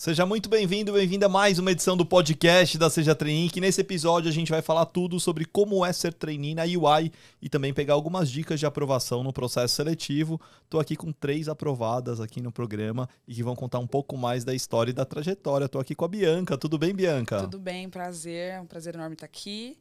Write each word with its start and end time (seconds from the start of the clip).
Seja 0.00 0.24
muito 0.24 0.48
bem-vindo, 0.48 0.92
bem-vinda 0.92 1.26
a 1.26 1.28
mais 1.28 1.58
uma 1.58 1.72
edição 1.72 1.96
do 1.96 2.06
podcast 2.06 2.78
da 2.78 2.88
Seja 2.88 3.16
Trainee, 3.16 3.50
que 3.50 3.60
nesse 3.60 3.80
episódio 3.80 4.30
a 4.30 4.32
gente 4.32 4.48
vai 4.48 4.62
falar 4.62 4.86
tudo 4.86 5.18
sobre 5.18 5.44
como 5.44 5.84
é 5.84 5.92
ser 5.92 6.12
trainee 6.12 6.54
na 6.54 6.62
UI 6.62 7.10
e 7.42 7.48
também 7.48 7.74
pegar 7.74 7.94
algumas 7.94 8.30
dicas 8.30 8.60
de 8.60 8.64
aprovação 8.64 9.24
no 9.24 9.32
processo 9.32 9.74
seletivo. 9.74 10.40
Tô 10.70 10.78
aqui 10.78 10.94
com 10.94 11.10
três 11.10 11.48
aprovadas 11.48 12.20
aqui 12.20 12.40
no 12.40 12.52
programa 12.52 13.08
e 13.26 13.34
que 13.34 13.42
vão 13.42 13.56
contar 13.56 13.80
um 13.80 13.88
pouco 13.88 14.16
mais 14.16 14.44
da 14.44 14.54
história 14.54 14.92
e 14.92 14.94
da 14.94 15.04
trajetória. 15.04 15.68
Tô 15.68 15.80
aqui 15.80 15.96
com 15.96 16.04
a 16.04 16.08
Bianca. 16.08 16.56
Tudo 16.56 16.78
bem, 16.78 16.94
Bianca? 16.94 17.40
Tudo 17.40 17.58
bem, 17.58 17.90
prazer. 17.90 18.52
É 18.52 18.60
um 18.60 18.66
prazer 18.66 18.94
enorme 18.94 19.14
estar 19.14 19.26
aqui 19.26 19.78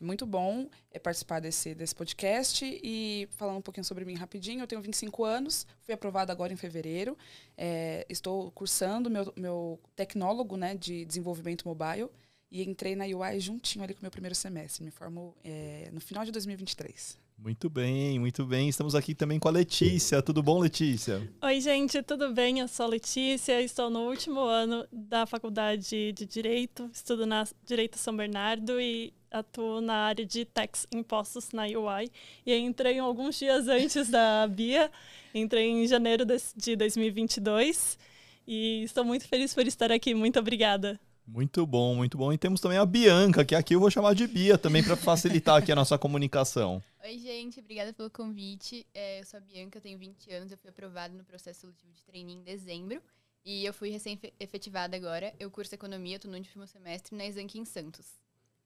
muito 0.00 0.24
bom 0.24 0.68
é 0.90 0.98
participar 0.98 1.40
desse, 1.40 1.74
desse 1.74 1.94
podcast 1.94 2.64
e 2.64 3.28
falando 3.32 3.58
um 3.58 3.62
pouquinho 3.62 3.84
sobre 3.84 4.04
mim 4.04 4.14
rapidinho. 4.14 4.62
Eu 4.62 4.66
tenho 4.66 4.80
25 4.80 5.24
anos, 5.24 5.66
fui 5.82 5.92
aprovada 5.92 6.32
agora 6.32 6.52
em 6.52 6.56
fevereiro. 6.56 7.16
É, 7.56 8.06
estou 8.08 8.50
cursando 8.52 9.10
meu, 9.10 9.32
meu 9.36 9.78
tecnólogo 9.94 10.56
né, 10.56 10.74
de 10.74 11.04
desenvolvimento 11.04 11.68
mobile 11.68 12.08
e 12.50 12.62
entrei 12.62 12.96
na 12.96 13.04
UI 13.04 13.38
juntinho 13.38 13.84
ali 13.84 13.94
com 13.94 14.00
o 14.00 14.04
meu 14.04 14.10
primeiro 14.10 14.34
semestre. 14.34 14.82
Me 14.82 14.90
formo 14.90 15.36
é, 15.44 15.90
no 15.92 16.00
final 16.00 16.24
de 16.24 16.32
2023. 16.32 17.18
Muito 17.42 17.70
bem, 17.70 18.18
muito 18.18 18.44
bem. 18.44 18.68
Estamos 18.68 18.94
aqui 18.94 19.14
também 19.14 19.38
com 19.38 19.48
a 19.48 19.50
Letícia. 19.50 20.20
Tudo 20.20 20.42
bom, 20.42 20.58
Letícia? 20.58 21.26
Oi, 21.40 21.60
gente, 21.62 22.02
tudo 22.02 22.34
bem? 22.34 22.58
Eu 22.58 22.68
sou 22.68 22.84
a 22.84 22.88
Letícia, 22.90 23.62
estou 23.62 23.88
no 23.88 24.00
último 24.00 24.40
ano 24.40 24.86
da 24.92 25.24
Faculdade 25.24 26.12
de 26.12 26.26
Direito, 26.26 26.90
estudo 26.92 27.24
na 27.24 27.46
Direito 27.64 27.96
São 27.96 28.14
Bernardo 28.14 28.78
e 28.78 29.14
atuo 29.30 29.80
na 29.80 29.94
área 29.94 30.26
de 30.26 30.44
tax 30.44 30.86
impostos 30.92 31.50
na 31.52 31.62
UI. 31.62 32.10
E 32.44 32.54
entrei 32.54 32.98
alguns 32.98 33.38
dias 33.38 33.68
antes 33.68 34.10
da 34.10 34.46
Bia, 34.46 34.90
entrei 35.34 35.66
em 35.66 35.88
janeiro 35.88 36.26
de 36.54 36.76
2022 36.76 37.98
e 38.46 38.82
estou 38.84 39.02
muito 39.02 39.26
feliz 39.26 39.54
por 39.54 39.66
estar 39.66 39.90
aqui. 39.90 40.12
Muito 40.12 40.38
obrigada. 40.38 41.00
Muito 41.26 41.66
bom, 41.66 41.94
muito 41.94 42.18
bom. 42.18 42.30
E 42.34 42.36
temos 42.36 42.60
também 42.60 42.76
a 42.76 42.84
Bianca, 42.84 43.46
que 43.46 43.54
aqui 43.54 43.74
eu 43.74 43.80
vou 43.80 43.90
chamar 43.90 44.14
de 44.14 44.26
Bia 44.26 44.58
também 44.58 44.82
para 44.82 44.94
facilitar 44.94 45.56
aqui 45.56 45.72
a 45.72 45.76
nossa 45.76 45.96
comunicação. 45.96 46.82
Oi, 47.02 47.18
gente, 47.18 47.60
obrigada 47.60 47.94
pelo 47.94 48.10
convite. 48.10 48.86
É, 48.92 49.20
eu 49.20 49.24
sou 49.24 49.38
a 49.38 49.40
Bianca, 49.40 49.78
eu 49.78 49.82
tenho 49.82 49.98
20 49.98 50.30
anos, 50.32 50.52
eu 50.52 50.58
fui 50.58 50.68
aprovada 50.68 51.14
no 51.14 51.24
processo 51.24 51.60
seletivo 51.60 51.90
de 51.92 52.04
treininho 52.04 52.40
em 52.40 52.42
dezembro. 52.42 53.00
E 53.42 53.64
eu 53.64 53.72
fui 53.72 53.88
recém-efetivada 53.88 54.96
agora. 54.96 55.32
Eu 55.40 55.50
curso 55.50 55.74
economia, 55.74 56.16
estou 56.16 56.30
no 56.30 56.36
último 56.36 56.66
semestre 56.66 57.16
na 57.16 57.24
Exanc 57.24 57.56
em 57.56 57.64
Santos. 57.64 58.06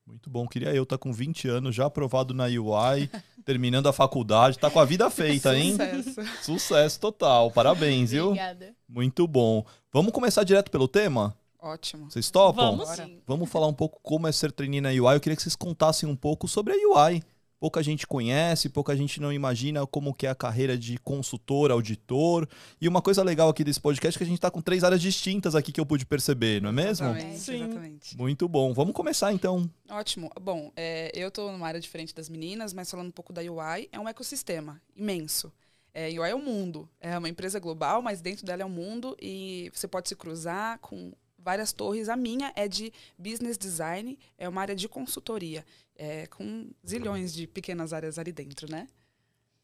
Muito 0.04 0.28
bom, 0.28 0.48
queria 0.48 0.74
eu 0.74 0.82
estar 0.82 0.98
tá 0.98 1.02
com 1.02 1.12
20 1.12 1.48
anos, 1.48 1.76
já 1.76 1.86
aprovado 1.86 2.34
na 2.34 2.46
UI, 2.46 3.08
terminando 3.46 3.86
a 3.86 3.92
faculdade, 3.92 4.58
tá 4.58 4.68
com 4.68 4.80
a 4.80 4.84
vida 4.84 5.08
feita, 5.10 5.56
hein? 5.56 5.76
Sucesso. 5.76 6.42
Sucesso 6.42 7.00
total, 7.00 7.52
parabéns, 7.52 8.10
viu? 8.10 8.26
Obrigada. 8.26 8.74
Muito 8.88 9.28
bom. 9.28 9.64
Vamos 9.92 10.12
começar 10.12 10.42
direto 10.42 10.72
pelo 10.72 10.88
tema? 10.88 11.38
Ótimo. 11.60 12.10
Vocês 12.10 12.30
topam? 12.30 12.76
Vamos 12.76 12.88
sim. 12.90 13.22
Vamos 13.26 13.48
falar 13.48 13.68
um 13.68 13.72
pouco 13.72 14.00
como 14.02 14.26
é 14.26 14.32
ser 14.32 14.50
trainee 14.52 14.80
na 14.80 14.90
UI. 14.90 15.14
Eu 15.14 15.20
queria 15.20 15.36
que 15.36 15.42
vocês 15.42 15.56
contassem 15.56 16.06
um 16.06 16.16
pouco 16.16 16.46
sobre 16.48 16.74
a 16.74 16.76
UI. 16.76 17.22
Pouca 17.64 17.82
gente 17.82 18.06
conhece, 18.06 18.68
pouca 18.68 18.94
gente 18.94 19.18
não 19.22 19.32
imagina 19.32 19.86
como 19.86 20.12
que 20.12 20.26
é 20.26 20.28
a 20.28 20.34
carreira 20.34 20.76
de 20.76 20.98
consultor, 20.98 21.70
auditor. 21.70 22.46
E 22.78 22.86
uma 22.86 23.00
coisa 23.00 23.22
legal 23.22 23.48
aqui 23.48 23.64
desse 23.64 23.80
podcast 23.80 24.14
é 24.14 24.18
que 24.18 24.22
a 24.22 24.26
gente 24.26 24.36
está 24.36 24.50
com 24.50 24.60
três 24.60 24.84
áreas 24.84 25.00
distintas 25.00 25.54
aqui 25.54 25.72
que 25.72 25.80
eu 25.80 25.86
pude 25.86 26.04
perceber, 26.04 26.60
não 26.60 26.68
é 26.68 26.72
mesmo? 26.72 27.06
Exatamente, 27.06 27.38
Sim. 27.38 27.64
exatamente. 27.64 28.18
Muito 28.18 28.46
bom. 28.46 28.74
Vamos 28.74 28.92
começar 28.92 29.32
então. 29.32 29.66
Ótimo. 29.88 30.30
Bom, 30.38 30.70
é, 30.76 31.10
eu 31.14 31.28
estou 31.28 31.50
numa 31.50 31.66
área 31.66 31.80
diferente 31.80 32.14
das 32.14 32.28
meninas, 32.28 32.74
mas 32.74 32.90
falando 32.90 33.08
um 33.08 33.12
pouco 33.12 33.32
da 33.32 33.40
UI, 33.40 33.88
é 33.90 33.98
um 33.98 34.06
ecossistema 34.06 34.78
imenso. 34.94 35.50
É, 35.94 36.08
UI 36.08 36.28
é 36.28 36.34
o 36.34 36.36
um 36.36 36.44
mundo. 36.44 36.86
É 37.00 37.16
uma 37.16 37.30
empresa 37.30 37.58
global, 37.58 38.02
mas 38.02 38.20
dentro 38.20 38.44
dela 38.44 38.60
é 38.60 38.66
um 38.66 38.68
mundo 38.68 39.16
e 39.18 39.70
você 39.72 39.88
pode 39.88 40.10
se 40.10 40.14
cruzar 40.14 40.78
com 40.80 41.14
várias 41.44 41.72
torres. 41.72 42.08
A 42.08 42.16
minha 42.16 42.52
é 42.56 42.66
de 42.66 42.92
business 43.18 43.58
design, 43.58 44.18
é 44.38 44.48
uma 44.48 44.60
área 44.62 44.74
de 44.74 44.88
consultoria, 44.88 45.64
é, 45.96 46.26
com 46.26 46.70
zilhões 46.86 47.32
de 47.32 47.46
pequenas 47.46 47.92
áreas 47.92 48.18
ali 48.18 48.32
dentro, 48.32 48.70
né? 48.70 48.86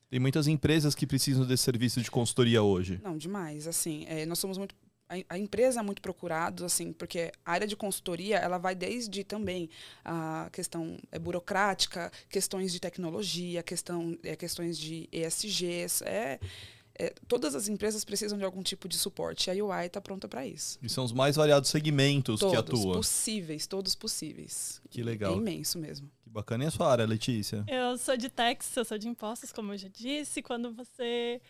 Tem 0.08 0.18
muitas 0.18 0.48
empresas 0.48 0.94
que 0.94 1.06
precisam 1.06 1.46
desse 1.46 1.62
serviço 1.62 2.00
de 2.00 2.10
consultoria 2.10 2.62
hoje. 2.62 3.00
Não, 3.02 3.16
demais. 3.16 3.68
Assim, 3.68 4.04
é, 4.08 4.26
nós 4.26 4.38
somos 4.38 4.58
muito 4.58 4.74
a, 5.28 5.36
empresa 5.36 5.80
é 5.80 5.82
muito 5.82 6.00
procurada, 6.00 6.64
assim, 6.64 6.92
porque 6.92 7.32
a 7.44 7.52
área 7.52 7.66
de 7.66 7.76
consultoria 7.76 8.36
ela 8.36 8.58
vai 8.58 8.76
desde 8.76 9.24
também 9.24 9.68
a 10.04 10.48
questão 10.52 10.96
é, 11.10 11.18
burocrática, 11.18 12.12
questões 12.28 12.72
de 12.72 12.78
tecnologia, 12.78 13.60
questão, 13.62 14.16
é, 14.22 14.36
questões 14.36 14.78
de 14.78 15.08
ESGs, 15.10 16.04
é, 16.04 16.38
é, 17.00 17.14
todas 17.26 17.54
as 17.54 17.66
empresas 17.66 18.04
precisam 18.04 18.36
de 18.36 18.44
algum 18.44 18.62
tipo 18.62 18.86
de 18.86 18.98
suporte. 18.98 19.50
A 19.50 19.54
UI 19.54 19.86
está 19.86 20.02
pronta 20.02 20.28
para 20.28 20.46
isso. 20.46 20.78
E 20.82 20.88
são 20.88 21.02
os 21.02 21.12
mais 21.12 21.36
variados 21.36 21.70
segmentos 21.70 22.38
todos 22.38 22.52
que 22.52 22.60
atuam. 22.60 22.92
possíveis, 22.92 23.66
todos 23.66 23.94
possíveis. 23.94 24.82
Que 24.90 25.02
legal. 25.02 25.32
É 25.32 25.36
imenso 25.36 25.78
mesmo. 25.78 26.10
Que 26.22 26.28
bacana. 26.28 26.64
E 26.64 26.66
a 26.66 26.70
sua 26.70 26.92
área, 26.92 27.06
Letícia? 27.06 27.64
Eu 27.66 27.96
sou 27.96 28.18
de 28.18 28.28
tax, 28.28 28.76
eu 28.76 28.84
sou 28.84 28.98
de 28.98 29.08
impostos, 29.08 29.50
como 29.50 29.72
eu 29.72 29.78
já 29.78 29.88
disse. 29.88 30.42
Quando 30.42 30.74
você 30.74 31.40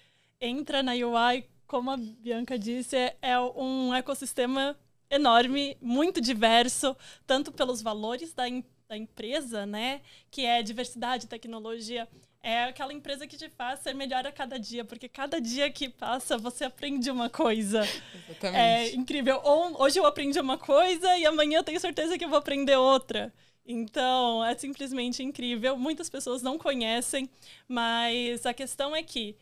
entra 0.40 0.84
na 0.84 0.92
UI, 0.92 1.44
como 1.66 1.90
a 1.90 1.96
Bianca 1.96 2.56
disse, 2.56 2.94
é, 2.94 3.16
é 3.20 3.40
um 3.40 3.92
ecossistema 3.92 4.76
enorme, 5.10 5.76
muito 5.80 6.20
diverso, 6.20 6.96
tanto 7.26 7.50
pelos 7.50 7.82
valores 7.82 8.32
da, 8.32 8.44
da 8.88 8.96
empresa, 8.96 9.66
né, 9.66 10.00
que 10.30 10.46
é 10.46 10.62
diversidade, 10.62 11.26
tecnologia, 11.26 12.08
é 12.42 12.64
aquela 12.64 12.92
empresa 12.92 13.26
que 13.26 13.36
te 13.36 13.48
faz 13.48 13.80
ser 13.80 13.94
melhor 13.94 14.26
a 14.26 14.32
cada 14.32 14.58
dia, 14.58 14.84
porque 14.84 15.08
cada 15.08 15.40
dia 15.40 15.70
que 15.70 15.88
passa 15.88 16.38
você 16.38 16.64
aprende 16.64 17.10
uma 17.10 17.28
coisa. 17.28 17.80
Exatamente. 18.14 18.56
É 18.56 18.94
incrível. 18.94 19.40
Hoje 19.78 19.98
eu 19.98 20.06
aprendi 20.06 20.40
uma 20.40 20.56
coisa 20.56 21.16
e 21.18 21.26
amanhã 21.26 21.58
eu 21.58 21.64
tenho 21.64 21.78
certeza 21.78 22.16
que 22.16 22.24
eu 22.24 22.28
vou 22.28 22.38
aprender 22.38 22.76
outra. 22.76 23.32
Então, 23.66 24.44
é 24.44 24.56
simplesmente 24.56 25.22
incrível. 25.22 25.76
Muitas 25.76 26.08
pessoas 26.08 26.42
não 26.42 26.58
conhecem, 26.58 27.30
mas 27.68 28.44
a 28.44 28.54
questão 28.54 28.96
é 28.96 29.02
que 29.02 29.36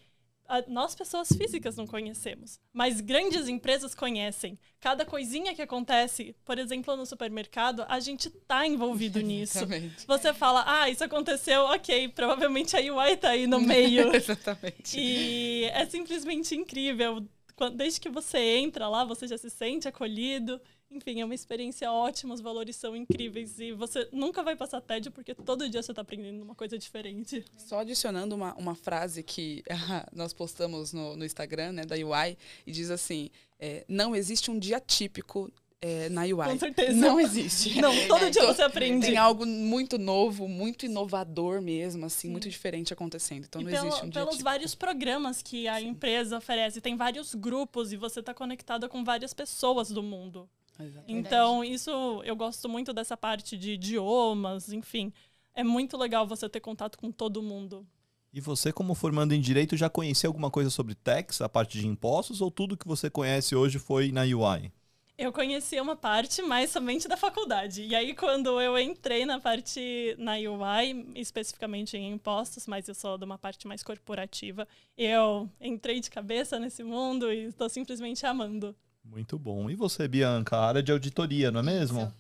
nós 0.66 0.94
pessoas 0.94 1.28
físicas 1.28 1.76
não 1.76 1.86
conhecemos, 1.86 2.58
mas 2.72 3.00
grandes 3.00 3.48
empresas 3.48 3.94
conhecem. 3.94 4.58
Cada 4.80 5.04
coisinha 5.04 5.54
que 5.54 5.60
acontece, 5.60 6.34
por 6.44 6.58
exemplo, 6.58 6.96
no 6.96 7.04
supermercado, 7.04 7.84
a 7.88 8.00
gente 8.00 8.30
tá 8.30 8.66
envolvido 8.66 9.20
nisso. 9.22 9.58
Exatamente. 9.58 10.06
Você 10.06 10.32
fala, 10.32 10.64
ah, 10.66 10.88
isso 10.88 11.04
aconteceu, 11.04 11.62
ok, 11.64 12.08
provavelmente 12.08 12.76
a 12.76 12.80
UI 12.80 13.16
tá 13.16 13.30
aí 13.30 13.46
no 13.46 13.60
meio. 13.60 14.12
Exatamente. 14.16 14.98
E 14.98 15.64
é 15.66 15.84
simplesmente 15.86 16.54
incrível. 16.54 17.26
Desde 17.74 18.00
que 18.00 18.08
você 18.08 18.38
entra 18.38 18.88
lá, 18.88 19.04
você 19.04 19.26
já 19.26 19.36
se 19.36 19.50
sente 19.50 19.88
acolhido. 19.88 20.60
Enfim, 20.90 21.20
é 21.20 21.24
uma 21.24 21.34
experiência 21.34 21.92
ótima, 21.92 22.34
os 22.34 22.40
valores 22.40 22.76
são 22.76 22.96
incríveis 22.96 23.58
e 23.60 23.72
você 23.72 24.08
nunca 24.10 24.42
vai 24.42 24.56
passar 24.56 24.80
tédio 24.80 25.12
porque 25.12 25.34
todo 25.34 25.68
dia 25.68 25.82
você 25.82 25.92
está 25.92 26.02
aprendendo 26.02 26.42
uma 26.42 26.54
coisa 26.54 26.78
diferente. 26.78 27.44
Só 27.56 27.80
adicionando 27.80 28.34
uma, 28.34 28.54
uma 28.54 28.74
frase 28.74 29.22
que 29.22 29.62
nós 30.12 30.32
postamos 30.32 30.92
no, 30.92 31.16
no 31.16 31.24
Instagram, 31.24 31.72
né, 31.72 31.84
da 31.84 31.94
UI, 31.94 32.38
e 32.66 32.72
diz 32.72 32.90
assim: 32.90 33.30
é, 33.58 33.84
não 33.86 34.16
existe 34.16 34.50
um 34.50 34.58
dia 34.58 34.80
típico 34.80 35.52
é, 35.80 36.08
na 36.08 36.22
UI. 36.22 36.34
Com 36.34 36.58
certeza. 36.58 36.92
Não 36.92 37.20
existe. 37.20 37.80
Não, 37.80 37.92
todo 38.08 38.30
dia 38.30 38.46
você 38.46 38.62
aprende. 38.62 39.06
Tem 39.06 39.16
algo 39.16 39.46
muito 39.46 39.98
novo, 39.98 40.48
muito 40.48 40.86
inovador 40.86 41.60
mesmo, 41.60 42.06
assim, 42.06 42.28
Sim. 42.28 42.32
muito 42.32 42.48
diferente 42.48 42.92
acontecendo. 42.92 43.44
Então 43.44 43.60
e 43.60 43.64
não 43.64 43.70
pelo, 43.70 43.86
existe 43.86 44.04
um 44.04 44.08
dia 44.08 44.20
Pelos 44.20 44.30
típico. 44.36 44.50
vários 44.50 44.74
programas 44.74 45.42
que 45.42 45.68
a 45.68 45.78
Sim. 45.78 45.88
empresa 45.88 46.38
oferece. 46.38 46.80
Tem 46.80 46.96
vários 46.96 47.34
grupos 47.34 47.92
e 47.92 47.96
você 47.96 48.20
está 48.20 48.34
conectada 48.34 48.88
com 48.88 49.04
várias 49.04 49.32
pessoas 49.32 49.90
do 49.90 50.02
mundo. 50.02 50.48
Exatamente. 50.78 51.12
Então, 51.12 51.64
isso 51.64 52.22
eu 52.24 52.36
gosto 52.36 52.68
muito 52.68 52.92
dessa 52.92 53.16
parte 53.16 53.56
de 53.56 53.72
idiomas, 53.72 54.72
enfim. 54.72 55.12
É 55.54 55.64
muito 55.64 55.96
legal 55.96 56.26
você 56.26 56.48
ter 56.48 56.60
contato 56.60 56.96
com 56.98 57.10
todo 57.10 57.42
mundo. 57.42 57.86
E 58.32 58.40
você, 58.40 58.72
como 58.72 58.94
formando 58.94 59.32
em 59.32 59.40
direito, 59.40 59.76
já 59.76 59.88
conhecia 59.88 60.28
alguma 60.28 60.50
coisa 60.50 60.70
sobre 60.70 60.94
tax, 60.94 61.40
a 61.40 61.48
parte 61.48 61.78
de 61.78 61.86
impostos, 61.86 62.40
ou 62.40 62.50
tudo 62.50 62.76
que 62.76 62.86
você 62.86 63.08
conhece 63.10 63.56
hoje 63.56 63.78
foi 63.78 64.12
na 64.12 64.22
UI? 64.22 64.70
Eu 65.16 65.32
conhecia 65.32 65.82
uma 65.82 65.96
parte, 65.96 66.40
mas 66.42 66.70
somente 66.70 67.08
da 67.08 67.16
faculdade. 67.16 67.82
E 67.82 67.92
aí, 67.92 68.14
quando 68.14 68.60
eu 68.60 68.78
entrei 68.78 69.26
na 69.26 69.40
parte 69.40 70.14
na 70.16 70.34
UI, 70.34 71.10
especificamente 71.16 71.96
em 71.96 72.12
impostos, 72.12 72.68
mas 72.68 72.86
eu 72.86 72.94
sou 72.94 73.18
de 73.18 73.24
uma 73.24 73.36
parte 73.36 73.66
mais 73.66 73.82
corporativa, 73.82 74.68
eu 74.96 75.50
entrei 75.60 75.98
de 75.98 76.08
cabeça 76.08 76.60
nesse 76.60 76.84
mundo 76.84 77.32
e 77.32 77.46
estou 77.46 77.68
simplesmente 77.68 78.24
amando. 78.24 78.76
Muito 79.10 79.38
bom. 79.38 79.70
E 79.70 79.74
você, 79.74 80.06
Bianca, 80.06 80.56
a 80.56 80.66
área 80.66 80.82
de 80.82 80.92
auditoria, 80.92 81.50
não 81.50 81.60
é 81.60 81.62
mesmo? 81.62 82.02
Isso. 82.02 82.14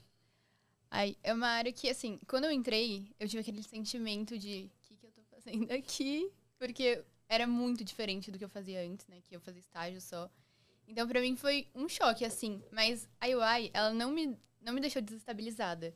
Ai, 0.90 1.16
é 1.22 1.32
uma 1.34 1.48
área 1.48 1.72
que, 1.72 1.88
assim, 1.88 2.18
quando 2.26 2.44
eu 2.44 2.50
entrei, 2.50 3.06
eu 3.20 3.28
tive 3.28 3.40
aquele 3.40 3.62
sentimento 3.62 4.38
de 4.38 4.70
o 4.74 4.88
que, 4.88 4.96
que 4.96 5.06
eu 5.06 5.10
tô 5.10 5.22
fazendo 5.30 5.70
aqui? 5.70 6.30
Porque 6.58 7.04
era 7.28 7.46
muito 7.46 7.84
diferente 7.84 8.30
do 8.30 8.38
que 8.38 8.44
eu 8.44 8.48
fazia 8.48 8.80
antes, 8.80 9.06
né? 9.06 9.18
Que 9.22 9.36
eu 9.36 9.40
fazia 9.40 9.60
estágio 9.60 10.00
só. 10.00 10.30
Então, 10.86 11.06
para 11.06 11.20
mim 11.20 11.36
foi 11.36 11.68
um 11.74 11.88
choque, 11.88 12.24
assim. 12.24 12.62
Mas 12.72 13.06
a 13.20 13.26
UI, 13.26 13.70
ela 13.74 13.92
não 13.92 14.10
me, 14.10 14.34
não 14.62 14.72
me 14.72 14.80
deixou 14.80 15.02
desestabilizada. 15.02 15.94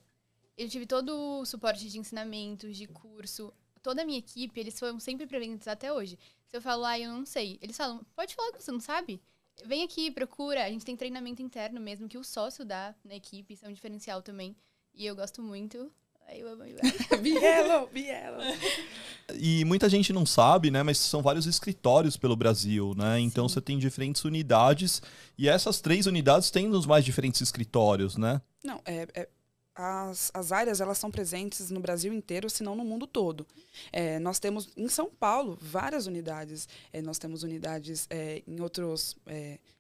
Eu 0.58 0.68
tive 0.68 0.86
todo 0.86 1.40
o 1.40 1.46
suporte 1.46 1.88
de 1.88 1.98
ensinamentos, 1.98 2.76
de 2.76 2.86
curso. 2.86 3.52
Toda 3.82 4.02
a 4.02 4.04
minha 4.04 4.18
equipe, 4.18 4.60
eles 4.60 4.78
foram 4.78 5.00
sempre 5.00 5.26
presentes 5.26 5.66
até 5.66 5.90
hoje. 5.90 6.18
Se 6.46 6.56
eu 6.56 6.60
falo, 6.60 6.84
ah, 6.84 6.98
eu 6.98 7.10
não 7.10 7.24
sei, 7.24 7.58
eles 7.62 7.76
falam, 7.76 8.04
pode 8.14 8.34
falar 8.34 8.52
que 8.52 8.62
você 8.62 8.70
não 8.70 8.78
sabe. 8.78 9.20
Vem 9.64 9.82
aqui, 9.82 10.10
procura. 10.10 10.64
A 10.64 10.68
gente 10.70 10.84
tem 10.84 10.96
treinamento 10.96 11.42
interno 11.42 11.80
mesmo, 11.80 12.08
que 12.08 12.18
o 12.18 12.24
sócio 12.24 12.64
dá 12.64 12.94
na 13.04 13.14
equipe, 13.14 13.54
isso 13.54 13.64
é 13.64 13.68
um 13.68 13.72
diferencial 13.72 14.22
também. 14.22 14.56
E 14.94 15.06
eu 15.06 15.16
gosto 15.16 15.42
muito. 15.42 15.90
Aí 16.28 16.40
eu 16.40 16.48
amo. 16.48 16.62
Bielo, 17.20 17.86
Bielo. 17.88 18.38
E 19.34 19.64
muita 19.64 19.88
gente 19.88 20.12
não 20.12 20.24
sabe, 20.24 20.70
né? 20.70 20.82
Mas 20.82 20.98
são 20.98 21.22
vários 21.22 21.46
escritórios 21.46 22.16
pelo 22.16 22.36
Brasil, 22.36 22.94
né? 22.96 23.18
Então 23.20 23.48
você 23.48 23.60
tem 23.60 23.78
diferentes 23.78 24.24
unidades 24.24 25.02
e 25.36 25.48
essas 25.48 25.80
três 25.80 26.06
unidades 26.06 26.50
têm 26.50 26.68
os 26.68 26.86
mais 26.86 27.04
diferentes 27.04 27.40
escritórios, 27.40 28.16
né? 28.16 28.40
Não, 28.64 28.80
é, 28.84 29.06
é- 29.14 29.28
as, 29.74 30.30
as 30.34 30.52
áreas 30.52 30.80
elas 30.80 30.98
são 30.98 31.10
presentes 31.10 31.70
no 31.70 31.80
Brasil 31.80 32.12
inteiro, 32.12 32.50
se 32.50 32.62
não 32.62 32.74
no 32.74 32.84
mundo 32.84 33.06
todo. 33.06 33.46
É, 33.90 34.18
nós 34.18 34.38
temos 34.38 34.68
em 34.76 34.88
São 34.88 35.10
Paulo 35.10 35.58
várias 35.60 36.06
unidades. 36.06 36.68
É, 36.92 37.00
nós 37.00 37.18
temos 37.18 37.42
unidades 37.42 38.06
é, 38.10 38.42
em 38.46 38.60
outros. 38.60 39.16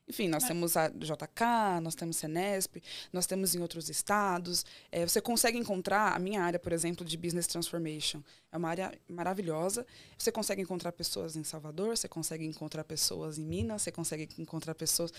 É, 0.06 0.10
enfim, 0.10 0.28
nós 0.28 0.42
Mas- 0.42 0.48
temos 0.48 0.76
a 0.76 0.88
JK, 0.88 1.80
nós 1.82 1.94
temos 1.94 2.16
Senesp, 2.16 2.76
nós 3.12 3.26
temos 3.26 3.54
em 3.54 3.60
outros 3.60 3.88
estados. 3.88 4.64
É, 4.90 5.06
você 5.06 5.20
consegue 5.20 5.58
encontrar 5.58 6.14
a 6.14 6.18
minha 6.18 6.42
área, 6.42 6.58
por 6.58 6.72
exemplo, 6.72 7.04
de 7.04 7.16
Business 7.16 7.46
Transformation. 7.46 8.20
É 8.50 8.56
uma 8.58 8.68
área 8.68 8.92
maravilhosa. 9.08 9.86
Você 10.18 10.30
consegue 10.30 10.60
encontrar 10.60 10.92
pessoas 10.92 11.36
em 11.36 11.42
Salvador, 11.44 11.96
você 11.96 12.06
consegue 12.06 12.44
encontrar 12.44 12.84
pessoas 12.84 13.38
em 13.38 13.44
Minas, 13.44 13.80
você 13.80 13.90
consegue 13.90 14.28
encontrar 14.38 14.74
pessoas 14.74 15.10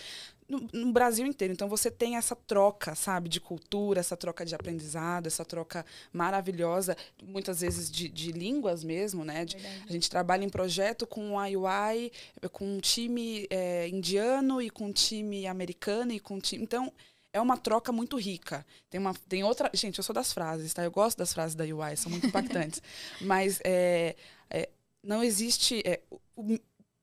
no, 0.47 0.67
no 0.71 0.91
Brasil 0.93 1.25
inteiro. 1.25 1.51
Então 1.51 1.67
você 1.67 1.89
tem 1.89 2.15
essa 2.15 2.35
troca, 2.35 2.93
sabe, 2.93 3.27
de 3.29 3.41
cultura, 3.41 3.99
essa 3.99 4.15
troca 4.15 4.45
de 4.45 4.53
aprendizado, 4.53 5.25
essa 5.25 5.43
troca 5.43 5.83
maravilhosa, 6.11 6.95
muitas 7.23 7.61
vezes 7.61 7.89
de, 7.89 8.07
de 8.07 8.31
línguas 8.31 8.83
mesmo, 8.83 9.25
né? 9.25 9.45
De- 9.45 9.57
a 9.57 9.91
gente 9.91 10.09
trabalha 10.11 10.43
em 10.45 10.49
projeto 10.49 11.07
com 11.07 11.35
o 11.35 11.43
IUI, 11.45 12.11
com 12.51 12.75
um 12.75 12.79
time 12.79 13.47
é, 13.49 13.87
indiano 13.87 14.61
e 14.61 14.69
com 14.69 14.82
um 14.83 14.91
time 14.91 15.47
americano 15.47 16.11
e 16.11 16.19
com 16.19 16.39
time. 16.39 16.63
Então, 16.63 16.91
é 17.31 17.41
uma 17.41 17.57
troca 17.57 17.91
muito 17.91 18.17
rica. 18.17 18.65
Tem, 18.89 18.99
uma, 18.99 19.13
tem 19.27 19.43
outra. 19.43 19.69
Gente, 19.73 19.97
eu 19.97 20.03
sou 20.03 20.13
das 20.13 20.31
frases, 20.31 20.73
tá? 20.73 20.83
Eu 20.83 20.91
gosto 20.91 21.17
das 21.17 21.33
frases 21.33 21.55
da 21.55 21.63
UI, 21.63 21.97
são 21.97 22.11
muito 22.11 22.27
impactantes. 22.27 22.81
Mas 23.21 23.59
é, 23.63 24.15
é, 24.49 24.69
não 25.03 25.23
existe. 25.23 25.81
é, 25.85 26.01
o- 26.35 26.59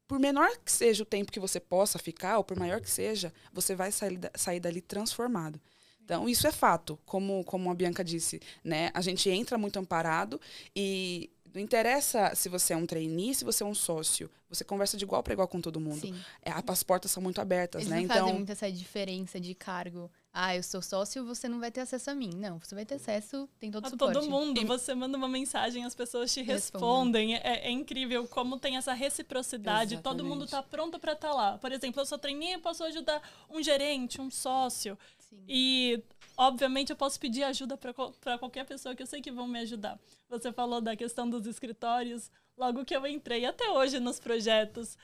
por 0.06 0.19
menor 0.19 0.50
que 0.65 0.73
seja 0.73 1.05
o 1.05 1.06
tempo 1.06 1.31
que 1.31 1.38
você 1.38 1.61
possa 1.61 1.97
ficar, 1.97 2.38
ou 2.38 2.43
por 2.43 2.56
maior 2.59 2.81
que 2.81 2.91
seja, 2.91 3.32
você 3.53 3.77
vai 3.77 3.93
sair, 3.93 4.19
sair 4.35 4.59
dali 4.59 4.81
transformado. 4.81 5.61
Então, 6.05 6.29
isso 6.29 6.49
é 6.49 6.50
fato, 6.50 6.99
como, 7.06 7.44
como 7.44 7.71
a 7.71 7.75
Bianca 7.75 8.03
disse, 8.03 8.41
né? 8.65 8.91
A 8.93 9.00
gente 9.00 9.31
entra 9.31 9.56
muito 9.56 9.79
amparado 9.79 10.41
e 10.75 11.31
não 11.55 11.61
interessa 11.61 12.35
se 12.35 12.49
você 12.49 12.73
é 12.73 12.76
um 12.76 12.87
trainee, 12.87 13.35
se 13.35 13.44
você 13.44 13.62
é 13.62 13.67
um 13.67 13.75
sócio. 13.75 14.31
Você 14.49 14.64
conversa 14.64 14.97
de 14.97 15.05
igual 15.05 15.23
para 15.23 15.32
igual 15.32 15.47
com 15.47 15.61
todo 15.61 15.79
mundo. 15.79 16.00
Sim. 16.00 16.14
É, 16.43 16.50
as 16.67 16.82
portas 16.82 17.11
são 17.11 17.23
muito 17.23 17.41
abertas, 17.41 17.82
Eles 17.82 17.91
né? 17.91 17.97
não 17.99 18.05
Então, 18.05 18.17
fazem 18.19 18.35
muito 18.35 18.50
essa 18.50 18.70
diferença 18.73 19.38
de 19.38 19.55
cargo. 19.55 20.11
Ah, 20.32 20.55
eu 20.56 20.62
sou 20.62 20.81
sócio, 20.82 21.25
você 21.25 21.49
não 21.49 21.58
vai 21.61 21.70
ter 21.70 21.81
acesso 21.81 22.11
a 22.11 22.14
mim. 22.14 22.31
Não, 22.37 22.58
você 22.58 22.75
vai 22.75 22.85
ter 22.85 22.94
acesso, 22.97 23.49
tem 23.58 23.70
todo 23.70 23.85
o 23.85 23.87
A 23.87 23.91
suporte. 23.91 24.14
todo 24.14 24.29
mundo, 24.31 24.61
E- 24.61 24.64
você 24.64 24.94
manda 24.94 25.17
uma 25.17 25.29
mensagem, 25.29 25.85
as 25.85 25.94
pessoas 25.94 26.32
te 26.32 26.43
Respondem. 26.43 27.31
respondem. 27.31 27.35
É, 27.37 27.67
é 27.69 27.70
incrível 27.70 28.26
como 28.29 28.58
tem 28.58 28.76
essa 28.76 28.93
reciprocidade. 28.93 29.99
Todo 30.03 30.25
mundo 30.25 30.44
Exatamente. 30.44 30.50
tá 30.50 30.62
pronto 30.76 30.99
para 30.99 31.12
estar 31.12 31.32
lá. 31.32 31.58
Por 31.58 31.73
exemplo, 31.73 32.00
eu 32.00 32.06
sou 32.06 32.19
trainee, 32.19 32.53
eu 32.53 32.61
posso 32.61 32.82
ajudar 32.85 33.23
um 33.49 33.62
gerente, 33.62 34.20
um 34.20 34.31
sócio. 34.31 34.96
Sim. 35.29 35.38
E, 35.49 36.03
obviamente, 36.40 36.88
eu 36.88 36.96
posso 36.96 37.20
pedir 37.20 37.42
ajuda 37.42 37.76
para 37.76 38.38
qualquer 38.38 38.64
pessoa 38.64 38.96
que 38.96 39.02
eu 39.02 39.06
sei 39.06 39.20
que 39.20 39.31
vão 39.31 39.46
me 39.46 39.58
ajudar. 39.58 40.00
Você 40.31 40.50
falou 40.50 40.81
da 40.81 40.96
questão 40.96 41.28
dos 41.28 41.46
escritórios. 41.46 42.31
Logo 42.56 42.84
que 42.84 42.96
eu 42.96 43.06
entrei, 43.06 43.44
até 43.44 43.69
hoje 43.70 44.00
nos 44.00 44.19
projetos, 44.19 44.96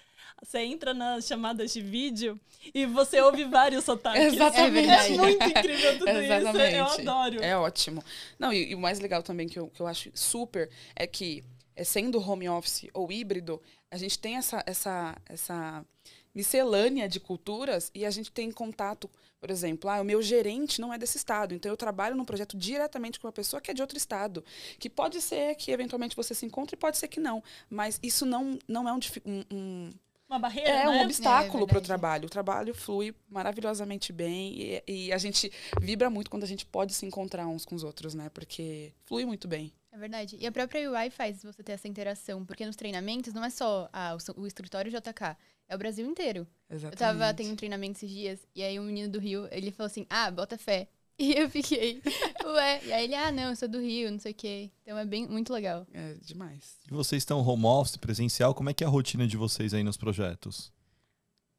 você 0.43 0.61
entra 0.61 0.95
nas 0.95 1.27
chamadas 1.27 1.73
de 1.73 1.83
vídeo 1.83 2.41
e 2.75 2.87
você 2.87 3.21
ouve 3.21 3.45
vários 3.45 3.85
sotaques. 3.85 4.35
Exatamente. 4.35 4.89
É 4.89 5.09
muito 5.11 5.45
incrível 5.45 5.99
tudo 5.99 6.11
isso. 6.11 6.19
Eu 6.19 6.39
Exatamente. 6.39 7.01
adoro. 7.01 7.43
É 7.43 7.57
ótimo. 7.57 8.03
Não, 8.39 8.53
e, 8.53 8.71
e 8.71 8.75
o 8.75 8.79
mais 8.79 8.99
legal 8.99 9.23
também 9.23 9.47
que 9.47 9.59
eu, 9.59 9.69
que 9.69 9.81
eu 9.81 9.87
acho 9.87 10.11
super 10.15 10.71
é 10.95 11.07
que, 11.07 11.45
é, 11.75 11.85
sendo 11.85 12.19
home 12.19 12.49
office 12.49 12.89
ou 12.95 13.13
híbrido, 13.13 13.61
a 13.91 13.99
gente 13.99 14.19
tem 14.19 14.37
essa, 14.37 14.63
essa, 14.67 15.17
essa 15.27 15.85
miscelânea 16.37 17.09
de 17.09 17.19
culturas 17.19 17.91
e 17.95 18.05
a 18.05 18.11
gente 18.11 18.31
tem 18.31 18.53
contato, 18.53 19.11
por 19.41 19.51
exemplo, 19.51 19.89
ah, 19.91 20.01
o 20.01 20.05
meu 20.05 20.21
gerente 20.23 20.81
não 20.81 20.93
é 20.93 20.99
desse 20.99 21.17
estado, 21.17 21.55
então 21.55 21.71
eu 21.71 21.77
trabalho 21.77 22.15
num 22.15 22.25
projeto 22.27 22.57
diretamente 22.57 23.19
com 23.19 23.27
uma 23.27 23.33
pessoa 23.33 23.61
que 23.61 23.71
é 23.71 23.75
de 23.75 23.81
outro 23.81 23.97
estado, 23.97 24.45
que 24.79 24.91
pode 24.91 25.21
ser 25.23 25.55
que 25.57 25.71
eventualmente 25.73 26.15
você 26.15 26.35
se 26.35 26.45
encontre, 26.45 26.77
pode 26.77 26.99
ser 26.99 27.09
que 27.09 27.19
não, 27.19 27.43
mas 27.71 27.99
isso 28.03 28.27
não, 28.27 28.59
não 28.69 28.87
é 28.89 28.93
um, 28.93 28.99
um- 29.25 29.45
um, 29.51 29.91
Uma 30.29 30.39
barreira, 30.39 30.71
é 30.71 30.89
um 30.89 30.93
né? 30.93 31.05
obstáculo 31.05 31.65
É 31.65 31.67
para 31.67 31.79
o 31.79 31.81
trabalho. 31.81 32.27
O 32.27 32.31
trabalho 32.31 32.75
flui 32.75 33.15
maravilhosamente 33.29 34.13
bem 34.13 34.83
e, 34.87 35.07
e 35.07 35.13
a 35.13 35.19
gente 35.19 35.51
vibra 35.81 36.11
muito 36.11 36.29
quando 36.31 36.45
a 36.45 36.49
gente 36.49 36.67
pode 36.67 36.93
se 36.95 37.07
encontrar 37.07 37.47
uns 37.47 37.65
com 37.65 37.75
os 37.75 37.83
outros, 37.85 38.13
né? 38.15 38.29
Porque 38.29 38.93
flui 39.05 39.25
muito 39.25 39.47
bem. 39.49 39.73
É 39.93 39.97
verdade. 39.99 40.37
E 40.39 40.47
a 40.47 40.53
própria 40.53 40.91
UI 40.91 41.09
faz 41.11 41.43
você 41.43 41.63
ter 41.63 41.73
essa 41.73 41.89
interação, 41.89 42.45
porque 42.45 42.67
nos 42.67 42.77
treinamentos 42.77 43.33
não 43.33 43.43
é 43.45 43.49
só 43.51 43.89
ah, 43.93 44.17
o, 44.37 44.43
o 44.43 44.47
escritório 44.47 44.91
JK, 44.91 45.37
é 45.69 45.75
o 45.75 45.79
Brasil 45.79 46.07
inteiro. 46.07 46.47
Exatamente. 46.71 46.95
Eu 46.95 46.99
tava 46.99 47.35
tendo 47.35 47.53
um 47.53 47.57
treinamento 47.57 47.99
esses 47.99 48.11
dias, 48.11 48.41
e 48.55 48.63
aí 48.63 48.79
um 48.79 48.85
menino 48.85 49.11
do 49.11 49.19
Rio, 49.19 49.49
ele 49.51 49.71
falou 49.71 49.87
assim, 49.87 50.07
ah, 50.09 50.31
bota 50.31 50.57
fé. 50.59 50.89
E 51.19 51.33
eu 51.33 51.49
fiquei, 51.49 52.03
ué. 52.45 52.85
E 52.85 52.93
aí 52.93 53.05
ele, 53.05 53.15
ah, 53.15 53.33
não, 53.33 53.45
eu 53.45 53.57
sou 53.57 53.67
do 53.67 53.81
Rio, 53.81 54.13
não 54.13 54.19
sei 54.19 54.33
o 54.33 54.35
quê. 54.35 54.71
Então 54.83 54.99
é 54.99 55.05
bem, 55.07 55.27
muito 55.27 55.51
legal. 55.51 55.87
É 55.91 56.13
demais. 56.21 56.77
E 56.87 56.93
vocês 56.93 57.23
estão 57.23 57.41
home 57.41 57.65
office, 57.65 57.97
presencial, 57.97 58.55
como 58.55 58.69
é 58.69 58.75
que 58.75 58.85
é 58.85 58.87
a 58.87 58.91
rotina 58.91 59.27
de 59.27 59.35
vocês 59.35 59.73
aí 59.73 59.83
nos 59.83 59.97
projetos? 59.97 60.71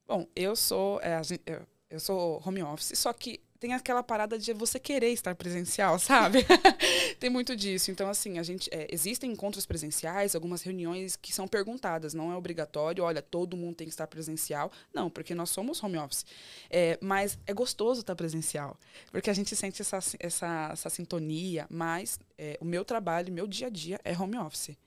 Bom, 0.07 0.27
eu 0.36 0.56
sou 0.56 1.01
é, 1.01 1.19
eu, 1.48 1.65
eu 1.89 2.00
sou 2.00 2.39
home 2.45 2.62
office, 2.62 3.00
só 3.00 3.12
que 3.12 3.42
tem 3.59 3.74
aquela 3.74 4.04
parada 4.04 4.38
de 4.38 4.54
você 4.54 4.80
querer 4.80 5.12
estar 5.12 5.36
presencial, 5.36 5.98
sabe? 6.00 6.45
tem 7.19 7.30
muito 7.30 7.56
disso. 7.56 7.92
Então, 7.92 8.09
assim, 8.09 8.39
a 8.39 8.44
gente 8.44 8.69
é, 8.71 8.88
existem 8.92 9.31
encontros 9.31 9.65
presenciais, 9.65 10.36
algumas 10.36 10.62
reuniões 10.62 11.15
que 11.15 11.33
são 11.33 11.48
perguntadas, 11.48 12.13
não 12.13 12.31
é 12.31 12.36
obrigatório. 12.36 13.04
Olha, 13.04 13.21
todo 13.21 13.57
mundo 13.57 13.75
tem 13.75 13.88
que 13.88 13.94
estar 13.94 14.07
presencial. 14.07 14.71
Não, 14.94 15.09
porque 15.09 15.33
nós 15.36 15.50
somos 15.50 15.81
home 15.83 15.98
office. 15.98 16.25
É, 16.69 16.98
mas 17.01 17.38
é 17.45 17.54
gostoso 17.54 18.01
estar 18.01 18.15
presencial, 18.15 18.77
porque 19.12 19.30
a 19.30 19.33
gente 19.33 19.56
sente 19.56 19.81
essa, 19.81 20.00
essa, 20.19 20.69
essa 20.71 20.89
sintonia. 20.89 21.65
Mas 21.69 22.19
é, 22.38 22.57
o 22.62 22.65
meu 22.65 22.83
trabalho, 22.86 23.33
meu 23.33 23.48
dia 23.48 23.68
a 23.68 23.69
dia 23.69 24.00
é 24.04 24.18
home 24.18 24.38
office. 24.38 24.77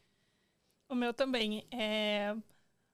O 0.90 0.94
meu 0.94 1.14
também. 1.14 1.64
É... 1.70 2.34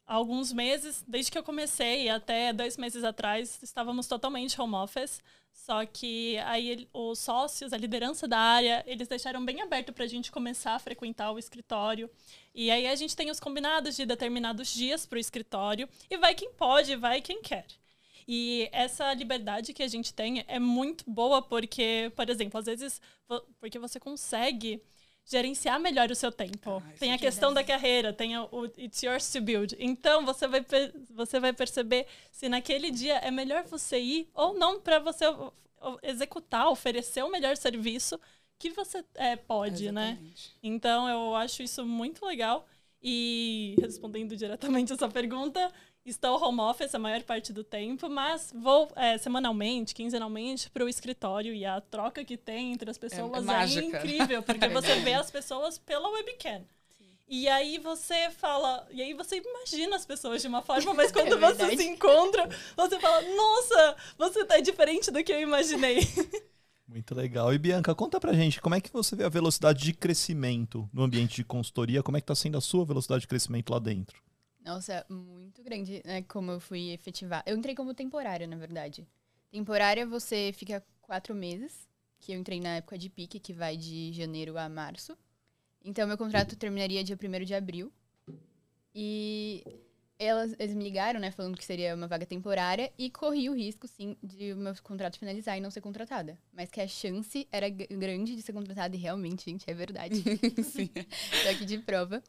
Alguns 0.07 0.53
meses, 0.53 1.05
desde 1.09 1.33
que 1.33 1.39
eu 1.39 1.43
comecei, 1.43 2.09
até 2.09 2.53
dois 2.53 2.77
meses 2.77 3.03
atrás, 3.03 3.61
estávamos 3.61 4.07
totalmente 4.07 4.61
home 4.61 4.75
office. 4.75 5.21
Só 5.57 5.85
que 5.87 6.37
aí 6.45 6.87
os 6.93 7.19
sócios, 7.19 7.73
a 7.73 7.79
liderança 7.79 8.29
da 8.29 8.39
área, 8.39 8.85
eles 8.87 9.09
deixaram 9.09 9.45
bem 9.45 9.63
aberto 9.63 9.91
para 9.93 10.05
a 10.05 10.07
gente 10.07 10.31
começar 10.31 10.75
a 10.75 10.79
frequentar 10.79 11.33
o 11.33 11.39
escritório. 11.39 12.09
E 12.55 12.71
aí 12.71 12.87
a 12.87 12.95
gente 12.95 13.17
tem 13.17 13.31
os 13.31 13.41
combinados 13.41 13.97
de 13.97 14.05
determinados 14.05 14.73
dias 14.73 15.07
para 15.07 15.17
o 15.17 15.19
escritório. 15.19 15.89
E 16.11 16.19
vai 16.19 16.35
quem 16.35 16.53
pode, 16.53 16.95
vai 16.95 17.23
quem 17.23 17.41
quer. 17.41 17.67
E 18.29 18.69
essa 18.71 19.13
liberdade 19.15 19.73
que 19.73 19.83
a 19.83 19.89
gente 19.89 20.13
tem 20.13 20.45
é 20.47 20.59
muito 20.59 21.09
boa 21.11 21.41
porque, 21.41 22.13
por 22.15 22.29
exemplo, 22.29 22.61
às 22.61 22.67
vezes, 22.67 23.01
porque 23.59 23.79
você 23.79 23.99
consegue 23.99 24.81
gerenciar 25.27 25.81
melhor 25.81 26.11
o 26.11 26.15
seu 26.15 26.31
tempo. 26.31 26.83
Ah, 26.85 26.93
tem 26.99 27.11
é 27.11 27.15
a 27.15 27.19
questão 27.19 27.53
da 27.53 27.65
carreira, 27.65 28.13
tem 28.13 28.39
o, 28.39 28.49
It's 28.79 29.03
Yours 29.03 29.31
to 29.33 29.41
Build. 29.41 29.77
Então, 29.79 30.25
você 30.25 30.47
vai, 30.47 30.65
você 31.11 31.41
vai 31.41 31.53
perceber 31.53 32.07
se 32.31 32.49
naquele 32.49 32.91
dia 32.91 33.17
é 33.17 33.31
melhor 33.31 33.65
você 33.65 33.99
ir 33.99 34.29
ou 34.33 34.55
não 34.55 34.81
para 34.81 35.01
você 35.01 35.25
executar, 36.03 36.69
oferecer 36.69 37.25
o 37.25 37.31
melhor 37.31 37.57
serviço 37.57 38.21
que 38.59 38.71
você 38.71 39.05
é, 39.15 39.37
pode, 39.37 39.91
né? 39.93 40.19
Então, 40.63 41.09
eu 41.09 41.35
acho 41.35 41.63
isso 41.63 41.85
muito 41.85 42.25
legal. 42.25 42.67
E 43.03 43.77
respondendo 43.81 44.37
diretamente 44.37 44.93
essa 44.93 45.09
pergunta, 45.09 45.73
estou 46.11 46.43
home 46.43 46.61
office 46.61 46.95
a 46.95 46.99
maior 46.99 47.23
parte 47.23 47.53
do 47.53 47.65
tempo, 47.65 48.09
mas 48.09 48.53
vou 48.55 48.89
é, 48.97 49.19
semanalmente, 49.19 49.95
quinzenalmente 49.95 50.71
para 50.71 50.85
o 50.85 50.89
escritório 50.89 51.53
e 51.53 51.65
a 51.65 51.81
troca 51.81 52.25
que 52.25 52.37
tem 52.37 52.73
entre 52.73 52.89
as 52.91 52.97
pessoas 52.97 53.43
é, 53.43 53.47
mágica. 53.47 53.99
incrível, 53.99 54.43
porque 54.43 54.65
É 54.67 54.69
você 54.69 55.01
vê 55.01 55.15
as 55.15 55.31
pessoas 55.31 55.79
pela 55.79 56.09
webcam. 56.09 56.63
E 57.29 57.49
aí 57.49 57.79
você 57.79 58.31
fala, 58.31 58.87
e 58.91 59.03
aí 59.03 59.13
você 59.13 59.43
imagina 59.45 59.97
as 59.97 60.07
pessoas 60.07 60.41
de 60.41 60.47
uma 60.47 60.63
forma, 60.63 60.95
mas 60.95 61.11
quando 61.11 61.35
É 61.35 61.37
você 61.37 61.77
se 61.77 61.85
encontra, 61.85 62.49
você 62.77 63.01
fala, 63.01 63.21
nossa, 63.35 63.97
você 64.17 64.45
tá 64.45 64.61
diferente 64.61 65.11
do 65.11 65.23
que 65.25 65.33
eu 65.33 65.41
imaginei. 65.41 65.99
Muito 66.87 67.17
legal. 67.17 67.53
E 67.53 67.59
Bianca, 67.59 67.93
conta 67.97 68.21
pra 68.21 68.33
gente, 68.33 68.61
como 68.61 68.77
é 68.77 68.81
que 68.81 68.93
você 68.93 69.17
vê 69.17 69.25
a 69.25 69.29
velocidade 69.29 69.83
de 69.83 69.93
crescimento 69.93 70.89
no 70.93 71.03
ambiente 71.03 71.35
de 71.35 71.45
consultoria? 71.45 72.01
Como 72.01 72.17
é 72.17 72.21
que 72.21 72.27
tá 72.29 72.35
sendo 72.35 72.57
a 72.57 72.61
sua 72.61 72.85
velocidade 72.85 73.23
de 73.23 73.27
crescimento 73.27 73.71
lá 73.73 73.81
dentro? 73.81 74.23
Nossa, 74.67 75.07
muito 75.09 75.63
grande, 75.63 76.03
né? 76.05 76.23
Como 76.23 76.51
eu 76.51 76.59
fui 76.59 76.91
efetivar. 76.91 77.41
Eu 77.47 77.57
entrei 77.57 77.73
como 77.73 77.95
temporária, 77.95 78.49
na 78.49 78.57
verdade. 78.57 79.07
Temporária 79.49 80.05
você 80.05 80.53
fica 80.53 80.85
quatro 81.01 81.37
meses, 81.37 81.89
que 82.19 82.33
eu 82.33 82.37
entrei 82.41 82.59
na 82.61 82.77
época 82.77 82.99
de 82.99 83.09
pique, 83.09 83.39
que 83.39 83.53
vai 83.53 83.77
de 83.77 84.13
janeiro 84.13 84.59
a 84.59 84.69
março. 84.69 85.17
Então, 85.85 86.05
meu 86.09 86.19
contrato 86.19 86.57
terminaria 86.57 87.05
dia 87.05 87.17
1 87.17 87.45
de 87.45 87.55
abril. 87.55 87.93
E 88.93 89.63
elas, 90.19 90.53
eles 90.59 90.75
me 90.75 90.83
ligaram, 90.83 91.21
né, 91.21 91.31
falando 91.31 91.57
que 91.57 91.65
seria 91.65 91.95
uma 91.95 92.09
vaga 92.09 92.27
temporária 92.27 92.93
e 92.99 93.09
corri 93.09 93.49
o 93.49 93.55
risco, 93.55 93.87
sim, 93.87 94.17
de 94.21 94.53
o 94.53 94.57
meu 94.57 94.75
contrato 94.83 95.17
finalizar 95.17 95.57
e 95.57 95.61
não 95.61 95.71
ser 95.71 95.81
contratada. 95.81 96.37
Mas 96.53 96.73
que 96.73 96.81
a 96.81 96.89
chance 96.89 97.47
era 97.53 97.69
grande 97.69 98.35
de 98.35 98.43
ser 98.43 98.53
contratada 98.53 98.97
e 98.97 98.99
realmente, 98.99 99.49
gente, 99.49 99.71
é 99.71 99.75
verdade. 99.75 100.17
Sim. 100.65 100.89
Tô 101.45 101.49
aqui 101.51 101.65
de 101.65 101.79
prova. 101.79 102.21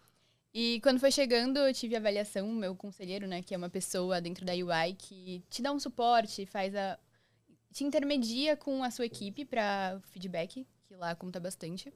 E 0.54 0.80
quando 0.82 1.00
foi 1.00 1.12
chegando, 1.12 1.60
eu 1.60 1.74
tive 1.74 1.96
avaliação, 1.96 2.48
meu 2.52 2.76
conselheiro, 2.76 3.28
né, 3.28 3.42
que 3.42 3.54
é 3.54 3.58
uma 3.58 3.70
pessoa 3.70 4.20
dentro 4.20 4.46
da 4.46 4.54
UI 4.54 4.96
que 4.98 5.44
te 5.50 5.62
dá 5.62 5.72
um 5.72 5.80
suporte, 5.80 6.46
faz 6.46 6.76
a 6.76 6.98
te 7.72 7.84
intermedia 7.84 8.58
com 8.58 8.84
a 8.84 8.90
sua 8.90 9.06
equipe 9.06 9.46
para 9.46 10.00
feedback, 10.12 10.66
que 10.88 10.96
lá 10.96 11.14
conta 11.16 11.40
bastante. 11.40 11.94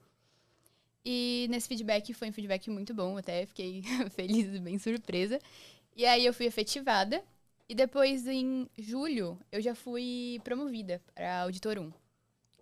E 1.04 1.48
nesse 1.50 1.68
feedback 1.68 2.14
foi 2.14 2.30
um 2.30 2.34
feedback 2.34 2.70
muito 2.70 2.94
bom, 2.94 3.18
até 3.18 3.46
fiquei 3.46 3.82
feliz 4.12 4.54
e 4.54 4.60
bem 4.60 4.78
surpresa. 4.78 5.40
E 5.96 6.06
aí 6.06 6.26
eu 6.26 6.34
fui 6.34 6.46
efetivada 6.46 7.24
e 7.68 7.74
depois 7.74 8.28
em 8.28 8.70
julho 8.78 9.40
eu 9.52 9.62
já 9.62 9.74
fui 9.74 10.40
promovida 10.44 11.02
para 11.16 11.42
auditor 11.42 11.80
1. 11.80 12.01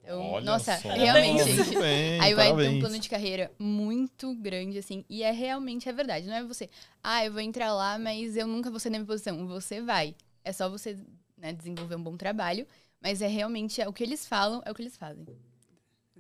Então, 0.04 0.32
Olha 0.32 0.46
nossa, 0.46 0.78
só. 0.78 0.90
realmente, 0.90 1.44
gente, 1.44 1.78
Bem, 1.78 2.20
Aí 2.20 2.34
vai 2.34 2.56
ter 2.56 2.70
um 2.70 2.80
plano 2.80 3.00
de 3.00 3.10
carreira 3.10 3.52
muito 3.60 4.34
grande, 4.36 4.78
assim. 4.78 5.06
E 5.10 5.24
é 5.24 5.32
realmente 5.32 5.88
é 5.88 5.94
verdade. 5.94 6.26
Não 6.26 6.34
é 6.34 6.44
você, 6.44 6.70
ah, 7.04 7.24
eu 7.26 7.32
vou 7.32 7.42
entrar 7.42 7.74
lá, 7.74 8.00
mas 8.00 8.36
eu 8.36 8.48
nunca 8.48 8.70
vou 8.70 8.80
ser 8.80 8.90
na 8.90 8.98
minha 8.98 9.08
posição. 9.08 9.48
Você 9.48 9.82
vai. 9.82 10.16
É 10.44 10.52
só 10.52 10.70
você 10.70 10.98
né, 11.38 11.54
desenvolver 11.54 11.96
um 11.96 12.04
bom 12.04 12.18
trabalho. 12.18 12.66
Mas 13.02 13.22
é 13.22 13.28
realmente 13.28 13.82
é, 13.82 13.88
o 13.88 13.94
que 13.94 14.04
eles 14.04 14.26
falam, 14.26 14.62
é 14.66 14.72
o 14.72 14.76
que 14.76 14.82
eles 14.82 14.98
fazem. 14.98 15.26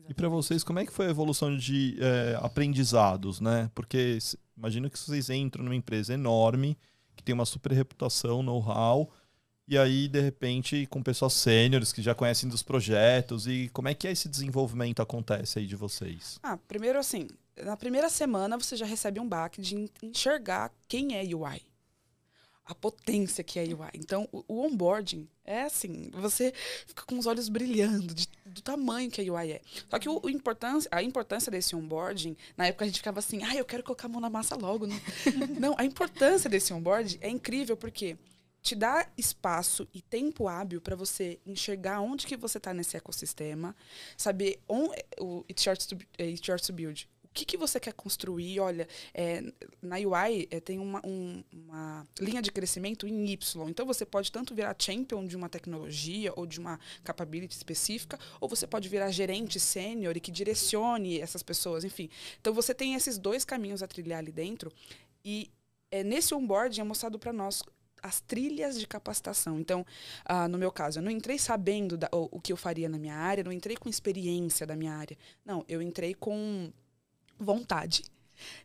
E 0.07 0.13
para 0.13 0.29
vocês, 0.29 0.63
como 0.63 0.79
é 0.79 0.85
que 0.85 0.93
foi 0.93 1.07
a 1.07 1.09
evolução 1.09 1.55
de 1.55 1.97
é, 1.99 2.37
aprendizados, 2.41 3.41
né? 3.41 3.69
Porque 3.75 4.17
imagino 4.57 4.89
que 4.89 4.97
vocês 4.97 5.29
entram 5.29 5.63
numa 5.63 5.75
empresa 5.75 6.13
enorme, 6.13 6.77
que 7.15 7.23
tem 7.23 7.33
uma 7.33 7.45
super 7.45 7.71
reputação, 7.73 8.41
know-how, 8.41 9.11
e 9.69 9.77
aí, 9.77 10.07
de 10.07 10.19
repente, 10.19 10.85
com 10.87 11.01
pessoas 11.03 11.33
sêniores 11.33 11.93
que 11.93 12.01
já 12.01 12.15
conhecem 12.15 12.49
dos 12.49 12.63
projetos, 12.63 13.45
e 13.47 13.69
como 13.71 13.87
é 13.87 13.93
que 13.93 14.07
esse 14.07 14.27
desenvolvimento 14.27 15.01
acontece 15.01 15.59
aí 15.59 15.67
de 15.67 15.75
vocês? 15.75 16.39
Ah, 16.41 16.57
primeiro 16.57 16.97
assim, 16.97 17.27
na 17.63 17.77
primeira 17.77 18.09
semana 18.09 18.57
você 18.57 18.75
já 18.75 18.85
recebe 18.85 19.19
um 19.19 19.27
baque 19.27 19.61
de 19.61 19.75
en- 19.75 19.89
enxergar 20.01 20.71
quem 20.87 21.15
é 21.15 21.21
UI. 21.23 21.61
A 22.65 22.75
potência 22.75 23.43
que 23.43 23.57
é 23.57 23.63
UI. 23.63 23.89
Então, 23.95 24.29
o, 24.31 24.43
o 24.47 24.65
onboarding 24.65 25.27
é 25.43 25.63
assim, 25.63 26.11
você 26.13 26.53
fica 26.85 27.03
com 27.03 27.17
os 27.17 27.25
olhos 27.25 27.49
brilhando 27.49 28.13
de- 28.13 28.27
do 28.45 28.61
tamanho 28.61 29.09
que 29.09 29.21
a 29.21 29.33
UI 29.33 29.53
é. 29.53 29.61
Só 29.89 29.97
que 29.97 30.07
o, 30.07 30.19
o 30.23 30.29
importância, 30.29 30.87
a 30.91 31.01
importância 31.01 31.51
desse 31.51 31.75
onboarding, 31.75 32.35
na 32.55 32.67
época 32.67 32.85
a 32.85 32.87
gente 32.87 32.97
ficava 32.97 33.19
assim, 33.19 33.43
ah, 33.43 33.55
eu 33.55 33.65
quero 33.65 33.83
colocar 33.83 34.05
a 34.05 34.09
mão 34.09 34.21
na 34.21 34.29
massa 34.29 34.55
logo. 34.55 34.85
Não, 34.85 34.97
não 35.59 35.75
a 35.79 35.83
importância 35.85 36.47
desse 36.49 36.71
onboarding 36.71 37.17
é 37.21 37.29
incrível 37.29 37.75
porque 37.75 38.15
te 38.61 38.75
dá 38.75 39.07
espaço 39.17 39.87
e 39.93 40.01
tempo 40.01 40.47
hábil 40.47 40.81
para 40.81 40.95
você 40.95 41.39
enxergar 41.45 42.01
onde 42.01 42.27
que 42.27 42.35
você 42.37 42.57
está 42.57 42.73
nesse 42.73 42.97
ecossistema, 42.97 43.75
saber 44.17 44.59
o 44.67 45.45
It's 45.49 45.63
Yours 45.65 45.85
to, 45.85 45.97
é, 46.17 46.25
It's 46.27 46.45
Yours 46.47 46.61
to 46.63 46.73
Build. 46.73 47.09
O 47.23 47.31
que, 47.31 47.45
que 47.45 47.57
você 47.57 47.79
quer 47.79 47.93
construir? 47.93 48.59
Olha, 48.59 48.87
é, 49.13 49.41
na 49.81 49.97
UI 49.97 50.47
é, 50.49 50.59
tem 50.59 50.79
uma, 50.79 50.99
um- 51.05 51.43
uma 51.53 52.05
linha 52.19 52.41
de 52.41 52.51
crescimento 52.51 53.07
em 53.07 53.29
Y. 53.29 53.69
Então 53.69 53.85
você 53.85 54.03
pode 54.03 54.31
tanto 54.31 54.53
virar 54.55 54.75
champion 54.77 55.25
de 55.25 55.37
uma 55.37 55.47
tecnologia 55.47 56.33
ou 56.35 56.45
de 56.47 56.59
uma 56.59 56.79
capability 57.03 57.55
específica, 57.55 58.19
ou 58.41 58.49
você 58.49 58.65
pode 58.65 58.89
virar 58.89 59.11
gerente 59.11 59.59
sênior 59.59 60.17
e 60.17 60.19
que 60.19 60.31
direcione 60.31 61.19
essas 61.21 61.43
pessoas, 61.43 61.83
enfim. 61.85 62.09
Então 62.41 62.51
você 62.53 62.73
tem 62.73 62.95
esses 62.95 63.17
dois 63.17 63.45
caminhos 63.45 63.83
a 63.83 63.87
trilhar 63.87 64.19
ali 64.19 64.31
dentro. 64.31 64.71
E 65.23 65.51
é, 65.91 66.03
nesse 66.03 66.33
onboarding 66.33 66.81
é 66.81 66.83
mostrado 66.83 67.19
para 67.19 67.31
nós 67.31 67.61
as 68.01 68.21
trilhas 68.21 68.79
de 68.79 68.87
capacitação. 68.87 69.59
Então, 69.59 69.85
ah, 70.25 70.47
no 70.47 70.57
meu 70.57 70.71
caso, 70.71 70.99
eu 70.99 71.03
não 71.03 71.11
entrei 71.11 71.37
sabendo 71.37 71.97
da- 71.97 72.09
o, 72.11 72.37
o 72.37 72.41
que 72.41 72.51
eu 72.53 72.57
faria 72.57 72.89
na 72.89 72.97
minha 72.97 73.15
área, 73.15 73.43
não 73.43 73.51
entrei 73.51 73.75
com 73.75 73.89
experiência 73.89 74.65
da 74.65 74.75
minha 74.75 74.93
área. 74.93 75.17
Não, 75.45 75.63
eu 75.67 75.81
entrei 75.81 76.13
com 76.13 76.71
vontade. 77.37 78.03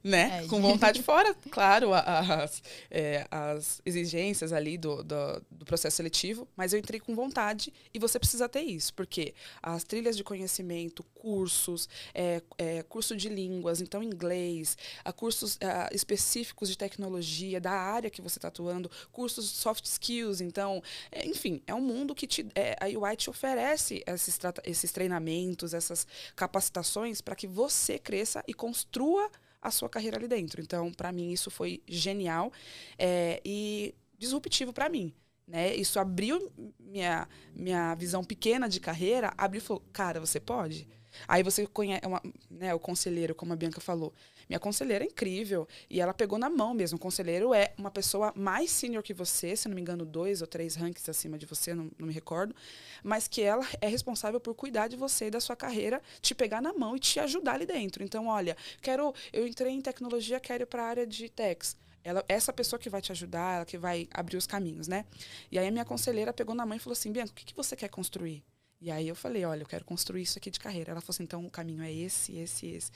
Né? 0.03 0.43
É, 0.45 0.47
Com 0.47 0.57
de- 0.57 0.63
vontade 0.63 1.03
fora, 1.03 1.35
claro, 1.51 1.93
as, 1.95 2.63
é, 2.91 3.27
as 3.31 3.81
exigências 3.85 4.53
ali 4.53 4.77
do, 4.77 5.03
do, 5.03 5.43
do 5.51 5.65
processo 5.65 5.97
seletivo, 5.97 6.47
mas 6.57 6.73
eu 6.73 6.79
entrei 6.79 7.01
com 7.01 7.15
vontade 7.15 7.73
e 7.93 7.99
você 7.99 8.19
precisa 8.19 8.49
ter 8.49 8.63
isso, 8.63 8.93
porque 8.95 9.35
as 9.63 9.85
trilhas 9.85 10.17
de 10.17 10.25
conhecimento, 10.25 11.03
cursos, 11.15 11.89
é, 12.15 12.43
é, 12.59 12.83
curso 12.83 13.17
de 13.17 13.29
línguas, 13.29 13.81
então 13.81 14.03
inglês, 14.03 14.77
a 15.05 15.13
cursos 15.13 15.59
específicos 15.93 16.69
de 16.69 16.77
tecnologia, 16.77 17.61
da 17.61 17.73
área 17.73 18.11
que 18.11 18.21
você 18.21 18.39
está 18.39 18.49
atuando, 18.49 18.91
cursos 19.11 19.51
de 19.51 19.57
soft 19.57 19.85
skills, 19.85 20.41
então, 20.41 20.83
é, 21.11 21.27
enfim, 21.27 21.63
é 21.67 21.75
um 21.75 21.81
mundo 21.81 22.15
que 22.15 22.27
te, 22.27 22.47
é, 22.55 22.77
a 22.81 22.87
UI 22.87 23.17
te 23.17 23.31
oferece 23.31 24.03
esses, 24.07 24.39
esses 24.65 24.93
treinamentos, 24.93 25.73
essas 25.75 26.07
capacitações 26.37 27.21
para 27.21 27.35
que 27.35 27.47
você 27.47 27.99
cresça 27.99 28.43
e 28.47 28.55
construa 28.55 29.31
a 29.65 29.71
sua 29.71 29.89
carreira 29.89 30.19
ali 30.19 30.29
dentro. 30.29 30.61
Então, 30.61 30.93
para 30.93 31.11
mim, 31.11 31.33
isso 31.33 31.51
foi 31.51 31.83
genial 31.89 32.53
é, 32.99 33.41
e 33.45 33.95
disruptivo 34.19 34.73
para 34.73 34.91
mim. 34.91 35.13
Né? 35.49 35.75
Isso 35.75 35.99
abriu 35.99 36.53
minha, 36.79 37.27
minha 37.55 37.95
visão 37.95 38.23
pequena 38.23 38.69
de 38.69 38.79
carreira, 38.79 39.33
abriu 39.37 39.59
e 39.59 39.65
falou, 39.65 39.83
cara, 39.93 40.21
você 40.21 40.39
pode? 40.39 40.87
Aí 41.27 41.43
você 41.43 41.67
conhece 41.67 42.07
uma, 42.07 42.21
né, 42.51 42.75
o 42.75 42.79
conselheiro, 42.79 43.35
como 43.35 43.53
a 43.53 43.57
Bianca 43.57 43.81
falou. 43.81 44.13
Minha 44.49 44.59
conselheira 44.59 45.05
é 45.05 45.07
incrível. 45.07 45.67
E 45.89 46.01
ela 46.01 46.15
pegou 46.15 46.39
na 46.39 46.51
mão 46.51 46.75
mesmo. 46.75 46.97
O 46.97 47.01
conselheiro 47.01 47.55
é 47.55 47.73
uma 47.79 47.91
pessoa 47.91 48.33
mais 48.37 48.71
senior 48.71 49.03
que 49.03 49.15
você, 49.15 49.57
se 49.57 49.69
não 49.69 49.75
me 49.75 49.81
engano, 49.81 50.05
dois 50.05 50.41
ou 50.41 50.47
três 50.47 50.75
ranks 50.75 51.09
acima 51.09 51.39
de 51.39 51.47
você, 51.47 51.75
não, 51.75 51.91
não 51.99 52.07
me 52.07 52.13
recordo. 52.13 52.55
Mas 53.03 53.29
que 53.29 53.43
ela 53.43 53.67
é 53.81 53.89
responsável 53.89 54.41
por 54.41 54.55
cuidar 54.55 54.89
de 54.89 54.97
você 54.97 55.27
e 55.27 55.31
da 55.31 55.41
sua 55.41 55.57
carreira, 55.57 56.03
te 56.21 56.35
pegar 56.35 56.61
na 56.61 56.73
mão 56.73 56.97
e 56.97 56.99
te 56.99 57.21
ajudar 57.21 57.55
ali 57.55 57.67
dentro. 57.67 58.03
Então, 58.03 58.27
olha, 58.27 58.57
quero. 58.81 59.15
Eu 59.33 59.47
entrei 59.47 59.73
em 59.73 59.81
tecnologia, 59.81 60.41
quero 60.41 60.65
ir 60.65 60.67
para 60.67 60.83
a 60.83 60.87
área 60.87 61.07
de 61.07 61.29
techs. 61.29 61.77
Ela, 62.03 62.23
essa 62.29 62.53
pessoa 62.53 62.79
que 62.79 62.91
vai 62.91 63.01
te 63.01 63.11
ajudar, 63.13 63.57
ela 63.57 63.65
que 63.65 63.79
vai 63.79 64.07
abrir 64.13 64.37
os 64.37 64.47
caminhos, 64.47 64.87
né? 64.87 65.07
E 65.51 65.59
aí 65.59 65.67
a 65.67 65.71
minha 65.71 65.87
conselheira 65.87 66.35
pegou 66.35 66.55
na 66.55 66.67
mão 66.67 66.77
e 66.77 66.79
falou 66.79 66.93
assim, 66.93 67.11
Bianca, 67.11 67.33
o 67.33 67.35
que, 67.35 67.47
que 67.47 67.57
você 67.57 67.75
quer 67.75 67.89
construir? 67.89 68.45
E 68.85 68.91
aí 68.91 69.09
eu 69.09 69.17
falei, 69.17 69.47
olha, 69.47 69.63
eu 69.63 69.67
quero 69.67 69.83
construir 69.83 70.21
isso 70.21 70.37
aqui 70.37 70.51
de 70.51 70.61
carreira. 70.61 70.91
Ela 70.91 71.01
falou 71.01 71.15
assim, 71.15 71.23
então 71.23 71.47
o 71.47 71.51
caminho 71.51 71.83
é 71.83 71.91
esse, 71.91 72.37
esse, 72.37 72.67
esse. 72.67 72.91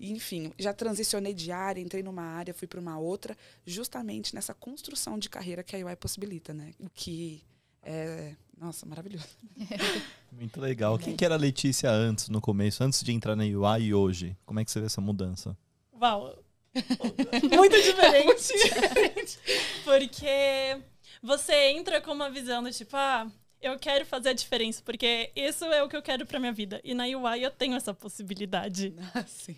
E, 0.00 0.10
enfim, 0.10 0.50
já 0.58 0.72
transicionei 0.72 1.34
de 1.34 1.52
área, 1.52 1.82
entrei 1.82 2.02
numa 2.02 2.22
área, 2.22 2.54
fui 2.54 2.66
para 2.66 2.80
uma 2.80 2.98
outra, 2.98 3.36
justamente 3.66 4.34
nessa 4.34 4.54
construção 4.54 5.18
de 5.18 5.28
carreira 5.28 5.62
que 5.62 5.76
a 5.76 5.84
UI 5.84 5.96
possibilita, 5.96 6.54
né? 6.54 6.72
O 6.80 6.88
que 6.88 7.44
é, 7.82 8.34
nossa, 8.58 8.86
maravilhoso. 8.86 9.36
Muito 10.32 10.58
legal. 10.58 10.98
Quem 10.98 11.14
que 11.14 11.26
era 11.26 11.34
a 11.34 11.38
Letícia 11.38 11.90
antes, 11.90 12.30
no 12.30 12.40
começo, 12.40 12.82
antes 12.82 13.04
de 13.04 13.12
entrar 13.12 13.36
na 13.36 13.44
UI 13.44 13.82
e 13.82 13.94
hoje? 13.94 14.34
Como 14.46 14.60
é 14.60 14.64
que 14.64 14.70
você 14.70 14.80
vê 14.80 14.86
essa 14.86 15.02
mudança? 15.02 15.54
Uau! 16.00 16.42
Muito 17.54 17.76
diferente. 17.82 19.38
porque 19.84 20.80
você 21.22 21.68
entra 21.72 22.00
com 22.00 22.12
uma 22.12 22.30
visão 22.30 22.62
do 22.62 22.72
tipo, 22.72 22.96
ah, 22.96 23.30
eu 23.64 23.78
quero 23.78 24.04
fazer 24.04 24.28
a 24.28 24.32
diferença, 24.34 24.82
porque 24.84 25.30
isso 25.34 25.64
é 25.64 25.82
o 25.82 25.88
que 25.88 25.96
eu 25.96 26.02
quero 26.02 26.26
pra 26.26 26.38
minha 26.38 26.52
vida. 26.52 26.80
E 26.84 26.92
na 26.92 27.04
UI 27.04 27.42
eu 27.42 27.50
tenho 27.50 27.74
essa 27.74 27.94
possibilidade. 27.94 28.94
Sim. 29.26 29.56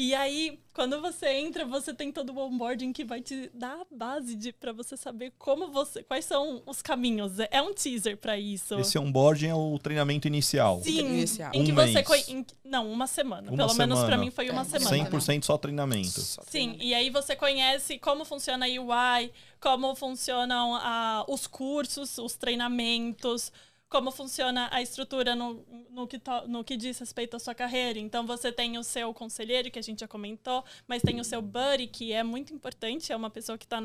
E 0.00 0.14
aí, 0.14 0.60
quando 0.72 1.00
você 1.00 1.26
entra, 1.30 1.64
você 1.66 1.92
tem 1.92 2.12
todo 2.12 2.32
o 2.32 2.38
onboarding 2.38 2.92
que 2.92 3.04
vai 3.04 3.20
te 3.20 3.50
dar 3.52 3.80
a 3.80 3.86
base 3.90 4.36
de 4.36 4.52
para 4.52 4.70
você 4.72 4.96
saber 4.96 5.32
como 5.36 5.72
você, 5.72 6.04
quais 6.04 6.24
são 6.24 6.62
os 6.66 6.80
caminhos. 6.80 7.40
É- 7.40 7.48
É 7.50 7.60
um 7.60 7.74
teaser 7.74 8.16
pra 8.16 8.38
isso. 8.38 8.78
Esse 8.78 8.96
onboarding 8.96 9.48
é 9.48 9.54
o 9.56 9.76
treinamento 9.76 10.28
inicial. 10.28 10.80
Sim, 10.84 11.00
Inicial. 11.00 11.50
em 11.52 11.64
que 11.64 11.72
Um 11.72 11.74
você 11.74 11.94
mês. 11.94 12.28
em- 12.28 12.46
não, 12.64 12.88
uma 12.92 13.08
semana. 13.08 13.50
Uma 13.50 13.56
Pelo 13.66 13.74
menos 13.74 13.98
pra 13.98 14.06
semana. 14.10 14.24
mim 14.24 14.30
foi 14.30 14.48
uma 14.50 14.62
É, 14.62 14.64
semana. 14.66 14.88
100% 14.88 15.44
só 15.44 15.58
treinamento. 15.58 16.20
Só 16.20 16.42
Sim, 16.42 16.48
treinamento. 16.48 16.84
e 16.84 16.94
aí 16.94 17.10
você 17.10 17.34
conhece 17.34 17.98
como 17.98 18.24
funciona 18.24 18.66
a 18.66 18.68
UI, 18.68 19.32
como 19.60 19.96
funcionam 19.96 20.76
ah, 20.76 21.24
os 21.26 21.48
cursos, 21.48 22.18
os 22.18 22.36
treinamentos, 22.36 23.50
como 23.88 24.10
funciona 24.10 24.68
a 24.72 24.82
estrutura 24.82 25.34
no, 25.34 25.64
no, 25.90 26.06
que 26.06 26.18
to- 26.18 26.46
no 26.46 26.62
que 26.64 26.76
diz 26.76 26.98
respeito 26.98 27.36
à 27.36 27.38
sua 27.38 27.54
carreira. 27.54 27.98
Então 27.98 28.26
você 28.26 28.52
tem 28.52 28.76
o 28.78 28.84
seu 28.84 29.12
conselheiro, 29.14 29.70
que 29.70 29.78
a 29.78 29.82
gente 29.82 30.00
já 30.00 30.08
comentou, 30.08 30.64
mas 30.86 31.02
tem 31.02 31.20
o 31.20 31.24
seu 31.24 31.40
buddy, 31.40 31.86
que 31.86 32.12
é 32.12 32.22
muito 32.22 32.52
importante, 32.52 33.12
é 33.12 33.16
uma 33.16 33.30
pessoa 33.30 33.56
que 33.58 33.64
está 33.64 33.80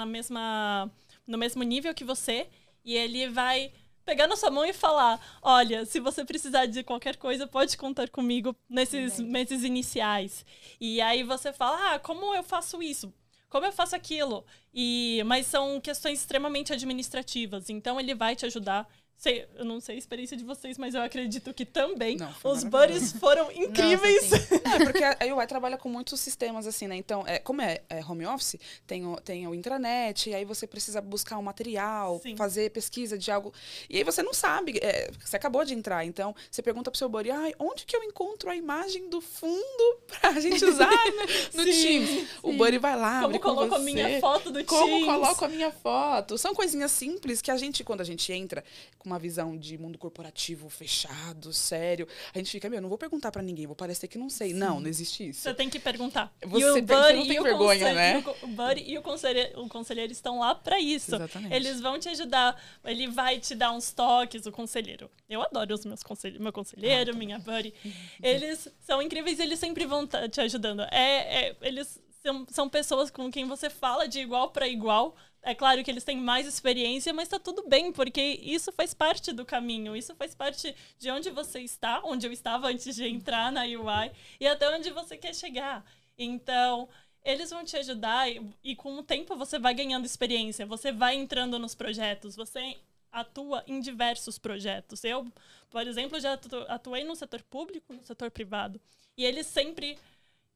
no 1.27 1.37
mesmo 1.37 1.63
nível 1.63 1.93
que 1.93 2.03
você, 2.03 2.47
e 2.83 2.95
ele 2.95 3.27
vai 3.29 3.71
pegar 4.05 4.27
na 4.27 4.35
sua 4.35 4.51
mão 4.51 4.65
e 4.65 4.73
falar: 4.73 5.19
olha, 5.41 5.85
se 5.85 5.99
você 5.99 6.25
precisar 6.25 6.65
de 6.65 6.83
qualquer 6.83 7.15
coisa, 7.17 7.47
pode 7.47 7.77
contar 7.77 8.09
comigo 8.09 8.55
nesses 8.69 9.19
meses 9.19 9.63
iniciais. 9.63 10.45
E 10.79 11.01
aí 11.01 11.23
você 11.23 11.53
fala: 11.53 11.93
ah, 11.95 11.99
como 11.99 12.33
eu 12.35 12.43
faço 12.43 12.81
isso? 12.81 13.13
Como 13.49 13.65
eu 13.65 13.71
faço 13.71 13.95
aquilo? 13.95 14.43
E, 14.73 15.21
mas 15.25 15.45
são 15.45 15.79
questões 15.79 16.19
extremamente 16.19 16.73
administrativas. 16.73 17.69
Então 17.69 17.99
ele 17.99 18.15
vai 18.15 18.35
te 18.35 18.45
ajudar 18.47 18.87
sei, 19.17 19.45
eu 19.55 19.63
não 19.65 19.79
sei 19.79 19.95
a 19.95 19.97
experiência 19.97 20.35
de 20.35 20.43
vocês, 20.43 20.77
mas 20.77 20.93
eu 20.95 21.01
acredito 21.01 21.53
que 21.53 21.65
também 21.65 22.17
Não, 22.17 22.33
os 22.43 22.63
buddies 22.63 23.13
foram 23.13 23.51
incríveis. 23.51 24.29
Nossa, 24.29 24.45
sim. 24.45 24.59
É 24.73 24.83
porque 24.83 25.03
a 25.03 25.35
UI 25.35 25.45
trabalha 25.47 25.77
com 25.77 25.87
muitos 25.87 26.19
sistemas, 26.19 26.65
assim, 26.65 26.87
né? 26.87 26.95
Então, 26.95 27.23
é, 27.27 27.37
como 27.37 27.61
é, 27.61 27.81
é 27.89 28.03
home 28.03 28.25
office, 28.25 28.55
tem 28.87 29.05
o, 29.05 29.15
tem 29.17 29.47
o 29.47 29.53
intranet, 29.53 30.29
e 30.29 30.33
aí 30.35 30.43
você 30.43 30.65
precisa 30.65 30.99
buscar 30.99 31.37
um 31.37 31.43
material, 31.43 32.19
Sim. 32.23 32.35
fazer 32.35 32.71
pesquisa 32.71 33.17
de 33.17 33.29
algo. 33.31 33.53
E 33.89 33.97
aí 33.97 34.03
você 34.03 34.23
não 34.23 34.33
sabe, 34.33 34.79
é, 34.81 35.11
você 35.23 35.35
acabou 35.37 35.63
de 35.63 35.73
entrar, 35.75 36.03
então 36.05 36.35
você 36.49 36.61
pergunta 36.61 36.89
pro 36.89 36.97
seu 36.97 37.07
buddy, 37.07 37.29
ai, 37.29 37.53
onde 37.59 37.85
que 37.85 37.95
eu 37.95 38.03
encontro 38.03 38.49
a 38.49 38.55
imagem 38.55 39.09
do 39.09 39.21
fundo 39.21 39.99
pra 40.19 40.39
gente 40.39 40.65
usar 40.65 40.89
no, 40.89 41.61
no 41.61 41.63
Sim, 41.71 42.05
Teams? 42.05 42.27
O 42.41 42.53
buddy 42.53 42.79
vai 42.79 42.95
lá, 42.95 43.13
Como 43.21 43.25
abre 43.25 43.39
com 43.39 43.49
coloco 43.49 43.75
a 43.75 43.77
você. 43.77 43.83
minha 43.83 44.19
foto 44.19 44.51
do 44.51 44.63
Como 44.65 44.87
Teams. 44.87 45.05
coloco 45.05 45.45
a 45.45 45.49
minha 45.49 45.71
foto? 45.71 46.37
São 46.37 46.55
coisinhas 46.55 46.91
simples 46.91 47.41
que 47.41 47.51
a 47.51 47.57
gente, 47.57 47.83
quando 47.83 48.01
a 48.01 48.05
gente 48.05 48.33
entra 48.33 48.63
com 49.03 49.09
uma 49.09 49.19
visão 49.19 49.57
de 49.57 49.77
mundo 49.77 49.97
corporativo 49.99 50.69
fechado, 50.69 51.51
sério, 51.51 52.07
a 52.33 52.37
gente 52.37 52.49
fica, 52.49 52.69
meu, 52.69 52.81
não 52.81 52.87
vou 52.89 52.97
perguntar 52.97 53.31
pra 53.31 53.41
ninguém, 53.43 53.67
vou 53.67 53.75
parecer 53.75 54.07
que 54.07 54.17
não 54.17 54.29
sei. 54.29 54.53
Não, 54.53 54.79
não 54.79 54.87
existe 54.87 55.29
isso. 55.29 55.41
Você 55.41 55.53
tem 55.53 55.69
que 55.69 55.79
perguntar. 55.79 56.33
Você 56.45 56.63
e 56.65 56.69
o 56.69 56.73
tem- 56.75 56.85
você 56.85 56.95
Buddy 56.95 57.13
não 57.17 57.27
tem 57.27 57.35
e 57.35 57.39
o 57.39 57.43
vergonha, 57.43 57.93
né? 57.93 58.23
o 58.41 58.47
Buddy 58.47 58.83
e 58.89 58.97
o 58.97 59.01
conselheiro, 59.01 59.61
o 59.61 59.67
conselheiro 59.69 60.11
estão 60.11 60.39
lá 60.39 60.55
pra 60.55 60.79
isso. 60.79 61.13
Exatamente. 61.15 61.53
Eles 61.53 61.81
vão 61.81 61.99
te 61.99 62.07
ajudar. 62.09 62.59
Ele 62.85 63.07
vai 63.07 63.39
te 63.39 63.53
dar 63.53 63.71
uns 63.73 63.91
toques, 63.91 64.45
o 64.45 64.51
conselheiro. 64.51 65.11
Eu 65.29 65.41
adoro 65.41 65.73
os 65.75 65.85
meus 65.85 66.01
conselheiros, 66.01 66.41
meu 66.41 66.53
conselheiro, 66.53 67.11
Ah, 67.11 67.13
tá 67.13 67.19
minha 67.19 67.39
Buddy. 67.39 67.73
Eles 68.21 68.67
são 68.79 69.01
incríveis, 69.01 69.39
eles 69.39 69.59
sempre 69.59 69.85
vão 69.85 70.07
te 70.07 70.39
ajudando. 70.41 70.81
É, 70.91 71.49
é- 71.49 71.55
eles 71.61 71.99
são, 72.21 72.45
são 72.49 72.69
pessoas 72.69 73.09
com 73.11 73.29
quem 73.29 73.45
você 73.45 73.69
fala 73.69 74.07
de 74.07 74.19
igual 74.19 74.51
pra 74.51 74.67
igual. 74.67 75.15
É 75.45 75.53
claro 75.53 75.83
que 75.83 75.91
eles 75.91 76.05
têm 76.05 76.17
mais 76.17 76.47
experiência, 76.47 77.13
mas 77.13 77.27
tá 77.27 77.37
tudo 77.37 77.67
bem, 77.67 77.91
porque 77.91 78.21
isso 78.41 78.71
faz 78.71 78.93
parte 78.93 79.33
do 79.33 79.45
caminho. 79.45 79.95
Isso 79.95 80.15
faz 80.15 80.33
parte 80.33 80.73
de 80.97 81.11
onde 81.11 81.29
você 81.31 81.59
está, 81.59 82.01
onde 82.05 82.25
eu 82.25 82.31
estava 82.31 82.67
antes 82.67 82.95
de 82.95 83.05
entrar 83.05 83.51
na 83.51 83.63
UI 83.63 84.11
e 84.39 84.47
até 84.47 84.69
onde 84.73 84.89
você 84.91 85.17
quer 85.17 85.35
chegar. 85.35 85.85
Então, 86.17 86.87
eles 87.25 87.49
vão 87.49 87.63
te 87.65 87.75
ajudar 87.75 88.29
e, 88.31 88.41
e 88.63 88.75
com 88.75 88.95
o 88.95 89.03
tempo 89.03 89.35
você 89.35 89.59
vai 89.59 89.73
ganhando 89.73 90.05
experiência, 90.05 90.65
você 90.65 90.93
vai 90.93 91.15
entrando 91.15 91.59
nos 91.59 91.75
projetos, 91.75 92.35
você 92.37 92.77
atua 93.11 93.63
em 93.67 93.81
diversos 93.81 94.37
projetos. 94.37 95.03
Eu, 95.03 95.27
por 95.69 95.85
exemplo, 95.85 96.19
já 96.21 96.33
atu- 96.33 96.65
atuei 96.69 97.03
no 97.03 97.15
setor 97.17 97.41
público, 97.43 97.93
no 97.93 98.03
setor 98.03 98.31
privado, 98.31 98.79
e 99.17 99.25
eles 99.25 99.45
sempre 99.45 99.97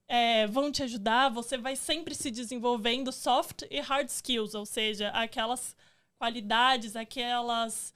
é, 0.07 0.47
vão 0.47 0.71
te 0.71 0.83
ajudar, 0.83 1.29
você 1.29 1.57
vai 1.57 1.75
sempre 1.75 2.15
se 2.15 2.31
desenvolvendo 2.31 3.11
soft 3.11 3.63
e 3.69 3.79
hard 3.79 4.07
skills, 4.07 4.55
ou 4.55 4.65
seja, 4.65 5.09
aquelas 5.09 5.75
qualidades, 6.17 6.95
aquelas 6.95 7.93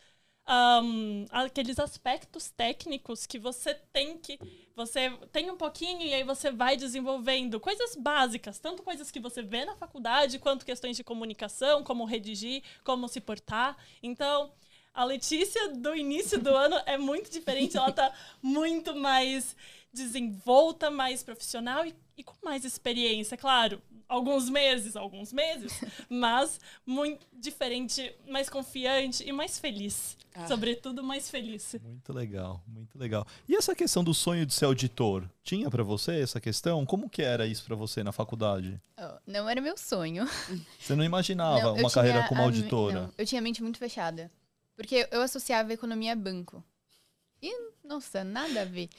um, 0.47 1.25
aqueles 1.31 1.79
aspectos 1.79 2.49
técnicos 2.49 3.25
que 3.25 3.39
você 3.39 3.73
tem 3.93 4.17
que 4.17 4.39
você 4.75 5.11
tem 5.31 5.51
um 5.51 5.57
pouquinho 5.57 6.01
e 6.01 6.13
aí 6.13 6.23
você 6.23 6.51
vai 6.51 6.75
desenvolvendo 6.75 7.59
coisas 7.59 7.95
básicas, 7.95 8.59
tanto 8.59 8.81
coisas 8.83 9.11
que 9.11 9.19
você 9.19 9.41
vê 9.41 9.63
na 9.65 9.75
faculdade, 9.75 10.39
quanto 10.39 10.65
questões 10.65 10.97
de 10.97 11.03
comunicação, 11.03 11.83
como 11.83 12.05
redigir, 12.05 12.63
como 12.83 13.07
se 13.07 13.21
portar. 13.21 13.77
Então, 14.01 14.51
a 14.93 15.03
Letícia 15.03 15.69
do 15.69 15.95
início 15.95 16.39
do 16.39 16.49
ano 16.49 16.81
é 16.85 16.97
muito 16.97 17.29
diferente, 17.29 17.77
ela 17.77 17.91
tá 17.91 18.13
muito 18.41 18.95
mais 18.95 19.55
desenvolta, 19.93 20.89
mais 20.89 21.23
profissional 21.23 21.85
e, 21.85 21.93
e 22.17 22.23
com 22.23 22.35
mais 22.43 22.63
experiência, 22.65 23.35
claro. 23.37 23.81
Alguns 24.07 24.49
meses, 24.49 24.95
alguns 24.97 25.31
meses, 25.31 25.71
mas 26.09 26.59
muito 26.85 27.25
diferente, 27.31 28.13
mais 28.27 28.49
confiante 28.49 29.23
e 29.27 29.31
mais 29.31 29.57
feliz. 29.57 30.17
Ah. 30.33 30.47
Sobretudo, 30.47 31.01
mais 31.03 31.29
feliz. 31.29 31.75
Muito 31.81 32.11
legal, 32.13 32.61
muito 32.67 32.97
legal. 32.97 33.25
E 33.47 33.55
essa 33.55 33.73
questão 33.75 34.03
do 34.03 34.13
sonho 34.13 34.45
de 34.45 34.53
ser 34.53 34.65
auditor? 34.65 35.29
Tinha 35.43 35.69
pra 35.69 35.83
você 35.83 36.19
essa 36.21 36.39
questão? 36.41 36.85
Como 36.85 37.09
que 37.09 37.21
era 37.21 37.45
isso 37.47 37.63
pra 37.65 37.75
você 37.75 38.03
na 38.03 38.11
faculdade? 38.11 38.81
Oh, 38.97 39.17
não 39.25 39.47
era 39.49 39.59
meu 39.61 39.77
sonho. 39.77 40.25
Você 40.79 40.95
não 40.95 41.03
imaginava 41.03 41.61
Não, 41.61 41.75
uma 41.75 41.89
carreira 41.91 42.27
como 42.27 42.41
a- 42.41 42.45
auditora? 42.45 43.01
não, 43.03 43.13
eu 43.17 43.25
tinha 43.25 43.39
a 43.39 43.41
mente 43.43 43.63
muito 43.63 43.77
fechada. 43.79 44.29
Porque 44.75 45.07
eu 45.11 45.21
associava 45.21 45.73
economia 45.73 46.13
a 46.13 46.15
banco. 46.15 46.63
E, 47.41 47.51
nossa, 47.83 48.23
nada 48.23 48.61
a 48.61 48.65
ver. 48.65 48.89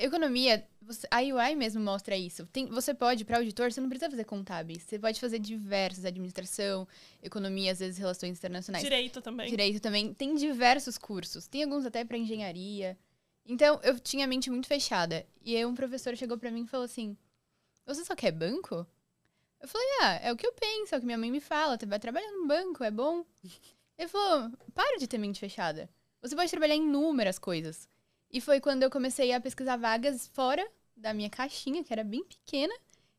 Economia, 0.00 0.64
você- 0.80 1.08
a 1.10 1.18
UI 1.20 1.56
mesmo 1.56 1.82
mostra 1.82 2.16
isso. 2.16 2.46
Tem, 2.46 2.66
você 2.66 2.94
pode, 2.94 3.24
para 3.24 3.38
auditor, 3.38 3.72
você 3.72 3.80
não 3.80 3.88
precisa 3.88 4.08
fazer 4.10 4.24
contábeis. 4.24 4.82
Você 4.84 4.98
pode 4.98 5.18
fazer 5.20 5.38
diversos, 5.40 6.04
administração, 6.04 6.86
economia, 7.22 7.72
às 7.72 7.80
vezes 7.80 7.98
relações 7.98 8.38
internacionais. 8.38 8.84
Direito 8.84 9.20
também. 9.20 9.48
Direito 9.50 9.80
também. 9.80 10.14
Tem 10.14 10.34
diversos 10.36 10.96
cursos. 10.96 11.48
Tem 11.48 11.64
alguns 11.64 11.84
até 11.84 12.04
para 12.04 12.16
engenharia. 12.16 12.96
Então, 13.44 13.80
eu 13.82 13.98
tinha 13.98 14.24
a 14.24 14.28
mente 14.28 14.48
muito 14.50 14.68
fechada. 14.68 15.26
E 15.42 15.56
aí 15.56 15.66
um 15.66 15.74
professor 15.74 16.16
chegou 16.16 16.38
para 16.38 16.50
mim 16.50 16.62
e 16.62 16.66
falou 16.66 16.84
assim: 16.84 17.16
Você 17.86 18.04
só 18.04 18.14
quer 18.14 18.30
banco? 18.30 18.86
Eu 19.60 19.66
falei: 19.66 19.86
Ah, 20.02 20.20
é 20.22 20.32
o 20.32 20.36
que 20.36 20.46
eu 20.46 20.52
penso, 20.52 20.94
é 20.94 20.98
o 20.98 21.00
que 21.00 21.06
minha 21.06 21.18
mãe 21.18 21.30
me 21.30 21.40
fala. 21.40 21.76
Você 21.76 21.86
vai 21.86 21.98
trabalhar 21.98 22.30
num 22.30 22.46
banco, 22.46 22.84
é 22.84 22.90
bom. 22.90 23.24
Ele 23.98 24.06
falou: 24.08 24.50
Para 24.74 24.96
de 24.98 25.08
ter 25.08 25.18
mente 25.18 25.40
fechada. 25.40 25.90
Você 26.22 26.36
pode 26.36 26.50
trabalhar 26.50 26.76
em 26.76 26.82
inúmeras 26.84 27.38
coisas. 27.38 27.88
E 28.30 28.40
foi 28.40 28.60
quando 28.60 28.82
eu 28.82 28.90
comecei 28.90 29.32
a 29.32 29.40
pesquisar 29.40 29.76
vagas 29.76 30.26
fora 30.34 30.66
da 30.96 31.14
minha 31.14 31.30
caixinha, 31.30 31.82
que 31.82 31.92
era 31.92 32.04
bem 32.04 32.24
pequena. 32.24 32.74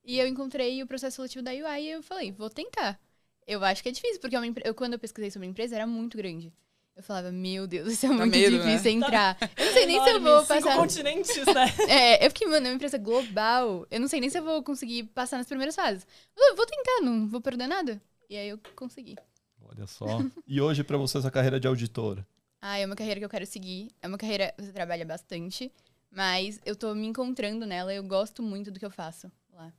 E 0.05 0.19
eu 0.19 0.27
encontrei 0.27 0.81
o 0.81 0.87
processo 0.87 1.17
seletivo 1.17 1.43
da 1.43 1.51
UI 1.51 1.81
e 1.83 1.89
eu 1.91 2.03
falei: 2.03 2.31
Vou 2.31 2.49
tentar. 2.49 2.99
Eu 3.47 3.63
acho 3.63 3.81
que 3.81 3.89
é 3.89 3.91
difícil, 3.91 4.19
porque 4.21 4.35
é 4.35 4.45
empre- 4.45 4.63
eu, 4.65 4.75
quando 4.75 4.93
eu 4.93 4.99
pesquisei 4.99 5.31
sobre 5.31 5.47
a 5.47 5.49
empresa, 5.51 5.75
era 5.75 5.87
muito 5.87 6.15
grande. 6.17 6.53
Eu 6.95 7.01
falava, 7.01 7.31
meu 7.31 7.65
Deus, 7.65 7.93
isso 7.93 8.05
é 8.05 8.09
muito 8.09 8.29
medo, 8.29 8.57
né? 8.57 8.65
difícil 8.75 8.91
entrar. 8.91 9.37
Eu 9.57 9.65
não 9.65 9.73
sei 9.73 9.85
nem 9.85 10.03
se 10.03 10.09
eu 10.09 10.19
vou 10.21 10.39
cinco 10.41 10.47
passar. 10.65 10.75
continentes, 10.75 11.45
né? 11.45 11.65
É, 11.87 12.25
eu 12.25 12.29
fiquei, 12.29 12.45
mano, 12.45 12.67
é 12.67 12.69
uma 12.69 12.75
empresa 12.75 12.97
global. 12.97 13.87
Eu 13.89 14.01
não 14.01 14.07
sei 14.09 14.19
nem 14.19 14.29
se 14.29 14.37
eu 14.37 14.43
vou 14.43 14.61
conseguir 14.61 15.03
passar 15.05 15.37
nas 15.37 15.47
primeiras 15.47 15.75
fases. 15.75 16.05
Eu 16.37 16.57
vou 16.57 16.65
tentar, 16.65 16.99
não 17.01 17.25
vou 17.29 17.39
perder 17.39 17.67
nada. 17.67 18.01
E 18.29 18.35
aí 18.35 18.49
eu 18.49 18.59
consegui. 18.75 19.15
Olha 19.61 19.87
só. 19.87 20.05
E 20.45 20.59
hoje 20.59 20.83
pra 20.83 20.97
você 20.97 21.17
essa 21.19 21.31
carreira 21.31 21.57
de 21.57 21.67
auditora? 21.69 22.27
Ah, 22.61 22.77
é 22.77 22.85
uma 22.85 22.95
carreira 22.95 23.19
que 23.19 23.25
eu 23.25 23.29
quero 23.29 23.45
seguir. 23.45 23.91
É 24.01 24.07
uma 24.07 24.17
carreira, 24.17 24.53
você 24.57 24.71
trabalha 24.71 25.05
bastante, 25.05 25.71
mas 26.11 26.59
eu 26.65 26.75
tô 26.75 26.93
me 26.93 27.07
encontrando 27.07 27.65
nela. 27.65 27.93
Eu 27.93 28.03
gosto 28.03 28.43
muito 28.43 28.71
do 28.71 28.79
que 28.79 28.85
eu 28.85 28.91
faço 28.91 29.31
lá. 29.53 29.73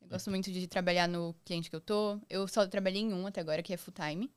Eu 0.00 0.08
gosto 0.08 0.30
muito 0.30 0.50
de 0.50 0.66
trabalhar 0.66 1.08
no 1.08 1.34
cliente 1.44 1.70
que 1.70 1.76
eu 1.76 1.80
tô. 1.80 2.20
Eu 2.28 2.46
só 2.46 2.66
trabalhei 2.66 3.02
em 3.02 3.12
um 3.12 3.26
até 3.26 3.40
agora, 3.40 3.62
que 3.62 3.72
é 3.72 3.76
full 3.76 3.94
time. 3.94 4.30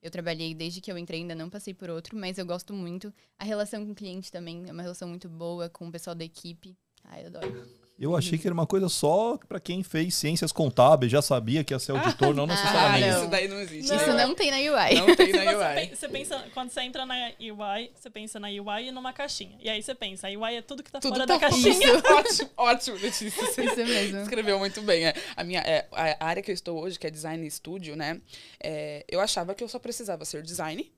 Eu 0.00 0.10
trabalhei 0.10 0.54
desde 0.54 0.80
que 0.80 0.92
eu 0.92 0.96
entrei, 0.96 1.20
ainda 1.20 1.34
não 1.34 1.50
passei 1.50 1.74
por 1.74 1.90
outro, 1.90 2.16
mas 2.16 2.38
eu 2.38 2.46
gosto 2.46 2.72
muito. 2.72 3.12
A 3.38 3.44
relação 3.44 3.84
com 3.84 3.92
o 3.92 3.94
cliente 3.94 4.30
também 4.30 4.64
é 4.68 4.72
uma 4.72 4.82
relação 4.82 5.08
muito 5.08 5.28
boa 5.28 5.68
com 5.68 5.88
o 5.88 5.92
pessoal 5.92 6.14
da 6.14 6.24
equipe. 6.24 6.76
Ah, 7.02 7.20
eu 7.20 7.26
adoro. 7.26 7.87
Eu 8.00 8.14
achei 8.14 8.38
que 8.38 8.46
era 8.46 8.54
uma 8.54 8.66
coisa 8.66 8.88
só 8.88 9.36
pra 9.48 9.58
quem 9.58 9.82
fez 9.82 10.14
ciências 10.14 10.52
contábeis, 10.52 11.10
já 11.10 11.20
sabia 11.20 11.64
que 11.64 11.74
ia 11.74 11.78
ser 11.80 11.92
auditor, 11.92 12.32
não 12.32 12.44
Ah, 12.46 12.46
necessariamente. 12.46 13.06
não. 13.08 13.18
isso 13.20 13.28
daí 13.28 13.48
não 13.48 13.60
existe. 13.60 13.94
Isso 13.94 14.12
né? 14.12 14.24
não 14.24 14.34
tem 14.36 14.50
na 14.52 14.56
UI. 14.58 14.94
Não 14.94 15.16
tem 15.16 15.32
na 15.32 15.42
UI. 15.42 15.96
você 15.96 16.08
pensa, 16.08 16.44
quando 16.54 16.70
você 16.70 16.80
entra 16.82 17.04
na 17.04 17.14
UI, 17.40 17.90
você 17.94 18.08
pensa 18.08 18.38
na 18.38 18.46
UI 18.46 18.88
e 18.88 18.92
numa 18.92 19.12
caixinha. 19.12 19.58
E 19.60 19.68
aí 19.68 19.82
você 19.82 19.96
pensa, 19.96 20.28
a 20.28 20.30
UI 20.30 20.54
é 20.56 20.62
tudo 20.62 20.82
que 20.84 20.92
tá 20.92 21.00
Tudo 21.00 21.14
fora 21.14 21.26
tá 21.26 21.34
da 21.34 21.40
caixinha. 21.40 21.74
ótimo, 22.14 22.50
ótimo, 22.56 22.96
Letícia. 22.98 23.30
Você 23.46 23.64
Isso 23.66 23.76
mesmo. 23.76 24.20
escreveu 24.20 24.58
muito 24.60 24.80
bem. 24.82 25.06
É. 25.06 25.14
A 25.36 25.42
minha 25.42 25.60
é, 25.60 25.88
a 25.92 26.24
área 26.24 26.40
que 26.42 26.52
eu 26.52 26.54
estou 26.54 26.80
hoje, 26.80 26.98
que 26.98 27.06
é 27.06 27.10
design 27.10 27.50
studio, 27.50 27.96
né? 27.96 28.20
é, 28.62 29.04
eu 29.08 29.20
achava 29.20 29.54
que 29.54 29.64
eu 29.64 29.68
só 29.68 29.78
precisava 29.80 30.24
ser 30.24 30.42
design, 30.42 30.88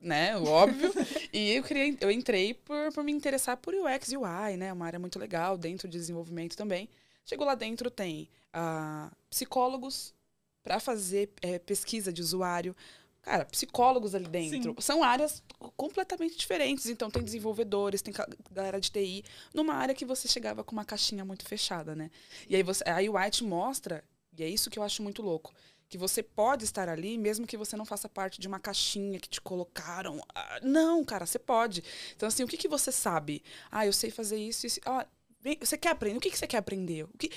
né? 0.00 0.36
o 0.36 0.44
Óbvio. 0.44 0.92
E 1.32 1.52
eu 1.52 1.62
queria, 1.62 1.96
eu 2.00 2.10
entrei 2.10 2.54
por, 2.54 2.92
por 2.92 3.04
me 3.04 3.12
interessar 3.12 3.56
por 3.56 3.74
UX 3.74 4.12
e 4.12 4.16
UI, 4.16 4.56
né? 4.56 4.72
Uma 4.72 4.86
área 4.86 4.98
muito 4.98 5.18
legal 5.18 5.56
dentro 5.56 5.88
de 5.88 5.98
desenvolvimento 5.98 6.56
também. 6.56 6.88
Chegou 7.24 7.46
lá 7.46 7.54
dentro 7.54 7.90
tem 7.90 8.28
ah, 8.52 9.10
psicólogos 9.28 10.14
para 10.62 10.80
fazer 10.80 11.30
é, 11.42 11.58
pesquisa 11.58 12.12
de 12.12 12.22
usuário. 12.22 12.74
Cara, 13.22 13.44
psicólogos 13.44 14.14
ali 14.14 14.26
dentro. 14.26 14.74
São 14.80 15.02
áreas 15.02 15.42
completamente 15.76 16.36
diferentes. 16.36 16.86
Então, 16.86 17.10
tem 17.10 17.22
desenvolvedores, 17.22 18.00
tem 18.00 18.14
galera 18.50 18.80
de 18.80 18.90
TI, 18.90 19.24
numa 19.52 19.74
área 19.74 19.94
que 19.94 20.04
você 20.04 20.26
chegava 20.26 20.64
com 20.64 20.72
uma 20.72 20.84
caixinha 20.84 21.24
muito 21.24 21.44
fechada, 21.44 21.94
né? 21.94 22.10
E 22.48 22.56
aí 22.56 22.62
você, 22.62 22.82
a 22.88 22.96
UI 22.96 23.30
te 23.30 23.44
mostra, 23.44 24.02
e 24.36 24.42
é 24.42 24.48
isso 24.48 24.70
que 24.70 24.78
eu 24.78 24.82
acho 24.82 25.02
muito 25.02 25.20
louco, 25.20 25.52
que 25.88 25.96
você 25.98 26.22
pode 26.22 26.64
estar 26.64 26.88
ali 26.88 27.16
mesmo 27.16 27.46
que 27.46 27.56
você 27.56 27.76
não 27.76 27.84
faça 27.84 28.08
parte 28.08 28.40
de 28.40 28.46
uma 28.46 28.60
caixinha 28.60 29.18
que 29.18 29.28
te 29.28 29.40
colocaram. 29.40 30.20
Ah, 30.34 30.60
não, 30.62 31.04
cara, 31.04 31.24
você 31.26 31.38
pode. 31.38 31.82
Então, 32.14 32.26
assim, 32.28 32.42
o 32.44 32.48
que, 32.48 32.56
que 32.56 32.68
você 32.68 32.92
sabe? 32.92 33.42
Ah, 33.70 33.86
eu 33.86 33.92
sei 33.92 34.10
fazer 34.10 34.36
isso, 34.36 34.66
isso. 34.66 34.80
Ah, 34.84 35.06
você 35.60 35.78
quer 35.78 35.90
aprender? 35.90 36.18
O 36.18 36.20
que, 36.20 36.30
que 36.30 36.38
você 36.38 36.46
quer 36.46 36.58
aprender? 36.58 37.04
O 37.04 37.18
que, 37.18 37.30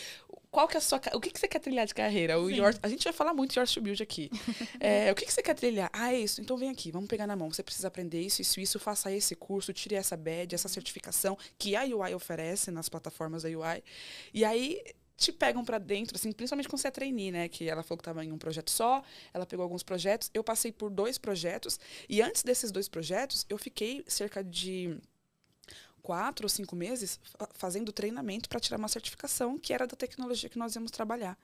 qual 0.50 0.68
que 0.68 0.76
é 0.76 0.80
a 0.80 0.82
sua, 0.82 1.00
o 1.14 1.20
que, 1.22 1.30
que 1.30 1.40
você 1.40 1.48
quer 1.48 1.60
trilhar 1.60 1.86
de 1.86 1.94
carreira? 1.94 2.38
O 2.40 2.50
Sim. 2.50 2.56
Yours- 2.56 2.80
a 2.84 2.90
gente 2.90 3.04
vai 3.06 3.14
falar 3.14 3.34
muito 3.34 3.54
de 3.54 3.60
Yours 3.60 3.72
to 3.74 3.80
Build 3.80 4.04
aqui. 4.04 4.30
É, 4.82 5.12
o 5.12 5.16
que, 5.16 5.26
que 5.26 5.32
você 5.32 5.42
quer 5.44 5.54
trilhar? 5.54 5.90
Ah, 5.94 6.12
é 6.12 6.20
isso. 6.20 6.42
Então 6.42 6.58
vem 6.58 6.70
aqui, 6.70 6.92
vamos 6.92 7.08
pegar 7.08 7.28
na 7.28 7.36
mão. 7.36 7.50
Você 7.52 7.62
precisa 7.64 7.88
aprender 7.88 8.20
isso, 8.20 8.42
isso, 8.42 8.60
isso. 8.60 8.80
Faça 8.80 9.12
esse 9.12 9.36
curso, 9.36 9.72
tire 9.72 9.96
essa 9.96 10.18
badge, 10.18 10.56
essa 10.56 10.68
certificação 10.68 11.38
que 11.58 11.76
a 11.76 11.84
UI 11.84 12.14
oferece 12.16 12.72
nas 12.72 12.90
plataformas 12.90 13.44
da 13.44 13.50
UI. 13.50 13.84
E 14.34 14.44
aí 14.44 14.82
te 15.22 15.32
pegam 15.32 15.64
para 15.64 15.78
dentro, 15.78 16.18
assim, 16.18 16.32
principalmente 16.32 16.68
quando 16.68 16.82
você 16.82 16.88
é 16.88 16.92
trainee, 16.92 17.32
né? 17.32 17.48
Que 17.48 17.70
ela 17.70 17.84
falou 17.84 17.98
que 17.98 18.02
estava 18.02 18.26
em 18.26 18.32
um 18.32 18.38
projeto 18.38 18.72
só, 18.72 19.04
ela 19.34 19.46
pegou 19.46 19.64
alguns 19.64 19.84
projetos. 19.84 20.30
Eu 20.34 20.44
passei 20.44 20.72
por 20.72 20.90
dois 20.90 21.18
projetos, 21.18 21.80
e 22.10 22.22
antes 22.22 22.44
desses 22.44 22.72
dois 22.72 22.90
projetos, 22.90 23.46
eu 23.48 23.58
fiquei 23.58 24.04
cerca 24.08 24.44
de 24.44 24.98
quatro 26.02 26.46
ou 26.46 26.50
cinco 26.50 26.76
meses 26.76 27.20
fazendo 27.54 27.92
treinamento 27.92 28.50
para 28.50 28.60
tirar 28.60 28.78
uma 28.78 28.88
certificação 28.88 29.58
que 29.58 29.74
era 29.74 29.86
da 29.86 29.96
tecnologia 29.96 30.50
que 30.50 30.58
nós 30.58 30.76
íamos 30.76 30.92
trabalhar. 30.92 31.38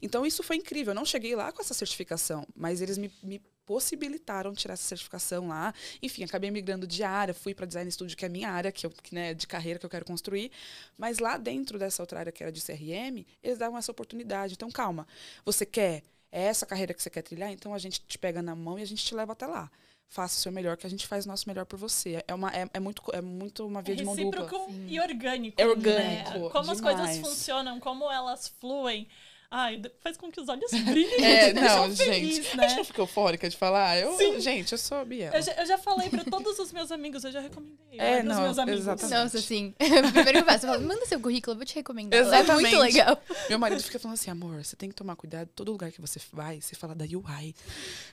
Então 0.00 0.24
isso 0.24 0.42
foi 0.42 0.56
incrível. 0.56 0.92
Eu 0.92 0.96
não 0.96 1.04
cheguei 1.04 1.36
lá 1.36 1.52
com 1.52 1.60
essa 1.60 1.74
certificação, 1.74 2.46
mas 2.56 2.80
eles 2.80 2.98
me, 2.98 3.12
me 3.22 3.40
possibilitaram 3.68 4.54
tirar 4.54 4.72
essa 4.72 4.82
certificação 4.84 5.48
lá. 5.48 5.74
Enfim, 6.02 6.24
acabei 6.24 6.50
migrando 6.50 6.86
de 6.86 7.04
área, 7.04 7.34
fui 7.34 7.52
para 7.52 7.66
design 7.66 7.92
studio, 7.92 8.16
que 8.16 8.24
é 8.24 8.28
a 8.28 8.30
minha 8.30 8.50
área, 8.50 8.72
que, 8.72 8.86
eu, 8.86 8.90
que 8.90 9.14
né, 9.14 9.34
de 9.34 9.46
carreira 9.46 9.78
que 9.78 9.84
eu 9.84 9.90
quero 9.90 10.06
construir. 10.06 10.50
Mas 10.96 11.18
lá 11.18 11.36
dentro 11.36 11.78
dessa 11.78 12.02
outra 12.02 12.20
área 12.20 12.32
que 12.32 12.42
era 12.42 12.50
de 12.50 12.62
CRM, 12.62 13.26
eles 13.42 13.58
davam 13.58 13.78
essa 13.78 13.92
oportunidade. 13.92 14.54
Então, 14.54 14.70
calma, 14.70 15.06
você 15.44 15.66
quer 15.66 16.02
é 16.32 16.44
essa 16.44 16.64
carreira 16.64 16.94
que 16.94 17.02
você 17.02 17.10
quer 17.10 17.22
trilhar, 17.22 17.50
então 17.50 17.74
a 17.74 17.78
gente 17.78 18.00
te 18.00 18.18
pega 18.18 18.40
na 18.42 18.54
mão 18.54 18.78
e 18.78 18.82
a 18.82 18.86
gente 18.86 19.04
te 19.04 19.14
leva 19.14 19.32
até 19.32 19.46
lá 19.46 19.70
faça 20.08 20.38
o 20.38 20.40
seu 20.40 20.50
melhor, 20.50 20.76
que 20.76 20.86
a 20.86 20.90
gente 20.90 21.06
faz 21.06 21.26
o 21.26 21.28
nosso 21.28 21.46
melhor 21.46 21.66
por 21.66 21.78
você. 21.78 22.24
É, 22.26 22.34
uma, 22.34 22.50
é, 22.50 22.66
é 22.72 22.80
muito, 22.80 23.02
é 23.12 23.20
muito 23.20 23.66
uma 23.66 23.82
via 23.82 23.94
é 23.94 23.96
de 23.96 24.04
mão 24.04 24.16
dupla. 24.16 24.48
e 24.86 24.98
orgânico. 24.98 25.60
É 25.60 25.66
orgânico. 25.66 26.30
Né? 26.30 26.50
Como 26.50 26.50
demais. 26.50 26.70
as 26.70 26.80
coisas 26.80 27.18
funcionam, 27.18 27.78
como 27.78 28.10
elas 28.10 28.48
fluem. 28.58 29.06
Ai, 29.50 29.80
faz 30.00 30.16
com 30.18 30.30
que 30.30 30.40
os 30.40 30.48
olhos 30.48 30.70
brilhem. 30.84 31.24
É, 31.24 31.52
não, 31.54 31.88
gente. 31.94 32.04
Feliz, 32.04 32.54
né? 32.54 32.64
A 32.64 32.68
gente 32.68 32.76
não 32.78 32.84
fica 32.84 33.00
eufórica 33.00 33.48
de 33.48 33.56
falar. 33.56 33.98
Eu, 33.98 34.12
Sim. 34.16 34.38
Gente, 34.40 34.72
eu 34.72 34.78
sou 34.78 34.98
a 34.98 35.04
Bia. 35.04 35.30
Eu 35.32 35.40
já, 35.40 35.52
eu 35.52 35.66
já 35.66 35.78
falei 35.78 36.10
pra 36.10 36.22
todos 36.24 36.58
os 36.58 36.70
meus 36.70 36.92
amigos, 36.92 37.24
eu 37.24 37.32
já 37.32 37.40
recomendei. 37.40 37.98
É, 37.98 38.22
não, 38.22 38.42
meus 38.42 38.58
amigos. 38.58 38.80
Exatamente. 38.80 39.14
Nossa, 39.14 39.40
sim. 39.40 39.74
Primeiro 39.78 40.32
que 40.32 40.38
eu 40.38 40.44
faço, 40.44 40.66
eu 40.66 40.72
falo, 40.72 40.86
manda 40.86 41.06
seu 41.06 41.18
currículo, 41.18 41.54
eu 41.54 41.56
vou 41.56 41.64
te 41.64 41.74
recomendar. 41.74 42.20
Exatamente. 42.20 42.74
É 42.74 42.76
muito 42.76 42.78
legal. 42.78 43.22
Meu 43.48 43.58
marido 43.58 43.82
fica 43.82 43.98
falando 43.98 44.14
assim, 44.14 44.30
amor, 44.30 44.62
você 44.62 44.76
tem 44.76 44.90
que 44.90 44.94
tomar 44.94 45.16
cuidado. 45.16 45.48
Todo 45.54 45.72
lugar 45.72 45.90
que 45.90 46.00
você 46.00 46.20
vai, 46.30 46.60
você 46.60 46.74
fala 46.74 46.94
da 46.94 47.04
UI. 47.04 47.54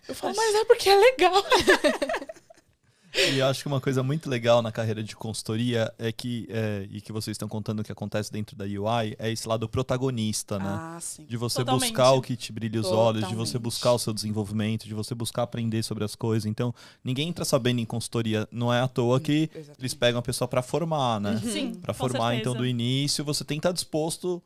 Eu 0.08 0.16
falo, 0.16 0.34
mas 0.36 0.56
é 0.56 0.64
porque 0.66 0.90
é 0.90 0.96
legal. 0.96 1.44
E 3.16 3.40
eu 3.40 3.48
acho 3.48 3.62
que 3.62 3.68
uma 3.68 3.80
coisa 3.80 4.04
muito 4.04 4.30
legal 4.30 4.62
na 4.62 4.72
carreira 4.72 5.02
de 5.04 5.16
consultoria 5.16 5.92
é 5.98 6.12
que, 6.12 6.48
é, 6.50 6.88
e 6.92 7.00
que 7.02 7.12
vocês 7.12 7.36
estão 7.36 7.48
contando 7.48 7.84
que 7.84 7.92
acontece 7.92 8.32
dentro 8.32 8.56
da 8.56 8.66
UI, 8.66 9.16
é 9.18 9.32
esse 9.32 9.48
lado 9.48 9.68
protagonista, 9.70 10.60
né? 10.60 10.66
Ah, 10.68 10.98
sim. 11.02 11.26
De 11.26 11.38
você 11.38 11.60
Totalmente. 11.60 11.90
buscar 11.90 12.12
o 12.12 12.22
que 12.22 12.36
te 12.36 12.52
brilha 12.52 12.80
os 12.80 12.88
Totalmente. 12.88 13.24
olhos, 13.24 13.30
de 13.30 13.36
você 13.36 13.58
buscar 13.58 13.94
o 13.94 14.00
seu 14.00 14.14
desenvolvimento, 14.14 14.86
de 14.86 14.94
você 14.94 15.16
buscar 15.16 15.44
aprender 15.44 15.82
sobre 15.84 16.04
as 16.04 16.16
coisas. 16.16 16.46
Então, 16.46 16.74
ninguém 17.04 17.30
entra 17.30 17.46
sabendo 17.46 17.80
em 17.80 17.86
consultoria. 17.86 18.48
Não 18.52 18.74
é 18.74 18.82
à 18.82 18.88
toa 18.88 19.20
que 19.20 19.50
Exatamente. 19.54 19.80
eles 19.80 19.94
pegam 19.94 20.20
a 20.20 20.22
pessoa 20.22 20.48
para 20.48 20.62
formar, 20.62 21.20
né? 21.22 21.40
Sim, 21.44 21.74
para 21.76 21.94
formar, 21.94 22.36
então, 22.36 22.54
do 22.54 22.66
início, 22.66 23.24
você 23.24 23.44
tem 23.44 23.58
que 23.58 23.60
estar 23.60 23.72
disposto 23.72 24.42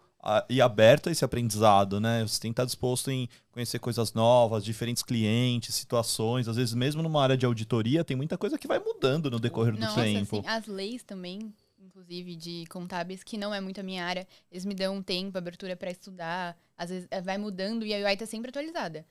e 0.50 0.62
aberto 0.62 1.08
a 1.08 1.12
esse 1.12 1.24
aprendizado, 1.24 2.00
né? 2.00 2.22
Você 2.24 2.40
tem 2.40 2.52
que 2.52 2.54
estar 2.54 2.66
disposto 2.66 3.10
em 3.10 3.30
conhecer 3.52 3.80
coisas 3.80 4.14
novas, 4.14 4.66
diferentes 4.66 5.02
clientes, 5.02 5.74
situações. 5.74 6.48
Às 6.48 6.58
vezes, 6.58 6.74
mesmo 6.74 7.02
numa 7.02 7.24
área 7.24 7.38
de 7.38 7.46
auditoria, 7.46 8.04
tem 8.04 8.18
muita 8.18 8.38
coisa 8.38 8.58
que 8.58 8.68
vai 8.68 8.80
mudando 8.80 9.32
no 9.32 9.40
decorrer 9.40 9.74
do 9.74 9.80
Nossa, 9.80 10.02
tempo. 10.02 10.40
Assim, 10.40 10.48
as 10.48 10.68
leis 10.68 11.04
também, 11.04 11.54
inclusive 11.80 12.36
de 12.36 12.66
contábeis, 12.70 13.24
que 13.24 13.38
não 13.38 13.54
é 13.54 13.62
muito 13.62 13.80
a 13.80 13.84
minha 13.84 14.06
área, 14.06 14.28
eles 14.52 14.66
me 14.66 14.76
dão 14.76 14.98
um 14.98 15.02
tempo, 15.02 15.38
abertura 15.38 15.76
para 15.76 15.90
estudar. 15.90 16.58
Às 16.78 16.90
vezes 16.90 17.08
eh, 17.10 17.22
vai 17.22 17.38
mudando 17.38 17.86
e 17.86 17.94
a 17.94 18.06
UI 18.06 18.14
está 18.14 18.26
sempre 18.26 18.50
atualizada. 18.50 19.06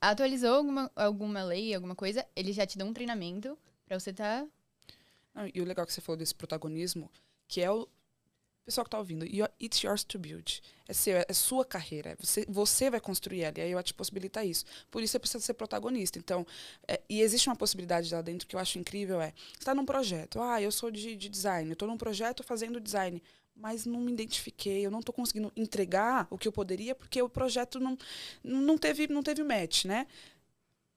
Atualizou 0.00 0.54
alguma, 0.54 0.90
alguma 0.96 1.42
lei, 1.44 1.74
alguma 1.74 1.94
coisa, 1.94 2.26
eles 2.34 2.56
já 2.56 2.66
te 2.66 2.78
dão 2.78 2.88
um 2.88 2.92
treinamento 2.92 3.56
para 3.86 3.98
você 3.98 4.10
estar. 4.10 4.46
Tá... 5.34 5.48
e 5.54 5.60
o 5.60 5.64
legal 5.64 5.86
que 5.86 5.92
você 5.92 6.00
falou 6.00 6.18
desse 6.18 6.34
protagonismo, 6.34 7.10
que 7.46 7.60
é 7.60 7.70
o, 7.70 7.86
pessoal 8.64 8.84
que 8.84 8.88
está 8.88 8.98
ouvindo, 8.98 9.24
it's 9.60 9.82
yours 9.82 10.04
to 10.04 10.18
build. 10.18 10.62
É, 10.88 10.92
seu, 10.92 11.16
é 11.16 11.32
sua 11.32 11.64
carreira. 11.64 12.16
Você, 12.20 12.44
você 12.48 12.90
vai 12.90 13.00
construir 13.00 13.42
ela. 13.42 13.58
E 13.58 13.62
a 13.62 13.66
IoT 13.66 13.94
possibilita 13.94 14.44
isso. 14.44 14.64
Por 14.90 15.02
isso 15.02 15.12
você 15.12 15.18
precisa 15.18 15.44
ser 15.44 15.54
protagonista. 15.54 16.18
Então, 16.18 16.46
é, 16.86 17.00
e 17.08 17.20
existe 17.20 17.48
uma 17.48 17.56
possibilidade 17.56 18.12
lá 18.14 18.20
dentro 18.22 18.46
que 18.46 18.56
eu 18.56 18.60
acho 18.60 18.78
incrível: 18.78 19.20
é 19.20 19.32
você 19.52 19.60
está 19.60 19.74
num 19.74 19.84
projeto. 19.84 20.40
Ah, 20.40 20.60
eu 20.60 20.72
sou 20.72 20.90
de, 20.90 21.16
de 21.16 21.28
design, 21.28 21.68
eu 21.68 21.74
estou 21.74 21.88
num 21.88 21.98
projeto 21.98 22.42
fazendo 22.42 22.80
design. 22.80 23.22
Mas 23.56 23.86
não 23.86 24.00
me 24.00 24.12
identifiquei, 24.12 24.84
eu 24.84 24.90
não 24.90 24.98
estou 24.98 25.14
conseguindo 25.14 25.52
entregar 25.54 26.26
o 26.28 26.36
que 26.36 26.48
eu 26.48 26.50
poderia, 26.50 26.92
porque 26.92 27.22
o 27.22 27.28
projeto 27.28 27.78
não, 27.78 27.96
não 28.42 28.76
teve 28.76 29.06
não 29.06 29.22
teve 29.22 29.44
match, 29.44 29.84
né? 29.84 30.08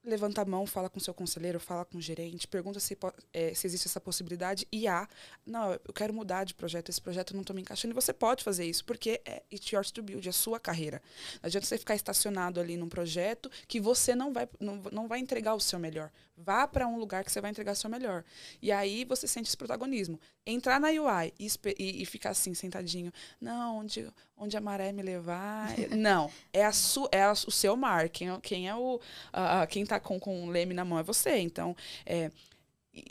Levanta 0.08 0.42
a 0.42 0.44
mão, 0.44 0.66
fala 0.66 0.88
com 0.88 0.98
seu 0.98 1.14
conselheiro, 1.14 1.60
fala 1.60 1.84
com 1.84 1.98
o 1.98 2.00
gerente, 2.00 2.48
pergunta 2.48 2.80
se, 2.80 2.96
é, 3.32 3.54
se 3.54 3.66
existe 3.66 3.86
essa 3.86 4.00
possibilidade 4.00 4.66
e 4.72 4.88
há. 4.88 5.08
Não, 5.46 5.72
eu 5.72 5.92
quero 5.94 6.12
mudar 6.12 6.44
de 6.44 6.54
projeto, 6.54 6.88
esse 6.88 7.00
projeto 7.00 7.34
não 7.34 7.42
estou 7.42 7.54
me 7.54 7.62
encaixando. 7.62 7.92
E 7.92 7.94
você 7.94 8.12
pode 8.12 8.42
fazer 8.42 8.64
isso, 8.64 8.84
porque 8.84 9.20
é 9.24 9.42
it's 9.52 9.70
yours 9.70 9.90
to 9.90 10.02
build, 10.02 10.28
é 10.28 10.32
sua 10.32 10.58
carreira. 10.58 11.02
Não 11.42 11.46
adianta 11.46 11.66
você 11.66 11.78
ficar 11.78 11.94
estacionado 11.94 12.60
ali 12.60 12.76
num 12.76 12.88
projeto 12.88 13.50
que 13.66 13.80
você 13.80 14.14
não 14.14 14.32
vai, 14.32 14.48
não, 14.58 14.82
não 14.90 15.08
vai 15.08 15.18
entregar 15.18 15.54
o 15.54 15.60
seu 15.60 15.78
melhor. 15.78 16.10
Vá 16.40 16.68
para 16.68 16.86
um 16.86 16.96
lugar 16.96 17.24
que 17.24 17.32
você 17.32 17.40
vai 17.40 17.50
entregar 17.50 17.72
o 17.72 17.76
seu 17.76 17.90
melhor. 17.90 18.24
E 18.62 18.70
aí 18.70 19.04
você 19.04 19.26
sente 19.26 19.48
esse 19.48 19.56
protagonismo. 19.56 20.20
Entrar 20.46 20.80
na 20.80 20.88
UI 20.88 21.34
e, 21.38 21.48
e, 21.76 22.02
e 22.02 22.06
ficar 22.06 22.30
assim, 22.30 22.54
sentadinho. 22.54 23.12
Não, 23.40 23.78
onde, 23.78 24.08
onde 24.36 24.56
a 24.56 24.60
maré 24.60 24.92
me 24.92 25.02
levar. 25.02 25.74
não, 25.90 26.30
é, 26.52 26.64
a 26.64 26.72
su, 26.72 27.08
é 27.10 27.24
a, 27.24 27.32
o 27.32 27.50
seu 27.50 27.76
mar. 27.76 28.08
Quem, 28.08 28.30
é, 28.30 28.40
quem 28.40 28.68
é 28.68 28.74
o. 28.74 28.96
Uh, 28.96 29.66
quem 29.68 29.84
com, 30.00 30.18
com 30.18 30.44
o 30.44 30.50
leme 30.50 30.74
na 30.74 30.84
mão 30.84 30.98
é 30.98 31.02
você. 31.02 31.38
Então, 31.38 31.76
é, 32.04 32.30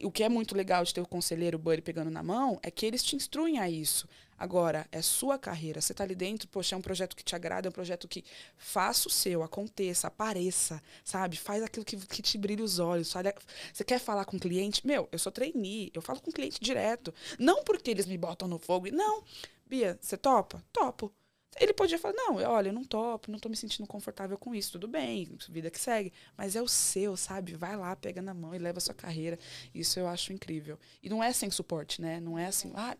o 0.04 0.12
que 0.12 0.23
é 0.23 0.30
muito 0.30 0.56
legal 0.56 0.84
de 0.84 0.93
ter 0.93 1.02
o 1.02 1.08
conselheiro 1.08 1.58
Buddy 1.58 1.82
pegando 1.82 2.12
na 2.12 2.23
mão 2.23 2.60
é 2.62 2.71
que 2.71 2.86
eles 2.86 3.04
te 3.04 3.15
instruem 3.15 3.60
a 3.60 3.69
isso. 3.69 4.08
Agora, 4.38 4.88
é 4.91 5.02
sua 5.02 5.38
carreira. 5.38 5.82
Você 5.82 5.93
está 5.93 6.04
ali 6.04 6.13
dentro, 6.13 6.47
poxa, 6.47 6.76
é 6.76 6.78
um 6.78 6.82
projeto 6.82 7.15
que 7.15 7.23
te 7.23 7.36
agrada, 7.36 7.67
é 7.67 7.69
um 7.69 7.73
projeto 7.73 8.08
que 8.08 8.23
faça 8.56 9.08
o 9.08 9.12
seu, 9.12 9.41
aconteça, 9.41 10.08
apareça, 10.08 10.82
sabe? 11.04 11.38
Faz 11.38 11.63
aquilo 11.63 11.84
que, 11.84 11.97
que 11.97 12.21
te 12.21 12.38
brilha 12.38 12.63
os 12.63 12.78
olhos. 12.78 13.08
Sabe? 13.08 13.34
Você 13.73 13.84
quer 13.84 14.00
falar 14.00 14.26
com 14.26 14.38
o 14.38 14.39
cliente? 14.39 14.86
Meu, 14.86 15.10
eu 15.12 15.17
sou 15.17 15.32
trainee, 15.32 15.91
eu 15.93 16.02
falo 16.04 16.21
com 16.21 16.30
o 16.30 16.34
cliente 16.34 16.60
direto. 16.62 17.13
Não 17.39 17.63
porque 17.63 17.89
eles 17.89 18.06
me 18.06 18.17
botam 18.17 18.47
no 18.47 18.60
fogo. 18.60 18.88
Não. 18.91 19.23
Bia, 19.65 19.97
você 20.00 20.15
topa? 20.15 20.63
Topo. 20.71 21.12
Ele 21.60 21.74
podia 21.74 21.98
falar, 21.98 22.13
não, 22.13 22.36
olha, 22.36 22.70
eu 22.70 22.74
não 22.74 22.84
topo, 22.84 23.32
não 23.32 23.39
tô 23.39 23.50
me 23.50 23.56
sentindo 23.56 23.88
confortável 23.88 24.38
com 24.38 24.54
isso, 24.54 24.74
tudo 24.74 24.88
bem, 24.88 25.38
vida 25.50 25.70
que 25.70 25.80
segue. 25.80 26.13
Mas 26.38 26.56
é 26.56 26.62
o 26.62 26.67
seu, 26.67 27.17
sabe? 27.17 27.56
Vai 27.56 27.76
lá, 27.76 27.96
pega 27.96 28.22
na 28.22 28.34
mão 28.34 28.54
e 28.54 28.58
leva 28.58 28.78
a 28.78 28.82
sua 28.82 28.93
carreira. 28.93 29.38
Isso 29.74 30.00
eu 30.00 30.08
acho 30.08 30.34
incrível. 30.34 30.80
E 31.02 31.10
não 31.10 31.24
é 31.24 31.32
sem 31.34 31.50
suporte, 31.50 32.02
né? 32.02 32.20
Não 32.20 32.38
é 32.38 32.48
assim, 32.48 32.72
ah, 32.76 32.96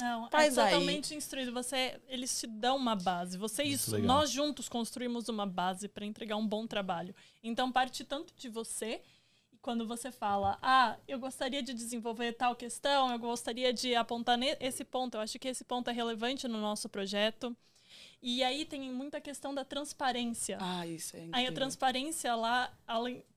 não, 0.00 0.28
Faz 0.30 0.56
é 0.56 0.64
totalmente 0.64 1.12
aí. 1.12 1.18
instruído. 1.18 1.52
Você, 1.52 2.00
eles 2.08 2.40
te 2.40 2.46
dão 2.46 2.76
uma 2.76 2.96
base. 2.96 3.36
Vocês, 3.36 3.86
nós 3.88 4.30
juntos 4.30 4.68
construímos 4.68 5.28
uma 5.28 5.46
base 5.46 5.86
para 5.86 6.04
entregar 6.04 6.36
um 6.36 6.46
bom 6.46 6.66
trabalho. 6.66 7.14
Então 7.42 7.70
parte 7.70 8.04
tanto 8.04 8.34
de 8.34 8.48
você 8.48 9.00
quando 9.60 9.86
você 9.86 10.10
fala, 10.10 10.58
ah, 10.60 10.96
eu 11.06 11.20
gostaria 11.20 11.62
de 11.62 11.72
desenvolver 11.72 12.32
tal 12.32 12.56
questão, 12.56 13.12
eu 13.12 13.18
gostaria 13.18 13.72
de 13.72 13.94
apontar 13.94 14.36
esse 14.60 14.84
ponto. 14.84 15.16
Eu 15.16 15.20
acho 15.20 15.38
que 15.38 15.46
esse 15.46 15.64
ponto 15.64 15.88
é 15.88 15.92
relevante 15.92 16.48
no 16.48 16.60
nosso 16.60 16.88
projeto. 16.88 17.56
E 18.22 18.44
aí 18.44 18.64
tem 18.64 18.92
muita 18.92 19.20
questão 19.20 19.52
da 19.52 19.64
transparência. 19.64 20.56
Ah, 20.60 20.86
isso 20.86 21.16
é 21.16 21.20
incrível. 21.20 21.38
Aí 21.40 21.46
a 21.48 21.52
transparência 21.52 22.34
lá 22.36 22.72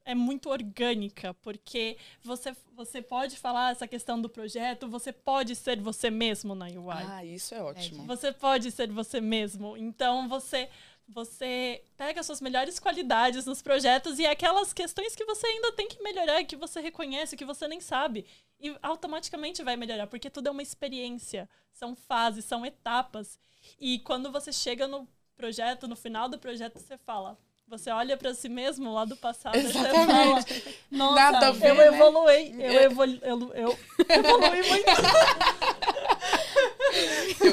é 0.06 0.14
muito 0.14 0.48
orgânica, 0.50 1.34
porque 1.42 1.98
você, 2.24 2.56
você 2.76 3.02
pode 3.02 3.36
falar 3.38 3.72
essa 3.72 3.88
questão 3.88 4.22
do 4.22 4.30
projeto, 4.30 4.88
você 4.88 5.12
pode 5.12 5.56
ser 5.56 5.82
você 5.82 6.12
mesmo 6.12 6.54
na 6.54 6.68
UI. 6.68 7.04
Ah, 7.08 7.26
isso 7.26 7.56
é 7.56 7.64
ótimo. 7.64 8.06
Você 8.06 8.32
pode 8.32 8.70
ser 8.70 8.92
você 8.92 9.20
mesmo. 9.20 9.76
Então 9.76 10.30
você 10.30 10.70
você 11.08 11.84
pega 11.96 12.24
suas 12.24 12.42
melhores 12.42 12.80
qualidades 12.80 13.46
nos 13.46 13.62
projetos 13.62 14.18
e 14.18 14.26
aquelas 14.26 14.74
questões 14.74 15.16
que 15.16 15.26
você 15.26 15.46
ainda 15.46 15.72
tem 15.72 15.88
que 15.88 16.02
melhorar, 16.02 16.44
que 16.44 16.56
você 16.56 16.80
reconhece, 16.82 17.38
que 17.38 17.46
você 17.46 17.68
nem 17.68 17.80
sabe. 17.80 18.26
E 18.60 18.76
automaticamente 18.82 19.64
vai 19.64 19.76
melhorar, 19.76 20.08
porque 20.08 20.30
tudo 20.30 20.48
é 20.48 20.52
uma 20.52 20.64
experiência. 20.64 21.48
São 21.72 21.96
fases, 21.96 22.46
são 22.46 22.66
etapas. 22.66 23.38
E 23.80 24.00
quando 24.00 24.32
você 24.32 24.52
chega 24.52 24.88
no 24.88 25.08
projeto, 25.36 25.88
no 25.88 25.96
final 25.96 26.28
do 26.28 26.40
projeto, 26.40 26.80
você 26.80 26.98
fala. 26.98 27.38
Você 27.68 27.90
olha 27.90 28.16
para 28.16 28.34
si 28.34 28.48
mesmo 28.48 28.94
lá 28.94 29.06
do 29.06 29.18
passado 29.18 29.56
Exatamente. 29.56 30.52
e 30.52 30.54
você 30.54 30.62
fala, 30.62 30.76
nossa, 30.92 31.16
Nada 31.16 31.52
ver, 31.52 31.70
eu 31.70 31.76
né? 31.76 31.88
evoluí, 31.88 32.62
eu, 32.62 32.80
é. 32.80 32.84
evolu 32.84 33.20
eu, 33.24 33.54
eu 33.56 33.78
evoluí 34.08 34.70
muito. 34.70 34.86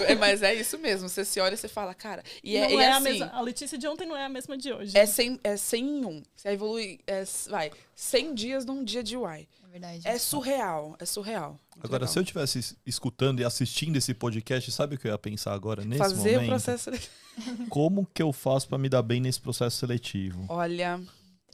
eu, 0.09 0.19
mas 0.19 0.43
é 0.43 0.55
isso 0.55 0.79
mesmo, 0.79 1.09
você 1.09 1.25
se 1.25 1.41
olha 1.41 1.55
e 1.55 1.57
você 1.57 1.69
fala, 1.69 1.95
cara, 1.95 2.23
e 2.43 2.57
é, 2.57 2.69
não 2.69 2.81
é, 2.81 2.85
é 2.85 2.89
assim, 2.89 2.97
a 2.97 3.01
mesma, 3.01 3.31
a 3.33 3.41
Letícia 3.41 3.79
de 3.79 3.87
ontem 3.87 4.07
não 4.07 4.17
é 4.17 4.25
a 4.25 4.29
mesma 4.29 4.57
de 4.57 4.73
hoje. 4.73 4.97
É 4.97 5.07
100, 5.07 5.41
é 5.43 5.57
100 5.57 5.85
em 5.85 6.05
1. 6.05 6.23
Você 6.35 6.49
evolui, 6.49 7.01
é, 7.07 7.25
vai, 7.49 7.71
100 7.95 8.35
dias 8.35 8.65
num 8.65 8.85
dia 8.85 9.03
de 9.03 9.17
UI 9.17 9.49
verdade. 9.73 10.07
É 10.07 10.19
surreal, 10.19 10.97
é 10.99 11.07
surreal. 11.07 11.59
Agora, 11.79 12.05
legal. 12.05 12.09
se 12.09 12.19
eu 12.19 12.23
estivesse 12.23 12.77
escutando 12.87 13.41
e 13.41 13.45
assistindo 13.45 13.97
esse 13.97 14.13
podcast, 14.13 14.71
sabe 14.71 14.97
o 14.97 14.99
que 14.99 15.07
eu 15.07 15.13
ia 15.13 15.19
pensar 15.19 15.55
agora 15.55 15.85
nesse 15.85 15.99
Fazer 15.99 16.33
momento? 16.33 16.45
o 16.45 16.49
processo 16.49 16.85
seletivo. 16.85 17.13
Como 17.71 18.07
que 18.13 18.23
eu 18.23 18.33
faço 18.33 18.69
para 18.69 18.77
me 18.77 18.89
dar 18.89 19.03
bem 19.03 19.21
nesse 19.21 19.41
processo 19.41 19.79
seletivo? 19.79 20.45
Olha, 20.49 21.01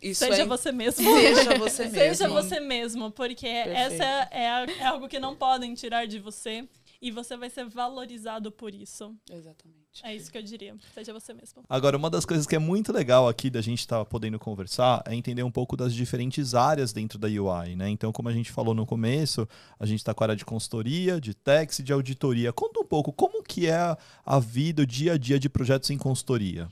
isso 0.02 0.24
Seja 0.24 0.42
é... 0.42 0.46
você 0.46 0.72
mesmo. 0.72 1.04
Seja 1.04 1.54
você 1.58 1.82
mesmo. 1.84 1.98
Seja 1.98 2.28
você 2.28 2.60
mesmo, 2.60 3.10
porque 3.12 3.46
Perfeito. 3.46 3.76
essa 3.76 4.28
é, 4.32 4.42
é, 4.42 4.86
algo 4.86 5.08
que 5.08 5.20
não 5.20 5.36
podem 5.36 5.74
tirar 5.74 6.06
de 6.06 6.18
você. 6.18 6.68
E 7.00 7.10
você 7.10 7.36
vai 7.36 7.48
ser 7.48 7.64
valorizado 7.68 8.50
por 8.50 8.74
isso. 8.74 9.14
Exatamente. 9.30 9.78
É 10.02 10.14
isso 10.14 10.30
que 10.30 10.38
eu 10.38 10.42
diria. 10.42 10.76
Seja 10.92 11.12
você 11.12 11.32
mesmo. 11.32 11.62
Agora, 11.68 11.96
uma 11.96 12.10
das 12.10 12.24
coisas 12.24 12.46
que 12.46 12.56
é 12.56 12.58
muito 12.58 12.92
legal 12.92 13.28
aqui 13.28 13.48
da 13.48 13.60
gente 13.60 13.80
estar 13.80 13.98
tá 13.98 14.04
podendo 14.04 14.38
conversar 14.38 15.02
é 15.06 15.14
entender 15.14 15.42
um 15.42 15.50
pouco 15.50 15.76
das 15.76 15.94
diferentes 15.94 16.54
áreas 16.54 16.92
dentro 16.92 17.18
da 17.18 17.28
UI, 17.28 17.76
né? 17.76 17.88
Então, 17.88 18.12
como 18.12 18.28
a 18.28 18.32
gente 18.32 18.50
falou 18.50 18.74
no 18.74 18.84
começo, 18.84 19.48
a 19.78 19.86
gente 19.86 20.00
está 20.00 20.12
com 20.12 20.24
a 20.24 20.26
área 20.26 20.36
de 20.36 20.44
consultoria, 20.44 21.20
de 21.20 21.34
tax 21.34 21.78
e 21.78 21.82
de 21.82 21.92
auditoria. 21.92 22.52
Conta 22.52 22.80
um 22.80 22.84
pouco 22.84 23.12
como 23.12 23.42
que 23.42 23.66
é 23.66 23.96
a 24.24 24.40
vida, 24.40 24.82
o 24.82 24.86
dia 24.86 25.12
a 25.12 25.18
dia 25.18 25.38
de 25.38 25.48
projetos 25.48 25.90
em 25.90 25.98
consultoria. 25.98 26.68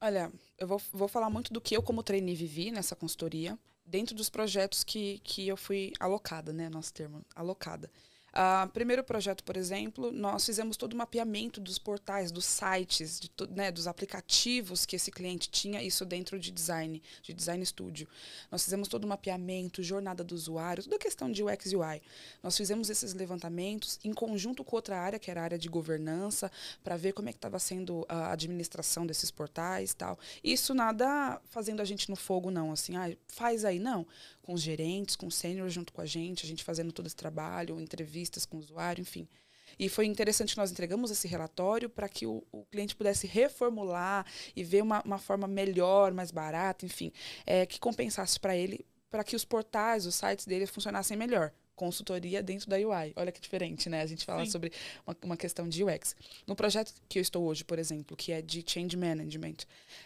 Olha, 0.00 0.30
eu 0.58 0.66
vou, 0.66 0.80
vou 0.92 1.08
falar 1.08 1.28
muito 1.28 1.52
do 1.52 1.60
que 1.60 1.76
eu 1.76 1.82
como 1.82 2.02
trainee 2.02 2.34
vivi 2.34 2.70
nessa 2.70 2.96
consultoria, 2.96 3.58
dentro 3.84 4.14
dos 4.14 4.30
projetos 4.30 4.82
que, 4.82 5.20
que 5.22 5.46
eu 5.46 5.56
fui 5.56 5.92
alocada, 6.00 6.52
né? 6.52 6.68
Nosso 6.68 6.92
termo, 6.92 7.22
alocada. 7.34 7.90
Uh, 8.36 8.68
primeiro 8.68 9.02
projeto, 9.02 9.42
por 9.42 9.56
exemplo, 9.56 10.12
nós 10.12 10.44
fizemos 10.44 10.76
todo 10.76 10.92
o 10.92 10.96
mapeamento 10.96 11.58
dos 11.58 11.78
portais, 11.78 12.30
dos 12.30 12.44
sites, 12.44 13.18
de, 13.18 13.30
né, 13.48 13.72
dos 13.72 13.86
aplicativos 13.86 14.84
que 14.84 14.94
esse 14.94 15.10
cliente 15.10 15.48
tinha, 15.48 15.82
isso 15.82 16.04
dentro 16.04 16.38
de 16.38 16.50
design, 16.50 17.02
de 17.22 17.32
design 17.32 17.64
studio. 17.64 18.06
Nós 18.50 18.62
fizemos 18.62 18.88
todo 18.88 19.04
o 19.04 19.08
mapeamento, 19.08 19.82
jornada 19.82 20.22
do 20.22 20.34
usuário, 20.34 20.82
toda 20.82 20.96
a 20.96 20.98
questão 20.98 21.32
de 21.32 21.42
UX 21.42 21.72
e 21.72 21.76
UI. 21.76 22.02
Nós 22.42 22.54
fizemos 22.54 22.90
esses 22.90 23.14
levantamentos 23.14 23.98
em 24.04 24.12
conjunto 24.12 24.62
com 24.62 24.76
outra 24.76 25.00
área, 25.00 25.18
que 25.18 25.30
era 25.30 25.40
a 25.40 25.44
área 25.44 25.58
de 25.58 25.70
governança, 25.70 26.52
para 26.84 26.94
ver 26.98 27.14
como 27.14 27.30
é 27.30 27.32
que 27.32 27.38
estava 27.38 27.58
sendo 27.58 28.04
a 28.06 28.32
administração 28.32 29.06
desses 29.06 29.30
portais 29.30 29.94
tal. 29.94 30.18
Isso 30.44 30.74
nada 30.74 31.40
fazendo 31.48 31.80
a 31.80 31.86
gente 31.86 32.10
no 32.10 32.16
fogo, 32.16 32.50
não, 32.50 32.70
assim, 32.70 32.96
ah, 32.96 33.16
faz 33.28 33.64
aí, 33.64 33.78
não 33.78 34.06
com 34.46 34.54
os 34.54 34.62
gerentes, 34.62 35.16
com 35.16 35.26
o 35.26 35.30
sênior 35.30 35.68
junto 35.68 35.92
com 35.92 36.00
a 36.00 36.06
gente, 36.06 36.46
a 36.46 36.48
gente 36.48 36.62
fazendo 36.62 36.92
todo 36.92 37.06
esse 37.06 37.16
trabalho, 37.16 37.80
entrevistas 37.80 38.46
com 38.46 38.56
o 38.56 38.60
usuário, 38.60 39.02
enfim. 39.02 39.28
E 39.76 39.88
foi 39.88 40.06
interessante 40.06 40.54
que 40.54 40.60
nós 40.60 40.70
entregamos 40.70 41.10
esse 41.10 41.26
relatório 41.26 41.90
para 41.90 42.08
que 42.08 42.26
o, 42.26 42.46
o, 42.52 42.64
cliente 42.66 42.94
pudesse 42.94 43.26
reformular 43.26 44.24
e 44.54 44.62
ver 44.62 44.82
uma, 44.82 45.02
uma 45.02 45.18
forma 45.18 45.48
melhor, 45.48 46.12
mais 46.12 46.30
barata, 46.30 46.86
enfim, 46.86 47.12
é, 47.44 47.66
que 47.66 47.80
compensasse 47.80 48.38
para 48.38 48.56
ele, 48.56 48.86
para 49.10 49.24
que 49.24 49.34
os 49.34 49.44
portais, 49.44 50.06
os 50.06 50.14
sites 50.14 50.46
dele 50.46 50.66
funcionassem 50.66 51.16
melhor 51.16 51.52
consultoria 51.76 52.42
dentro 52.42 52.68
da 52.68 52.76
UI. 52.76 53.12
Olha 53.14 53.30
que 53.30 53.40
diferente, 53.40 53.88
né? 53.88 54.00
A 54.00 54.06
gente 54.06 54.24
fala 54.24 54.44
Sim. 54.44 54.50
sobre 54.50 54.72
uma, 55.06 55.16
uma, 55.22 55.36
questão 55.36 55.68
de 55.68 55.84
UX. 55.84 56.16
No 56.46 56.56
projeto 56.56 56.92
que 57.08 57.18
eu 57.18 57.22
estou 57.22 57.44
hoje, 57.44 57.62
por 57.62 57.78
exemplo, 57.78 58.16
que 58.16 58.32
é 58.32 58.42
de 58.42 58.64
Change 58.66 58.96
Management, 58.96 59.58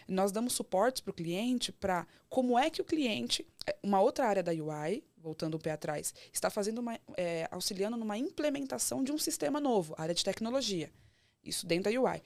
nós 0.07 0.31
damos 0.31 0.53
suportes 0.53 1.01
para 1.01 1.11
o 1.11 1.13
cliente 1.13 1.71
para 1.71 2.05
como 2.29 2.59
é 2.59 2.69
que 2.69 2.81
o 2.81 2.85
cliente, 2.85 3.47
é, 3.65 3.75
uma 3.81 4.01
outra 4.01 4.27
área 4.27 4.43
da 4.43 4.51
UI, 4.51 5.03
voltando 5.17 5.55
o 5.55 5.59
pé 5.59 5.71
atrás, 5.71 6.13
está 6.31 6.49
fazendo 6.49 6.79
uma, 6.79 6.99
é, 7.17 7.47
auxiliando 7.49 7.97
numa 7.97 8.17
implementação 8.17 9.03
de 9.03 9.11
um 9.11 9.17
sistema 9.17 9.59
novo, 9.59 9.95
área 9.97 10.13
de 10.13 10.23
tecnologia. 10.23 10.91
Isso 11.43 11.65
dentro 11.65 11.91
da 11.91 12.01
UI. 12.01 12.21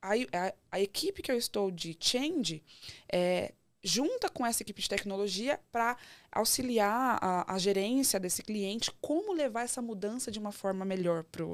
A, 0.00 0.12
a, 0.14 0.54
a 0.72 0.80
equipe 0.80 1.22
que 1.22 1.30
eu 1.30 1.36
estou 1.36 1.70
de 1.70 1.96
Change 1.98 2.62
é, 3.10 3.52
junta 3.82 4.28
com 4.28 4.46
essa 4.46 4.62
equipe 4.62 4.80
de 4.80 4.88
tecnologia 4.88 5.58
para 5.70 5.96
auxiliar 6.30 7.18
a, 7.20 7.54
a, 7.54 7.58
gerência 7.58 8.20
desse 8.20 8.42
cliente 8.42 8.90
como 9.00 9.32
levar 9.32 9.62
essa 9.62 9.82
mudança 9.82 10.30
de 10.30 10.38
uma 10.38 10.52
forma 10.52 10.84
melhor 10.84 11.24
para 11.24 11.44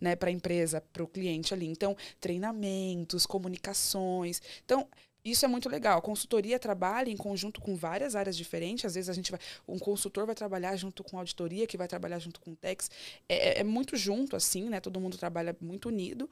né, 0.00 0.16
a 0.20 0.30
empresa, 0.30 0.80
para 0.92 1.02
o 1.02 1.08
cliente 1.08 1.54
ali. 1.54 1.66
Então, 1.66 1.96
treinamentos, 2.20 3.24
comunicações. 3.24 4.42
Então, 4.64 4.86
isso 5.24 5.44
é 5.44 5.48
muito 5.48 5.68
legal. 5.68 5.98
A 5.98 6.02
consultoria 6.02 6.58
trabalha 6.58 7.10
em 7.10 7.16
conjunto 7.16 7.60
com 7.60 7.74
várias 7.74 8.14
áreas 8.14 8.36
diferentes. 8.36 8.84
Às 8.84 8.94
vezes 8.94 9.08
a 9.08 9.12
gente 9.12 9.30
vai, 9.30 9.40
um 9.66 9.78
consultor 9.78 10.26
vai 10.26 10.34
trabalhar 10.34 10.76
junto 10.76 11.02
com 11.02 11.18
auditoria, 11.18 11.66
que 11.66 11.76
vai 11.76 11.88
trabalhar 11.88 12.18
junto 12.18 12.40
com 12.40 12.52
o 12.52 12.56
Tex. 12.56 12.90
É, 13.28 13.58
é, 13.58 13.60
é 13.60 13.64
muito 13.64 13.96
junto, 13.96 14.36
assim, 14.36 14.68
né? 14.68 14.80
Todo 14.80 15.00
mundo 15.00 15.18
trabalha 15.18 15.56
muito 15.60 15.88
unido. 15.88 16.30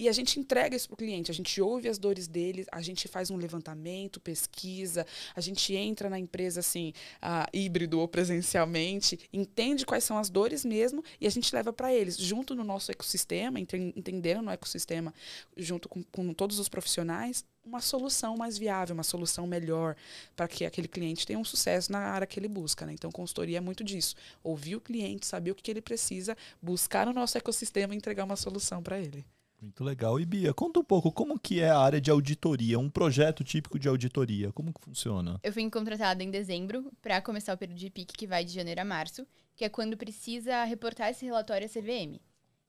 E 0.00 0.08
a 0.08 0.12
gente 0.12 0.40
entrega 0.40 0.74
isso 0.74 0.88
para 0.88 0.94
o 0.94 0.96
cliente, 0.96 1.30
a 1.30 1.34
gente 1.34 1.60
ouve 1.60 1.86
as 1.86 1.98
dores 1.98 2.26
dele, 2.26 2.64
a 2.72 2.80
gente 2.80 3.06
faz 3.06 3.30
um 3.30 3.36
levantamento, 3.36 4.18
pesquisa, 4.18 5.06
a 5.36 5.42
gente 5.42 5.74
entra 5.74 6.08
na 6.08 6.18
empresa 6.18 6.60
assim, 6.60 6.94
uh, 7.16 7.46
híbrido 7.52 8.00
ou 8.00 8.08
presencialmente, 8.08 9.20
entende 9.30 9.84
quais 9.84 10.02
são 10.02 10.16
as 10.16 10.30
dores 10.30 10.64
mesmo 10.64 11.04
e 11.20 11.26
a 11.26 11.30
gente 11.30 11.54
leva 11.54 11.70
para 11.70 11.92
eles, 11.92 12.16
junto 12.16 12.54
no 12.54 12.64
nosso 12.64 12.90
ecossistema, 12.90 13.60
entendendo 13.60 14.40
no 14.40 14.50
ecossistema, 14.50 15.12
junto 15.54 15.86
com, 15.86 16.02
com 16.02 16.32
todos 16.32 16.58
os 16.58 16.70
profissionais, 16.70 17.44
uma 17.62 17.82
solução 17.82 18.38
mais 18.38 18.56
viável, 18.56 18.94
uma 18.94 19.02
solução 19.02 19.46
melhor 19.46 19.94
para 20.34 20.48
que 20.48 20.64
aquele 20.64 20.88
cliente 20.88 21.26
tenha 21.26 21.38
um 21.38 21.44
sucesso 21.44 21.92
na 21.92 21.98
área 21.98 22.26
que 22.26 22.40
ele 22.40 22.48
busca. 22.48 22.86
Né? 22.86 22.94
Então, 22.94 23.12
consultoria 23.12 23.58
é 23.58 23.60
muito 23.60 23.84
disso. 23.84 24.16
Ouvir 24.42 24.76
o 24.76 24.80
cliente, 24.80 25.26
saber 25.26 25.50
o 25.50 25.54
que, 25.54 25.62
que 25.62 25.70
ele 25.70 25.82
precisa, 25.82 26.34
buscar 26.62 27.04
no 27.04 27.12
nosso 27.12 27.36
ecossistema 27.36 27.92
e 27.92 27.98
entregar 27.98 28.24
uma 28.24 28.36
solução 28.36 28.82
para 28.82 28.98
ele. 28.98 29.26
Muito 29.60 29.84
legal. 29.84 30.18
E 30.18 30.24
Bia, 30.24 30.54
conta 30.54 30.80
um 30.80 30.84
pouco 30.84 31.12
como 31.12 31.38
que 31.38 31.60
é 31.60 31.68
a 31.68 31.78
área 31.78 32.00
de 32.00 32.10
auditoria, 32.10 32.78
um 32.78 32.88
projeto 32.88 33.44
típico 33.44 33.78
de 33.78 33.88
auditoria, 33.88 34.52
como 34.52 34.72
que 34.72 34.80
funciona? 34.80 35.38
Eu 35.42 35.52
fui 35.52 35.68
contratada 35.70 36.22
em 36.22 36.30
dezembro 36.30 36.90
para 37.02 37.20
começar 37.20 37.54
o 37.54 37.58
período 37.58 37.78
de 37.78 37.90
PIC 37.90 38.14
que 38.16 38.26
vai 38.26 38.44
de 38.44 38.52
janeiro 38.52 38.80
a 38.80 38.84
março, 38.84 39.26
que 39.54 39.64
é 39.64 39.68
quando 39.68 39.96
precisa 39.96 40.64
reportar 40.64 41.10
esse 41.10 41.24
relatório 41.24 41.66
à 41.66 41.68
CVM. 41.68 42.18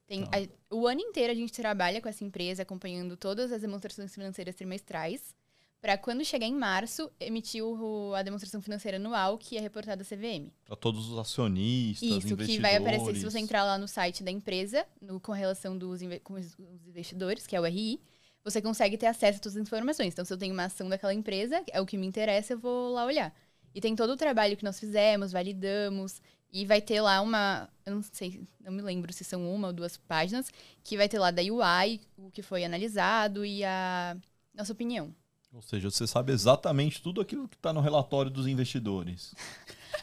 Tem, 0.06 0.26
tá. 0.26 0.38
a, 0.38 0.76
o 0.76 0.88
ano 0.88 1.00
inteiro 1.00 1.32
a 1.32 1.36
gente 1.36 1.54
trabalha 1.54 2.02
com 2.02 2.10
essa 2.10 2.24
empresa, 2.24 2.64
acompanhando 2.64 3.16
todas 3.16 3.52
as 3.52 3.62
demonstrações 3.62 4.14
financeiras 4.14 4.56
trimestrais 4.56 5.34
para 5.82 5.98
quando 5.98 6.24
chegar 6.24 6.46
em 6.46 6.54
março, 6.54 7.12
emitir 7.20 7.64
o, 7.64 8.14
a 8.14 8.22
demonstração 8.22 8.62
financeira 8.62 8.98
anual, 8.98 9.38
que 9.38 9.58
é 9.58 9.60
reportada 9.60 10.04
à 10.04 10.06
CVM. 10.06 10.52
Para 10.64 10.76
todos 10.76 11.10
os 11.10 11.18
acionistas, 11.18 12.24
Isso, 12.24 12.38
que 12.38 12.60
vai 12.60 12.76
aparecer 12.76 13.16
se 13.16 13.26
você 13.26 13.40
entrar 13.40 13.64
lá 13.64 13.80
no 13.80 13.88
site 13.88 14.24
da 14.24 14.30
empresa, 14.30 14.86
no, 15.02 15.20
com 15.20 15.32
relação 15.32 15.76
dos 15.76 16.02
com 16.24 16.36
os 16.36 16.56
investidores, 16.88 17.48
que 17.48 17.56
é 17.56 17.60
o 17.60 17.66
RI, 17.66 18.00
você 18.44 18.62
consegue 18.62 18.96
ter 18.96 19.08
acesso 19.08 19.40
a 19.40 19.42
todas 19.42 19.58
as 19.58 19.62
informações. 19.62 20.14
Então, 20.14 20.24
se 20.24 20.32
eu 20.32 20.38
tenho 20.38 20.54
uma 20.54 20.66
ação 20.66 20.88
daquela 20.88 21.14
empresa, 21.14 21.64
é 21.72 21.82
o 21.82 21.86
que 21.86 21.98
me 21.98 22.06
interessa, 22.06 22.54
eu 22.54 22.60
vou 22.60 22.94
lá 22.94 23.04
olhar. 23.06 23.34
E 23.74 23.82
tem 23.82 23.96
todo 23.96 24.12
o 24.12 24.18
trabalho 24.18 24.56
que 24.56 24.64
nós 24.64 24.80
fizemos, 24.80 25.32
validamos, 25.32 26.22
e 26.52 26.64
vai 26.66 26.82
ter 26.82 27.02
lá 27.02 27.22
uma, 27.22 27.70
eu 27.86 27.96
não 27.96 28.04
sei, 28.04 28.44
não 28.60 28.72
me 28.72 28.82
lembro 28.82 29.12
se 29.14 29.24
são 29.24 29.52
uma 29.52 29.70
ou 29.70 29.74
duas 29.74 29.98
páginas, 29.98 30.52
que 30.84 30.98
vai 30.98 31.10
ter 31.10 31.18
lá 31.18 31.32
da 31.32 31.42
UI, 31.42 32.02
o 32.18 32.30
que 32.30 32.44
foi 32.44 32.64
analisado 32.64 33.44
e 33.44 33.64
a 33.64 34.16
nossa 34.54 34.74
opinião. 34.74 35.16
Ou 35.54 35.62
seja, 35.62 35.92
você 35.92 36.08
sabe 36.08 36.32
exatamente 36.32 37.02
tudo 37.02 37.20
aquilo 37.20 37.48
que 37.48 37.58
está 37.58 37.74
no 37.74 37.82
relatório 37.82 38.32
dos 38.32 38.48
investidores. 38.48 39.36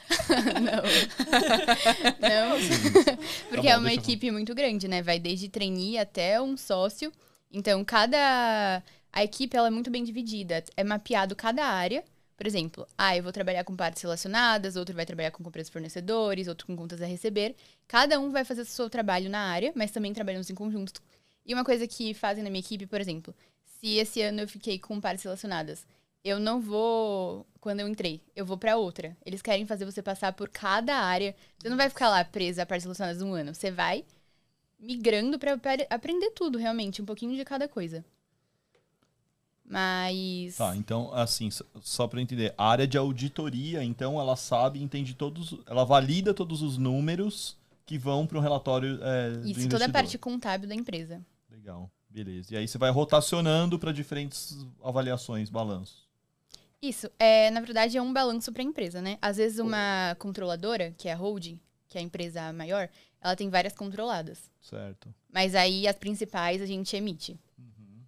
não. 0.61 0.83
não. 2.29 2.59
Porque 3.49 3.57
tá 3.57 3.63
bom, 3.63 3.69
é 3.69 3.77
uma 3.79 3.93
equipe 3.93 4.27
eu... 4.27 4.33
muito 4.33 4.55
grande, 4.55 4.87
né? 4.87 5.03
Vai 5.03 5.19
desde 5.19 5.49
trainee 5.49 5.97
até 5.97 6.41
um 6.41 6.57
sócio. 6.57 7.11
Então, 7.51 7.83
cada. 7.85 8.83
A 9.11 9.25
equipe 9.25 9.57
ela 9.57 9.69
é 9.69 9.71
muito 9.71 9.91
bem 9.91 10.05
dividida. 10.05 10.63
É 10.77 10.85
mapeado 10.85 11.35
cada 11.35 11.65
área. 11.65 12.05
Por 12.37 12.47
exemplo, 12.47 12.87
ah, 12.97 13.17
eu 13.17 13.23
vou 13.23 13.33
trabalhar 13.33 13.65
com 13.65 13.75
partes 13.75 14.01
relacionadas, 14.01 14.77
outro 14.77 14.95
vai 14.95 15.05
trabalhar 15.05 15.33
com 15.33 15.43
compras 15.43 15.69
fornecedores, 15.69 16.47
outro 16.47 16.69
com 16.69 16.77
contas 16.77 17.03
a 17.03 17.07
receber. 17.07 17.57
Cada 17.89 18.21
um 18.21 18.31
vai 18.31 18.45
fazer 18.45 18.61
o 18.61 18.65
seu 18.65 18.89
trabalho 18.89 19.29
na 19.29 19.41
área, 19.41 19.73
mas 19.75 19.91
também 19.91 20.13
trabalhamos 20.13 20.49
em 20.49 20.55
conjunto. 20.55 21.03
E 21.45 21.53
uma 21.53 21.65
coisa 21.65 21.89
que 21.89 22.15
fazem 22.15 22.45
na 22.45 22.51
minha 22.51 22.61
equipe, 22.61 22.87
por 22.87 23.01
exemplo, 23.01 23.35
se 23.81 23.97
esse 23.97 24.23
ano 24.23 24.41
eu 24.41 24.49
fiquei 24.49 24.79
com 24.79 25.01
partes 25.01 25.25
relacionadas, 25.25 25.87
eu 26.25 26.39
não 26.39 26.61
vou 26.61 27.47
quando 27.61 27.81
eu 27.81 27.89
entrei, 27.89 28.21
eu 28.35 28.47
vou 28.47 28.57
para 28.57 28.77
outra. 28.77 29.17
Eles 29.25 29.43
querem 29.43 29.67
fazer 29.67 29.85
você 29.85 30.03
passar 30.03 30.33
por 30.33 30.49
cada 30.49 30.97
área. 30.97 31.35
Você 31.59 31.69
não 31.69 31.77
vai 31.77 31.89
ficar 31.89 32.09
lá 32.09 32.25
presa 32.25 32.63
a 32.63 32.67
partes 32.67 32.85
relacionadas 32.85 33.23
um 33.23 33.33
ano. 33.33 33.55
Você 33.55 33.71
vai 33.71 34.05
migrando 34.79 35.39
para 35.39 35.59
aprender 35.91 36.31
tudo, 36.31 36.57
realmente, 36.57 37.03
um 37.03 37.05
pouquinho 37.05 37.37
de 37.37 37.45
cada 37.45 37.69
coisa. 37.69 38.05
Mas. 39.65 40.57
Tá, 40.57 40.75
então, 40.75 41.13
assim, 41.13 41.51
só 41.83 42.07
para 42.07 42.23
entender, 42.23 42.55
a 42.57 42.71
área 42.71 42.87
de 42.87 42.97
auditoria, 42.97 43.85
então, 43.85 44.19
ela 44.19 44.35
sabe, 44.35 44.83
entende 44.83 45.15
todos. 45.15 45.59
Ela 45.67 45.85
valida 45.85 46.33
todos 46.33 46.63
os 46.63 46.79
números 46.79 47.57
que 47.85 47.99
vão 47.99 48.27
para 48.27 48.39
o 48.39 48.41
relatório. 48.41 48.99
É, 49.03 49.49
Isso, 49.51 49.69
toda 49.69 49.87
a 49.87 49.91
parte 49.91 50.17
contábil 50.17 50.69
da 50.69 50.75
empresa. 50.75 51.21
Legal. 51.51 51.91
Beleza. 52.25 52.55
E 52.55 52.57
aí 52.57 52.67
você 52.67 52.79
vai 52.79 52.91
rotacionando 52.91 53.79
para 53.79 53.93
diferentes 53.93 54.57
avaliações, 54.83 55.49
balanços. 55.49 56.09
Isso. 56.83 57.09
É, 57.19 57.51
na 57.51 57.61
verdade, 57.61 57.97
é 57.97 58.03
um 58.03 58.13
balanço 58.13 58.53
para 58.53 58.63
a 58.63 58.65
empresa, 58.65 59.01
né? 59.01 59.19
Às 59.23 59.37
vezes 59.37 59.59
uma 59.59 60.17
controladora, 60.19 60.93
que 60.99 61.09
é 61.09 61.13
a 61.13 61.17
holding, 61.17 61.61
que 61.89 61.97
é 61.97 62.01
a 62.01 62.05
empresa 62.05 62.53
maior, 62.53 62.89
ela 63.21 63.37
tem 63.37 63.49
várias 63.49 63.75
controladas. 63.75 64.51
Certo. 64.61 65.15
Mas 65.33 65.55
aí 65.55 65.87
as 65.87 65.97
principais 65.97 66.61
a 66.61 66.67
gente 66.67 66.95
emite. 66.97 67.39
Uhum. 67.57 68.03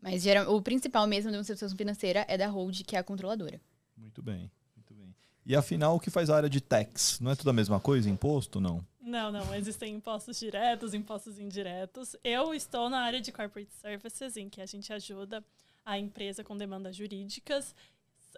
Mas 0.00 0.22
geral, 0.22 0.54
o 0.54 0.62
principal 0.62 1.06
mesmo 1.06 1.30
da 1.30 1.32
demonstração 1.32 1.68
financeira 1.76 2.24
é 2.28 2.38
da 2.38 2.46
holding, 2.48 2.84
que 2.84 2.94
é 2.94 2.98
a 2.98 3.04
controladora. 3.04 3.60
Muito 3.96 4.22
bem. 4.22 4.50
Muito 4.76 4.94
bem. 4.94 5.14
E 5.44 5.56
afinal, 5.56 5.96
o 5.96 6.00
que 6.00 6.10
faz 6.10 6.30
a 6.30 6.36
área 6.36 6.50
de 6.50 6.60
tax? 6.60 7.18
Não 7.20 7.32
é 7.32 7.36
tudo 7.36 7.50
a 7.50 7.52
mesma 7.52 7.80
coisa? 7.80 8.08
Imposto, 8.08 8.60
não? 8.60 8.84
Não, 9.08 9.32
não. 9.32 9.54
Existem 9.54 9.94
impostos 9.94 10.38
diretos, 10.38 10.92
impostos 10.92 11.38
indiretos. 11.38 12.14
Eu 12.22 12.52
estou 12.52 12.90
na 12.90 13.00
área 13.00 13.22
de 13.22 13.32
corporate 13.32 13.72
services, 13.72 14.36
em 14.36 14.50
que 14.50 14.60
a 14.60 14.66
gente 14.66 14.92
ajuda 14.92 15.42
a 15.82 15.98
empresa 15.98 16.44
com 16.44 16.54
demandas 16.54 16.94
jurídicas 16.94 17.74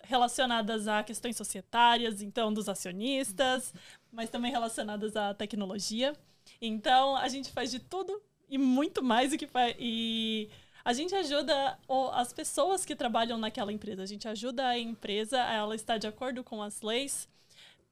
relacionadas 0.04 0.87
a 0.87 1.02
questões 1.02 1.37
societárias, 1.37 2.22
então 2.22 2.54
dos 2.54 2.68
acionistas, 2.68 3.74
mas 4.12 4.30
também 4.30 4.52
relacionadas 4.52 5.16
à 5.16 5.35
tecnologia. 5.35 6.16
Então, 6.62 7.16
a 7.16 7.26
gente 7.26 7.50
faz 7.50 7.72
de 7.72 7.80
tudo 7.80 8.22
e 8.48 8.56
muito 8.56 9.02
mais 9.02 9.33
do 9.33 9.38
que 9.38 9.48
faz. 9.48 9.74
E 9.76 10.48
a 10.85 10.92
gente 10.92 11.16
ajuda 11.16 11.76
as 12.12 12.33
pessoas 12.33 12.85
que 12.85 12.94
trabalham 12.94 13.37
naquela 13.37 13.72
empresa. 13.72 14.04
A 14.04 14.06
gente 14.06 14.28
ajuda 14.28 14.68
a 14.68 14.78
empresa 14.78 15.42
a 15.42 15.52
ela 15.52 15.74
estar 15.74 15.98
de 15.98 16.06
acordo 16.06 16.44
com 16.44 16.62
as 16.62 16.80
leis 16.80 17.28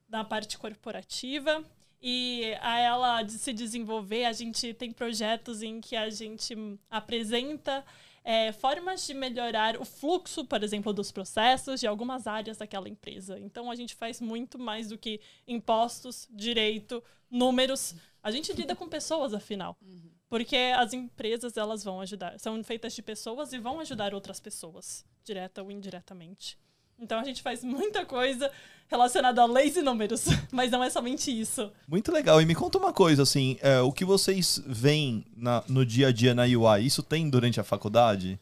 na 0.07 0.23
parte 0.23 0.57
corporativa 0.57 1.61
e 2.01 2.55
a 2.61 2.79
ela 2.79 3.23
de 3.23 3.33
se 3.33 3.53
desenvolver. 3.53 4.25
A 4.25 4.33
gente 4.33 4.73
tem 4.73 4.91
projetos 4.91 5.61
em 5.61 5.81
que 5.81 5.95
a 5.95 6.09
gente 6.09 6.55
apresenta 6.89 7.83
é, 8.23 8.51
formas 8.51 9.05
de 9.05 9.13
melhorar 9.13 9.79
o 9.79 9.85
fluxo, 9.85 10.45
por 10.45 10.63
exemplo, 10.63 10.93
dos 10.93 11.11
processos 11.11 11.79
de 11.79 11.87
algumas 11.87 12.27
áreas 12.27 12.57
daquela 12.57 12.87
empresa. 12.87 13.39
Então 13.39 13.71
a 13.71 13.75
gente 13.75 13.95
faz 13.95 14.21
muito 14.21 14.59
mais 14.59 14.89
do 14.89 14.97
que 14.97 15.19
impostos, 15.47 16.27
direito, 16.31 17.03
números. 17.29 17.95
A 18.21 18.31
gente 18.31 18.53
lida 18.53 18.75
com 18.75 18.87
pessoas, 18.87 19.33
afinal. 19.33 19.77
Uhum. 19.81 20.11
Porque 20.29 20.55
as 20.77 20.93
empresas, 20.93 21.57
elas 21.57 21.83
vão 21.83 22.01
ajudar. 22.01 22.39
São 22.39 22.63
feitas 22.63 22.93
de 22.93 23.01
pessoas 23.01 23.51
e 23.51 23.57
vão 23.57 23.79
ajudar 23.79 24.13
outras 24.13 24.39
pessoas, 24.39 25.03
direta 25.23 25.63
ou 25.63 25.71
indiretamente. 25.71 26.57
Então 26.99 27.19
a 27.19 27.23
gente 27.23 27.41
faz 27.41 27.63
muita 27.63 28.05
coisa 28.05 28.51
relacionada 28.87 29.41
a 29.41 29.45
leis 29.45 29.77
e 29.77 29.81
números, 29.81 30.25
mas 30.51 30.71
não 30.71 30.83
é 30.83 30.89
somente 30.89 31.29
isso. 31.31 31.71
Muito 31.87 32.11
legal. 32.11 32.41
E 32.41 32.45
me 32.45 32.55
conta 32.55 32.77
uma 32.77 32.91
coisa, 32.91 33.23
assim, 33.23 33.57
é, 33.61 33.79
o 33.79 33.91
que 33.91 34.03
vocês 34.03 34.61
veem 34.65 35.25
na, 35.37 35.63
no 35.67 35.85
dia 35.85 36.07
a 36.07 36.11
dia 36.11 36.33
na 36.33 36.43
UI, 36.43 36.85
isso 36.85 37.03
tem 37.03 37.29
durante 37.29 37.59
a 37.59 37.63
faculdade? 37.63 38.39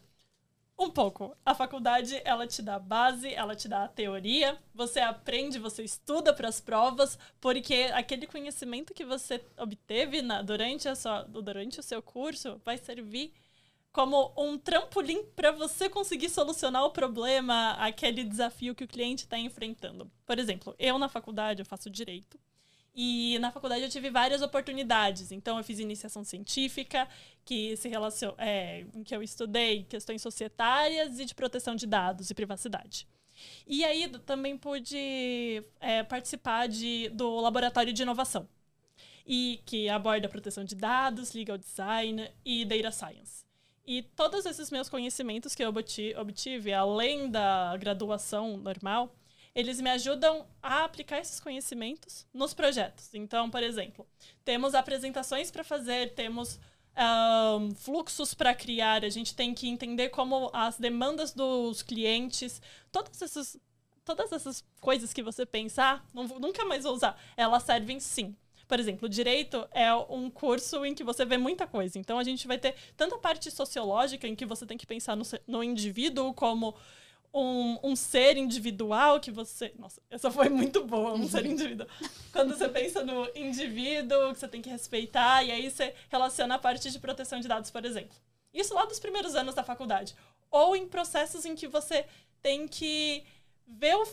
Um 0.79 0.91
pouco. 0.91 1.35
A 1.43 1.55
faculdade, 1.55 2.21
ela 2.23 2.45
te 2.45 2.61
dá 2.61 2.75
a 2.75 2.79
base, 2.79 3.33
ela 3.33 3.55
te 3.55 3.67
dá 3.67 3.85
a 3.85 3.87
teoria, 3.87 4.57
você 4.75 4.99
aprende, 4.99 5.57
você 5.57 5.83
estuda 5.83 6.31
para 6.31 6.47
as 6.47 6.61
provas, 6.61 7.17
porque 7.41 7.89
aquele 7.93 8.27
conhecimento 8.27 8.93
que 8.93 9.03
você 9.03 9.43
obteve 9.57 10.21
na, 10.21 10.43
durante, 10.43 10.87
a 10.87 10.95
sua, 10.95 11.23
durante 11.23 11.79
o 11.79 11.83
seu 11.83 11.99
curso 11.99 12.61
vai 12.63 12.77
servir 12.77 13.33
como 13.97 14.31
um 14.37 14.59
trampolim 14.59 15.23
para 15.35 15.51
você 15.51 15.89
conseguir 15.89 16.29
solucionar 16.29 16.83
o 16.85 16.91
problema, 16.91 17.71
aquele 17.79 18.23
desafio 18.23 18.75
que 18.75 18.83
o 18.83 18.87
cliente 18.87 19.23
está 19.23 19.39
enfrentando. 19.39 20.07
Por 20.23 20.37
exemplo, 20.37 20.75
eu 20.77 20.99
na 20.99 21.09
faculdade 21.09 21.63
eu 21.63 21.65
faço 21.65 21.89
direito 21.89 22.39
e 22.93 23.39
na 23.39 23.49
faculdade 23.49 23.81
eu 23.81 23.89
tive 23.89 24.11
várias 24.11 24.43
oportunidades. 24.43 25.31
Então 25.31 25.57
eu 25.57 25.63
fiz 25.63 25.79
iniciação 25.79 26.23
científica, 26.23 27.09
que 27.43 27.75
se 27.75 27.89
relaciona, 27.89 28.35
é, 28.37 28.85
em 28.93 29.03
que 29.03 29.15
eu 29.15 29.23
estudei 29.23 29.81
questões 29.85 30.21
societárias 30.21 31.17
e 31.17 31.25
de 31.25 31.33
proteção 31.33 31.75
de 31.75 31.87
dados 31.87 32.29
e 32.29 32.35
privacidade. 32.35 33.07
E 33.65 33.83
aí 33.83 34.07
também 34.27 34.55
pude 34.55 35.63
é, 35.79 36.03
participar 36.03 36.67
de, 36.67 37.09
do 37.09 37.39
laboratório 37.39 37.91
de 37.91 38.03
inovação, 38.03 38.47
e 39.25 39.59
que 39.65 39.89
aborda 39.89 40.29
proteção 40.29 40.63
de 40.63 40.75
dados, 40.75 41.33
legal 41.33 41.57
design 41.57 42.29
e 42.45 42.63
data 42.63 42.91
science. 42.91 43.46
E 43.87 44.01
todos 44.01 44.45
esses 44.45 44.69
meus 44.69 44.89
conhecimentos 44.89 45.55
que 45.55 45.63
eu 45.63 45.69
obtive, 45.69 46.73
além 46.73 47.31
da 47.31 47.77
graduação 47.77 48.57
normal, 48.57 49.15
eles 49.55 49.79
me 49.79 49.89
ajudam 49.89 50.45
a 50.61 50.83
aplicar 50.83 51.19
esses 51.19 51.39
conhecimentos 51.39 52.27
nos 52.33 52.53
projetos. 52.53 53.15
Então, 53.15 53.49
por 53.49 53.63
exemplo, 53.63 54.05
temos 54.43 54.75
apresentações 54.75 55.49
para 55.49 55.63
fazer, 55.63 56.13
temos 56.15 56.59
um, 56.97 57.73
fluxos 57.75 58.33
para 58.33 58.53
criar, 58.53 59.05
a 59.05 59.09
gente 59.09 59.33
tem 59.33 59.53
que 59.53 59.69
entender 59.69 60.09
como 60.09 60.51
as 60.53 60.77
demandas 60.77 61.33
dos 61.33 61.81
clientes, 61.81 62.61
todas 62.91 63.21
essas, 63.21 63.57
todas 64.03 64.33
essas 64.33 64.65
coisas 64.81 65.13
que 65.13 65.23
você 65.23 65.45
pensar, 65.45 66.05
ah, 66.13 66.39
nunca 66.39 66.65
mais 66.65 66.83
vou 66.83 66.93
usar, 66.93 67.17
elas 67.37 67.63
servem 67.63 68.01
sim. 68.01 68.35
Por 68.67 68.79
exemplo, 68.79 69.07
direito 69.07 69.67
é 69.71 69.93
um 69.93 70.29
curso 70.29 70.85
em 70.85 70.93
que 70.93 71.03
você 71.03 71.23
vê 71.23 71.37
muita 71.37 71.65
coisa. 71.65 71.97
Então, 71.97 72.19
a 72.19 72.23
gente 72.23 72.47
vai 72.47 72.57
ter 72.57 72.75
tanta 72.95 73.17
parte 73.17 73.49
sociológica 73.49 74.27
em 74.27 74.35
que 74.35 74.45
você 74.45 74.65
tem 74.65 74.77
que 74.77 74.85
pensar 74.85 75.15
no, 75.15 75.23
no 75.47 75.63
indivíduo 75.63 76.33
como 76.33 76.75
um, 77.33 77.77
um 77.83 77.95
ser 77.95 78.37
individual 78.37 79.19
que 79.19 79.31
você. 79.31 79.71
Nossa, 79.77 80.01
essa 80.09 80.31
foi 80.31 80.49
muito 80.49 80.83
boa, 80.83 81.13
um 81.13 81.27
ser 81.27 81.45
individual. 81.47 81.87
Quando 82.31 82.57
você 82.57 82.67
pensa 82.67 83.03
no 83.03 83.29
indivíduo 83.35 84.33
que 84.33 84.39
você 84.39 84.47
tem 84.47 84.61
que 84.61 84.69
respeitar, 84.69 85.43
e 85.43 85.51
aí 85.51 85.69
você 85.69 85.93
relaciona 86.09 86.55
a 86.55 86.59
parte 86.59 86.89
de 86.89 86.99
proteção 86.99 87.39
de 87.39 87.47
dados, 87.47 87.71
por 87.71 87.85
exemplo. 87.85 88.17
Isso 88.53 88.73
lá 88.73 88.85
dos 88.85 88.99
primeiros 88.99 89.35
anos 89.35 89.55
da 89.55 89.63
faculdade. 89.63 90.15
Ou 90.49 90.75
em 90.75 90.87
processos 90.87 91.45
em 91.45 91.55
que 91.55 91.67
você 91.67 92.05
tem 92.41 92.67
que 92.67 93.23
ver 93.67 93.95
o, 93.95 94.05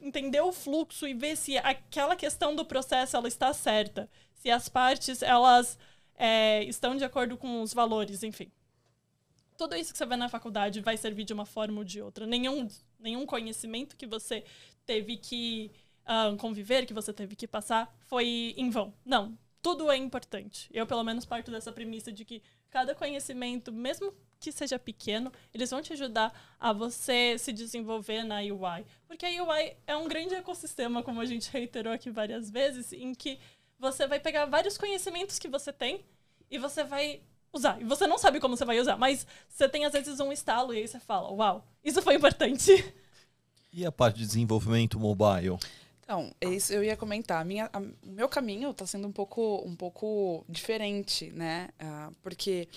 entender 0.00 0.40
o 0.40 0.52
fluxo 0.52 1.06
e 1.06 1.14
ver 1.14 1.36
se 1.36 1.58
aquela 1.58 2.16
questão 2.16 2.54
do 2.56 2.64
processo 2.64 3.16
ela 3.16 3.28
está 3.28 3.52
certa. 3.52 4.08
Se 4.34 4.50
as 4.50 4.68
partes 4.68 5.22
elas 5.22 5.78
é, 6.16 6.64
estão 6.64 6.96
de 6.96 7.04
acordo 7.04 7.36
com 7.36 7.62
os 7.62 7.74
valores, 7.74 8.22
enfim 8.22 8.50
tudo 9.62 9.76
isso 9.76 9.92
que 9.92 9.98
você 9.98 10.06
vê 10.06 10.16
na 10.16 10.28
faculdade 10.28 10.80
vai 10.80 10.96
servir 10.96 11.24
de 11.24 11.32
uma 11.32 11.46
forma 11.46 11.78
ou 11.78 11.84
de 11.84 12.00
outra. 12.00 12.26
Nenhum, 12.26 12.66
nenhum 12.98 13.24
conhecimento 13.24 13.96
que 13.96 14.06
você 14.06 14.44
teve 14.84 15.16
que 15.16 15.70
uh, 16.04 16.36
conviver, 16.36 16.84
que 16.84 16.92
você 16.92 17.12
teve 17.12 17.36
que 17.36 17.46
passar, 17.46 17.94
foi 18.00 18.54
em 18.56 18.70
vão. 18.70 18.92
Não, 19.04 19.38
tudo 19.62 19.90
é 19.90 19.96
importante. 19.96 20.68
Eu, 20.72 20.86
pelo 20.86 21.04
menos, 21.04 21.24
parto 21.24 21.50
dessa 21.50 21.70
premissa 21.70 22.12
de 22.12 22.24
que 22.24 22.42
cada 22.70 22.94
conhecimento, 22.94 23.72
mesmo 23.72 24.12
que 24.42 24.50
seja 24.52 24.78
pequeno, 24.78 25.32
eles 25.54 25.70
vão 25.70 25.80
te 25.80 25.92
ajudar 25.92 26.32
a 26.58 26.72
você 26.72 27.36
se 27.38 27.52
desenvolver 27.52 28.24
na 28.24 28.38
UI. 28.38 28.84
Porque 29.06 29.24
a 29.24 29.44
UI 29.44 29.76
é 29.86 29.96
um 29.96 30.08
grande 30.08 30.34
ecossistema, 30.34 31.02
como 31.02 31.20
a 31.20 31.24
gente 31.24 31.50
reiterou 31.50 31.92
aqui 31.92 32.10
várias 32.10 32.50
vezes, 32.50 32.92
em 32.92 33.14
que 33.14 33.38
você 33.78 34.06
vai 34.06 34.18
pegar 34.18 34.46
vários 34.46 34.76
conhecimentos 34.76 35.38
que 35.38 35.48
você 35.48 35.72
tem 35.72 36.04
e 36.50 36.58
você 36.58 36.82
vai 36.82 37.20
usar. 37.52 37.80
E 37.80 37.84
você 37.84 38.06
não 38.06 38.18
sabe 38.18 38.40
como 38.40 38.56
você 38.56 38.64
vai 38.64 38.80
usar, 38.80 38.96
mas 38.96 39.26
você 39.48 39.68
tem 39.68 39.84
às 39.84 39.92
vezes 39.92 40.18
um 40.18 40.32
estalo 40.32 40.74
e 40.74 40.78
aí 40.78 40.88
você 40.88 40.98
fala, 40.98 41.30
uau, 41.30 41.64
isso 41.84 42.02
foi 42.02 42.14
importante. 42.14 42.72
E 43.74 43.86
a 43.86 43.90
parte 43.90 44.18
de 44.18 44.26
desenvolvimento 44.26 45.00
mobile? 45.00 45.56
Então, 46.02 46.30
é 46.42 46.50
isso 46.50 46.74
eu 46.74 46.84
ia 46.84 46.94
comentar. 46.94 47.42
Minha, 47.42 47.70
a, 47.72 47.78
o 47.78 47.92
meu 48.02 48.28
caminho 48.28 48.70
está 48.70 48.86
sendo 48.86 49.08
um 49.08 49.12
pouco, 49.12 49.62
um 49.64 49.74
pouco 49.74 50.44
diferente, 50.46 51.30
né? 51.30 51.70
Uh, 51.80 52.14
porque 52.22 52.68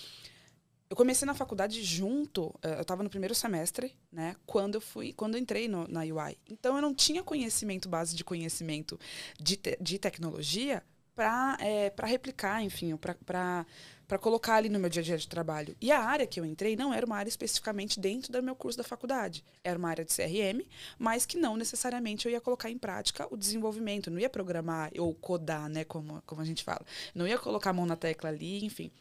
eu 0.89 0.95
comecei 0.95 1.25
na 1.25 1.33
faculdade 1.33 1.83
junto, 1.83 2.47
uh, 2.47 2.67
eu 2.77 2.81
estava 2.81 3.03
no 3.03 3.09
primeiro 3.09 3.33
semestre, 3.33 3.95
né? 4.11 4.35
Quando 4.45 4.75
eu 4.75 4.81
fui, 4.81 5.13
quando 5.13 5.35
eu 5.35 5.41
entrei 5.41 5.67
no, 5.67 5.87
na 5.87 6.01
UI. 6.01 6.37
Então 6.49 6.75
eu 6.75 6.81
não 6.81 6.93
tinha 6.93 7.23
conhecimento, 7.23 7.89
base 7.89 8.15
de 8.15 8.23
conhecimento 8.23 8.99
de, 9.39 9.57
te, 9.57 9.77
de 9.81 9.97
tecnologia 9.97 10.83
para 11.15 11.57
é, 11.61 11.91
replicar, 12.05 12.61
enfim, 12.61 12.95
para 12.97 13.65
para 14.07 14.19
colocar 14.19 14.55
ali 14.55 14.69
no 14.69 14.79
meu 14.79 14.89
dia 14.89 15.01
a 15.01 15.05
dia 15.05 15.17
de 15.17 15.27
trabalho. 15.27 15.75
E 15.81 15.91
a 15.91 15.99
área 15.99 16.27
que 16.27 16.39
eu 16.39 16.45
entrei 16.45 16.75
não 16.75 16.93
era 16.93 17.05
uma 17.05 17.17
área 17.17 17.29
especificamente 17.29 17.99
dentro 17.99 18.31
do 18.31 18.41
meu 18.43 18.55
curso 18.55 18.77
da 18.77 18.83
faculdade. 18.83 19.43
Era 19.63 19.77
uma 19.77 19.89
área 19.89 20.05
de 20.05 20.13
CRM, 20.13 20.65
mas 20.97 21.25
que 21.25 21.37
não 21.37 21.57
necessariamente 21.57 22.27
eu 22.27 22.31
ia 22.31 22.41
colocar 22.41 22.69
em 22.69 22.77
prática 22.77 23.27
o 23.31 23.37
desenvolvimento. 23.37 24.11
não 24.11 24.19
ia 24.19 24.29
programar 24.29 24.91
ou 24.97 25.13
codar, 25.13 25.67
né, 25.69 25.83
como, 25.83 26.21
como 26.25 26.41
a 26.41 26.45
gente 26.45 26.63
fala. 26.63 26.85
Não 27.13 27.27
ia 27.27 27.37
colocar 27.37 27.71
a 27.71 27.73
mão 27.73 27.85
na 27.85 27.95
tecla 27.95 28.29
ali, 28.29 28.63
enfim. 28.63 28.91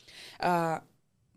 Uh, 0.40 0.82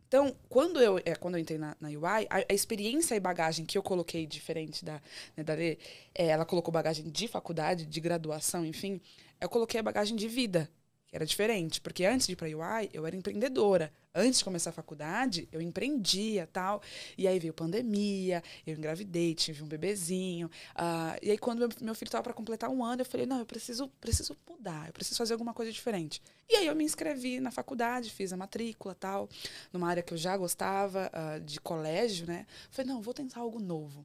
então, 0.08 0.34
quando 0.48 0.80
eu, 0.82 0.98
é, 1.00 1.15
quando 1.15 1.36
eu 1.36 1.41
entrei 1.41 1.58
na, 1.58 1.76
na 1.82 1.89
UI, 1.89 2.28
a, 2.30 2.46
a, 2.50 2.54
experiência 2.54 3.13
e 3.15 3.20
bagagem 3.20 3.65
que 3.65 3.78
eu 3.78 3.84
coloquei 3.84 4.26
diferente 4.26 4.86
da, 4.86 5.02
né, 5.36 5.43
da 5.43 5.54
Lê, 5.54 5.78
é, 6.15 6.28
ela 6.28 6.46
colocou 6.46 6.72
bagagem 6.72 7.10
de 7.10 7.28
faculdade, 7.28 7.86
de 7.86 8.00
graduação, 8.00 8.65
enfim, 8.65 9.02
eu 9.39 9.50
coloquei 9.50 9.80
a 9.80 9.84
bagagem 9.84 10.15
de 10.15 10.28
vida 10.28 10.70
que 11.08 11.15
era 11.15 11.26
diferente, 11.26 11.80
porque 11.82 12.06
antes 12.06 12.28
de 12.28 12.34
ir 12.34 12.36
para 12.36 12.48
UI, 12.48 12.89
eu 12.93 13.06
era 13.06 13.15
empreendedora. 13.15 13.91
Antes 14.19 14.39
de 14.39 14.43
começar 14.45 14.71
a 14.71 14.73
faculdade, 14.73 15.47
eu 15.51 15.62
empreendia 15.62 16.47
tal. 16.51 16.82
E 17.15 17.27
aí 17.27 17.38
veio 17.38 17.53
pandemia, 17.53 18.43
eu 18.65 18.75
engravidei, 18.75 19.36
tive 19.36 19.62
um 19.62 19.67
bebezinho. 19.67 20.47
Uh, 20.75 21.17
e 21.21 21.30
aí, 21.30 21.38
quando 21.38 21.60
meu, 21.60 21.69
meu 21.82 21.93
filho 21.93 22.08
estava 22.08 22.23
para 22.23 22.34
completar 22.34 22.67
um 22.69 22.84
ano, 22.84 23.01
eu 23.01 23.06
falei: 23.06 23.27
não, 23.27 23.38
eu 23.38 23.45
preciso, 23.45 23.88
preciso 24.01 24.36
mudar, 24.49 24.88
eu 24.88 24.93
preciso 24.93 25.17
fazer 25.19 25.34
alguma 25.34 25.53
coisa 25.53 25.71
diferente. 25.71 26.19
E 26.49 26.56
aí, 26.56 26.65
eu 26.65 26.75
me 26.75 26.84
inscrevi 26.84 27.39
na 27.39 27.51
faculdade, 27.51 28.10
fiz 28.10 28.34
a 28.34 28.38
matrícula 28.38 28.95
tal, 28.95 29.30
numa 29.71 29.88
área 29.88 30.01
que 30.01 30.13
eu 30.13 30.17
já 30.17 30.36
gostava, 30.36 31.12
uh, 31.13 31.39
de 31.39 31.60
colégio, 31.60 32.25
né? 32.25 32.47
Falei: 32.71 32.91
não, 32.91 33.01
vou 33.01 33.13
tentar 33.13 33.41
algo 33.41 33.60
novo. 33.60 34.03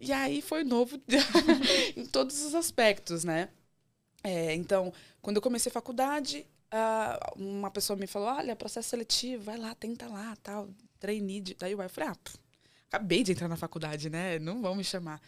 E 0.00 0.10
aí, 0.10 0.40
foi 0.40 0.64
novo 0.64 0.98
em 1.96 2.06
todos 2.06 2.42
os 2.42 2.54
aspectos, 2.54 3.24
né? 3.24 3.50
É, 4.22 4.54
então, 4.54 4.92
quando 5.22 5.36
eu 5.36 5.42
comecei 5.42 5.70
a 5.70 5.72
faculdade, 5.72 6.46
uh, 6.72 7.40
uma 7.42 7.70
pessoa 7.70 7.96
me 7.96 8.06
falou: 8.06 8.28
olha, 8.28 8.56
processo 8.56 8.90
seletivo, 8.90 9.44
vai 9.44 9.56
lá, 9.56 9.74
tenta 9.74 10.06
lá, 10.08 10.36
tal, 10.42 10.68
trainee. 10.98 11.42
Daí 11.58 11.72
eu 11.72 11.88
falei: 11.88 12.10
ah, 12.10 12.16
acabei 12.88 13.22
de 13.22 13.32
entrar 13.32 13.48
na 13.48 13.56
faculdade, 13.56 14.10
né? 14.10 14.38
Não 14.38 14.60
vão 14.60 14.74
me 14.74 14.84
chamar. 14.84 15.20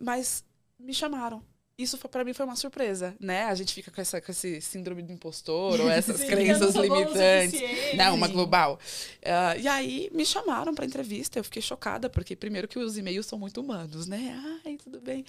Mas 0.00 0.44
me 0.78 0.94
chamaram. 0.94 1.42
Isso 1.78 1.96
para 1.96 2.24
mim 2.24 2.32
foi 2.34 2.44
uma 2.44 2.54
surpresa, 2.56 3.14
né? 3.18 3.44
A 3.44 3.54
gente 3.54 3.72
fica 3.72 3.90
com, 3.90 4.00
essa, 4.00 4.20
com 4.20 4.30
esse 4.30 4.60
síndrome 4.60 5.02
do 5.02 5.12
impostor 5.12 5.80
ou 5.80 5.88
essas 5.90 6.20
Sim, 6.20 6.26
crenças 6.26 6.74
não 6.74 6.82
o 6.82 6.84
limitantes. 6.84 7.60
Não, 7.94 8.14
uma 8.14 8.28
global. 8.28 8.78
Ah, 9.24 9.56
e 9.56 9.66
aí 9.66 10.10
me 10.12 10.24
chamaram 10.24 10.74
para 10.74 10.84
entrevista. 10.84 11.38
Eu 11.38 11.44
fiquei 11.44 11.62
chocada, 11.62 12.10
porque 12.10 12.36
primeiro 12.36 12.68
que 12.68 12.78
os 12.78 12.98
e-mails 12.98 13.26
são 13.26 13.38
muito 13.38 13.60
humanos, 13.60 14.06
né? 14.06 14.60
Ai, 14.64 14.76
tudo 14.82 15.00
bem. 15.00 15.24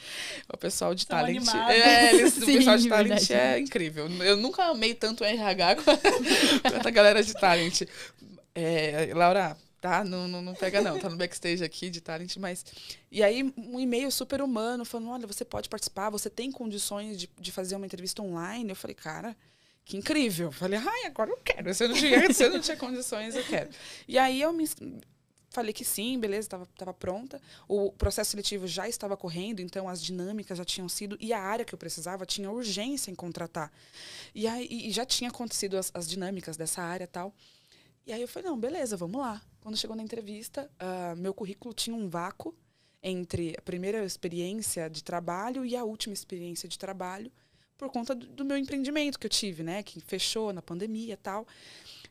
O 0.51 0.57
pessoal 0.57 0.93
de 0.93 1.07
talent. 1.07 1.37
animados. 1.37 1.75
É, 1.75 2.13
eles, 2.15 2.37
o 2.37 2.45
Sim, 2.45 2.57
pessoal 2.57 2.77
de 2.77 2.89
talent 2.89 3.27
verdade. 3.27 3.33
é 3.33 3.59
incrível. 3.59 4.07
Eu 4.21 4.37
nunca 4.37 4.65
amei 4.65 4.93
tanto 4.93 5.23
o 5.23 5.27
RH 5.27 5.77
quanto 6.69 6.87
a 6.87 6.91
galera 6.91 7.23
de 7.23 7.33
talent. 7.33 7.81
É, 8.53 9.11
Laura, 9.15 9.57
tá? 9.83 10.01
Não, 10.05 10.29
não, 10.29 10.41
não 10.41 10.53
pega 10.55 10.79
não, 10.81 10.97
tá 10.97 11.09
no 11.09 11.17
backstage 11.17 11.61
aqui 11.61 11.89
de 11.89 11.99
talent, 11.99 12.37
mas... 12.37 12.65
E 13.11 13.21
aí, 13.21 13.53
um 13.57 13.77
e-mail 13.77 14.09
super 14.09 14.41
humano, 14.41 14.85
falando, 14.85 15.09
olha, 15.09 15.27
você 15.27 15.43
pode 15.43 15.67
participar, 15.67 16.09
você 16.09 16.29
tem 16.29 16.49
condições 16.49 17.19
de, 17.19 17.29
de 17.37 17.51
fazer 17.51 17.75
uma 17.75 17.85
entrevista 17.85 18.21
online? 18.21 18.69
Eu 18.69 18.77
falei, 18.77 18.95
cara, 18.95 19.35
que 19.83 19.97
incrível. 19.97 20.47
Eu 20.47 20.51
falei, 20.53 20.79
ai, 20.79 21.03
agora 21.03 21.31
eu 21.31 21.37
quero. 21.43 21.69
Eu 21.69 21.89
não 21.89 21.95
tinha, 21.95 22.23
eu 22.45 22.49
não 22.53 22.61
tinha 22.61 22.77
condições, 22.77 23.35
eu 23.35 23.43
quero. 23.43 23.71
E 24.07 24.17
aí, 24.17 24.41
eu 24.41 24.53
me... 24.53 24.65
Falei 25.49 25.73
que 25.73 25.83
sim, 25.83 26.17
beleza, 26.17 26.47
estava 26.47 26.65
tava 26.77 26.93
pronta. 26.93 27.41
O 27.67 27.91
processo 27.91 28.31
seletivo 28.31 28.65
já 28.65 28.87
estava 28.87 29.17
correndo, 29.17 29.59
então 29.59 29.89
as 29.89 30.01
dinâmicas 30.01 30.57
já 30.57 30.63
tinham 30.63 30.87
sido. 30.87 31.17
E 31.19 31.33
a 31.33 31.39
área 31.41 31.65
que 31.65 31.75
eu 31.75 31.77
precisava 31.77 32.25
tinha 32.25 32.49
urgência 32.49 33.11
em 33.11 33.15
contratar. 33.15 33.69
E 34.33 34.47
aí 34.47 34.65
e 34.71 34.91
já 34.91 35.05
tinha 35.05 35.29
acontecido 35.29 35.77
as, 35.77 35.91
as 35.93 36.07
dinâmicas 36.09 36.55
dessa 36.57 36.81
área 36.81 37.05
tal. 37.05 37.35
E 38.05 38.11
aí 38.11 38.21
eu 38.21 38.27
falei, 38.27 38.49
não, 38.49 38.59
beleza, 38.59 38.97
vamos 38.97 39.21
lá. 39.21 39.41
Quando 39.61 39.77
chegou 39.77 39.95
na 39.95 40.03
entrevista, 40.03 40.69
ah, 40.79 41.15
meu 41.15 41.33
currículo 41.33 41.73
tinha 41.73 41.95
um 41.95 42.09
vácuo 42.09 42.53
entre 43.01 43.55
a 43.57 43.61
primeira 43.61 44.03
experiência 44.03 44.89
de 44.89 45.03
trabalho 45.03 45.65
e 45.65 45.75
a 45.75 45.83
última 45.83 46.13
experiência 46.13 46.67
de 46.67 46.77
trabalho 46.77 47.31
por 47.77 47.89
conta 47.89 48.13
do, 48.15 48.27
do 48.27 48.45
meu 48.45 48.57
empreendimento 48.57 49.19
que 49.19 49.25
eu 49.25 49.29
tive, 49.29 49.63
né? 49.63 49.83
Que 49.83 49.99
fechou 49.99 50.53
na 50.53 50.61
pandemia 50.61 51.13
e 51.13 51.17
tal. 51.17 51.47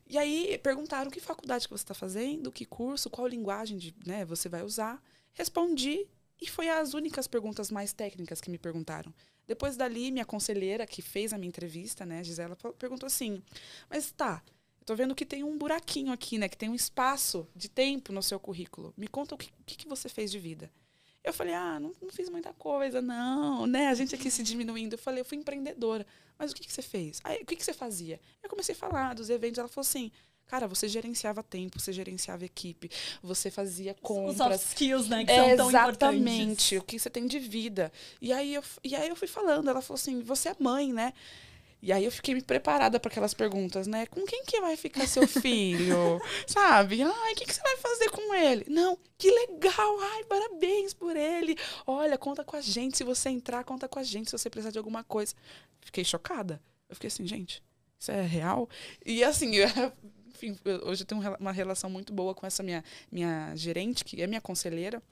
E 0.07 0.17
aí 0.17 0.59
perguntaram 0.61 1.09
que 1.09 1.19
faculdade 1.19 1.67
que 1.67 1.73
você 1.73 1.83
está 1.83 1.93
fazendo, 1.93 2.51
que 2.51 2.65
curso, 2.65 3.09
qual 3.09 3.27
linguagem 3.27 3.77
de, 3.77 3.95
né, 4.05 4.25
você 4.25 4.49
vai 4.49 4.61
usar. 4.61 5.01
Respondi 5.33 6.07
e 6.41 6.47
foi 6.47 6.69
as 6.69 6.93
únicas 6.93 7.27
perguntas 7.27 7.71
mais 7.71 7.93
técnicas 7.93 8.41
que 8.41 8.51
me 8.51 8.57
perguntaram. 8.57 9.13
Depois 9.47 9.75
dali, 9.75 10.11
minha 10.11 10.25
conselheira, 10.25 10.85
que 10.85 11.01
fez 11.01 11.33
a 11.33 11.37
minha 11.37 11.47
entrevista, 11.47 12.05
né, 12.05 12.23
Gisela, 12.23 12.55
perguntou 12.77 13.07
assim: 13.07 13.41
Mas 13.89 14.11
tá, 14.11 14.43
tô 14.83 14.95
vendo 14.95 15.15
que 15.15 15.25
tem 15.25 15.43
um 15.43 15.57
buraquinho 15.57 16.11
aqui, 16.11 16.37
né? 16.37 16.47
Que 16.49 16.57
tem 16.57 16.69
um 16.69 16.75
espaço 16.75 17.47
de 17.55 17.69
tempo 17.69 18.11
no 18.11 18.21
seu 18.23 18.39
currículo. 18.39 18.93
Me 18.97 19.07
conta 19.07 19.35
o 19.35 19.37
que, 19.37 19.49
que, 19.65 19.75
que 19.77 19.87
você 19.87 20.09
fez 20.09 20.31
de 20.31 20.39
vida. 20.39 20.71
Eu 21.23 21.31
falei, 21.33 21.53
ah, 21.53 21.79
não, 21.79 21.93
não 22.01 22.09
fiz 22.09 22.29
muita 22.29 22.51
coisa, 22.53 23.01
não, 23.01 23.65
né? 23.65 23.87
A 23.87 23.93
gente 23.93 24.13
aqui 24.13 24.29
se 24.29 24.43
diminuindo. 24.43 24.95
Eu 24.95 24.97
falei, 24.99 25.21
eu 25.21 25.25
fui 25.25 25.37
empreendedora. 25.37 26.05
Mas 26.37 26.51
o 26.51 26.55
que, 26.55 26.63
que 26.65 26.73
você 26.73 26.81
fez? 26.81 27.21
Aí, 27.23 27.41
o 27.41 27.45
que, 27.45 27.55
que 27.55 27.63
você 27.63 27.71
fazia? 27.73 28.19
Eu 28.43 28.49
comecei 28.49 28.75
a 28.75 28.77
falar 28.77 29.13
dos 29.15 29.29
eventos. 29.29 29.57
Ela 29.57 29.69
falou 29.69 29.83
assim, 29.87 30.11
cara, 30.45 30.67
você 30.67 30.85
gerenciava 30.89 31.41
tempo, 31.41 31.79
você 31.79 31.93
gerenciava 31.93 32.43
equipe, 32.43 32.91
você 33.21 33.49
fazia 33.49 33.93
Os 33.93 33.99
compras. 34.01 34.59
soft 34.59 34.67
skills, 34.71 35.07
né? 35.07 35.23
Que 35.23 35.31
É, 35.31 35.47
são 35.49 35.57
tão 35.57 35.69
exatamente, 35.69 36.75
importantes. 36.75 36.77
o 36.79 36.83
que 36.83 36.99
você 36.99 37.09
tem 37.09 37.25
de 37.25 37.39
vida. 37.39 37.89
E 38.21 38.33
aí, 38.33 38.53
eu, 38.55 38.63
e 38.83 38.93
aí 38.93 39.07
eu 39.07 39.15
fui 39.15 39.27
falando, 39.29 39.69
ela 39.69 39.81
falou 39.81 39.95
assim, 39.95 40.21
você 40.21 40.49
é 40.49 40.55
mãe, 40.59 40.91
né? 40.91 41.13
E 41.85 41.91
aí 41.91 42.05
eu 42.05 42.11
fiquei 42.13 42.33
me 42.33 42.41
preparada 42.41 42.97
para 42.97 43.11
aquelas 43.11 43.33
perguntas, 43.33 43.87
né? 43.87 44.05
Com 44.05 44.23
quem 44.25 44.45
que 44.45 44.61
vai 44.61 44.77
ficar 44.77 45.05
seu 45.05 45.27
filho? 45.27 46.17
Sabe? 46.47 47.01
Ai, 47.03 47.33
o 47.33 47.35
que, 47.35 47.43
que 47.45 47.53
você 47.53 47.61
vai 47.61 47.75
fazer 47.75 48.09
com 48.09 48.33
ele? 48.33 48.63
Não, 48.69 48.97
que 49.17 49.29
legal! 49.29 49.99
Ai, 49.99 50.23
parabéns 50.23 50.93
por 50.93 51.13
ele! 51.17 51.57
Olha, 51.85 52.17
conta 52.17 52.41
com 52.41 52.55
a 52.55 52.61
gente. 52.61 52.97
Se 52.97 53.03
você 53.03 53.27
entrar, 53.29 53.65
conta 53.65 53.89
com 53.89 53.99
a 53.99 54.03
gente 54.03 54.29
se 54.29 54.37
você 54.37 54.49
precisar 54.49 54.71
de 54.71 54.77
alguma 54.77 55.03
coisa. 55.03 55.35
Fiquei 55.81 56.05
chocada. 56.05 56.61
Eu 56.87 56.95
fiquei 56.95 57.09
assim, 57.09 57.27
gente, 57.27 57.61
isso 57.99 58.11
é 58.11 58.21
real? 58.21 58.69
E 59.05 59.21
assim, 59.21 59.51
eu- 59.57 59.67
enfim, 60.33 60.57
hoje 60.85 61.03
eu 61.03 61.05
tenho 61.05 61.19
um 61.21 61.35
uma 61.35 61.51
relação 61.51 61.89
muito 61.89 62.13
boa 62.13 62.33
com 62.33 62.45
essa 62.47 62.63
minha, 62.63 62.81
minha 63.11 63.53
gerente, 63.57 64.05
que 64.05 64.21
é 64.21 64.25
minha 64.27 64.39
conselheira. 64.41 65.03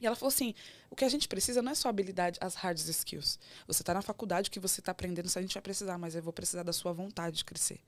E 0.00 0.06
ela 0.06 0.16
falou 0.16 0.28
assim: 0.28 0.54
o 0.90 0.96
que 0.96 1.04
a 1.04 1.08
gente 1.08 1.28
precisa 1.28 1.62
não 1.62 1.72
é 1.72 1.74
só 1.74 1.88
habilidade, 1.88 2.38
as 2.40 2.54
hard 2.54 2.78
skills. 2.78 3.38
Você 3.66 3.82
está 3.82 3.94
na 3.94 4.02
faculdade, 4.02 4.48
o 4.48 4.52
que 4.52 4.60
você 4.60 4.80
está 4.80 4.92
aprendendo, 4.92 5.26
isso 5.26 5.38
a 5.38 5.42
gente 5.42 5.54
vai 5.54 5.62
precisar, 5.62 5.98
mas 5.98 6.14
eu 6.14 6.22
vou 6.22 6.32
precisar 6.32 6.62
da 6.62 6.72
sua 6.72 6.92
vontade 6.92 7.36
de 7.36 7.44
crescer. 7.44 7.80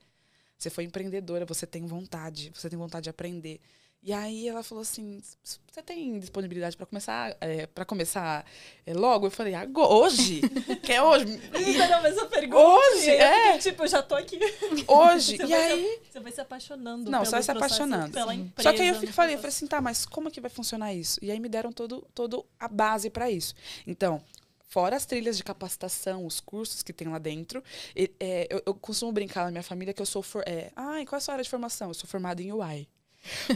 Você 0.57 0.69
foi 0.69 0.85
empreendedora, 0.85 1.45
você 1.45 1.67
tem 1.67 1.85
vontade, 1.85 2.51
você 2.55 2.69
tem 2.69 2.79
vontade 2.79 3.03
de 3.03 3.09
aprender. 3.09 3.61
E 4.03 4.13
aí 4.13 4.47
ela 4.47 4.63
falou 4.63 4.83
assim: 4.83 5.21
você 5.43 5.81
tem 5.83 6.17
disponibilidade 6.19 6.77
para 6.77 6.85
começar, 6.85 7.35
para 7.73 7.83
começar 7.83 8.45
é, 8.85 8.93
logo? 8.93 9.27
Eu 9.27 9.31
falei: 9.31 9.53
agora, 9.53 9.89
hoje? 9.89 10.41
Quer 10.83 11.01
hoje? 11.01 11.37
Fizeram 11.37 11.97
a 11.97 12.01
mesma 12.01 12.25
pergunta. 12.27 12.57
Hoje, 12.63 13.09
é. 13.09 13.43
fiquei, 13.53 13.71
tipo, 13.71 13.83
eu 13.83 13.87
já 13.87 14.01
tô 14.01 14.15
aqui. 14.15 14.39
Hoje? 14.87 15.35
Você 15.37 15.45
e 15.45 15.53
aí? 15.53 15.99
Você 16.09 16.19
vai 16.19 16.31
se 16.31 16.39
apaixonando. 16.39 17.11
Não, 17.11 17.23
vai 17.25 17.43
se 17.43 17.51
apaixonando. 17.51 18.13
Pela 18.13 18.33
empresa, 18.33 18.69
Só 18.69 18.73
que 18.73 18.81
aí 18.81 18.87
eu 18.87 18.95
fui- 18.95 19.07
falei, 19.07 19.35
eu 19.35 19.39
falei 19.39 19.49
assim, 19.49 19.67
tá, 19.67 19.81
mas 19.81 20.05
como 20.05 20.31
que 20.31 20.39
vai 20.39 20.49
funcionar 20.49 20.93
isso? 20.93 21.19
E 21.21 21.29
aí 21.29 21.39
me 21.39 21.49
deram 21.49 21.71
todo, 21.73 22.07
todo 22.13 22.45
a 22.59 22.67
base 22.67 23.09
para 23.09 23.29
isso. 23.29 23.55
Então, 23.85 24.21
fora 24.69 24.95
as 24.95 25.05
trilhas 25.05 25.35
de 25.35 25.43
capacitação, 25.43 26.25
os 26.25 26.39
cursos 26.39 26.81
que 26.81 26.93
tem 26.93 27.07
lá 27.09 27.17
dentro, 27.19 27.61
e- 27.95 28.11
é, 28.19 28.47
eu, 28.49 28.61
eu 28.67 28.73
costumo 28.75 29.11
brincar 29.11 29.45
na 29.45 29.51
minha 29.51 29.63
família 29.63 29.93
que 29.93 30.01
eu 30.01 30.05
sou. 30.05 30.21
For, 30.21 30.43
é, 30.47 30.71
Ai, 30.75 31.05
qual 31.05 31.17
é 31.17 31.19
a 31.19 31.21
sua 31.21 31.33
área 31.33 31.43
de 31.43 31.49
formação? 31.49 31.89
Eu 31.89 31.93
sou 31.93 32.07
formada 32.07 32.41
em 32.41 32.53
UI. 32.53 32.87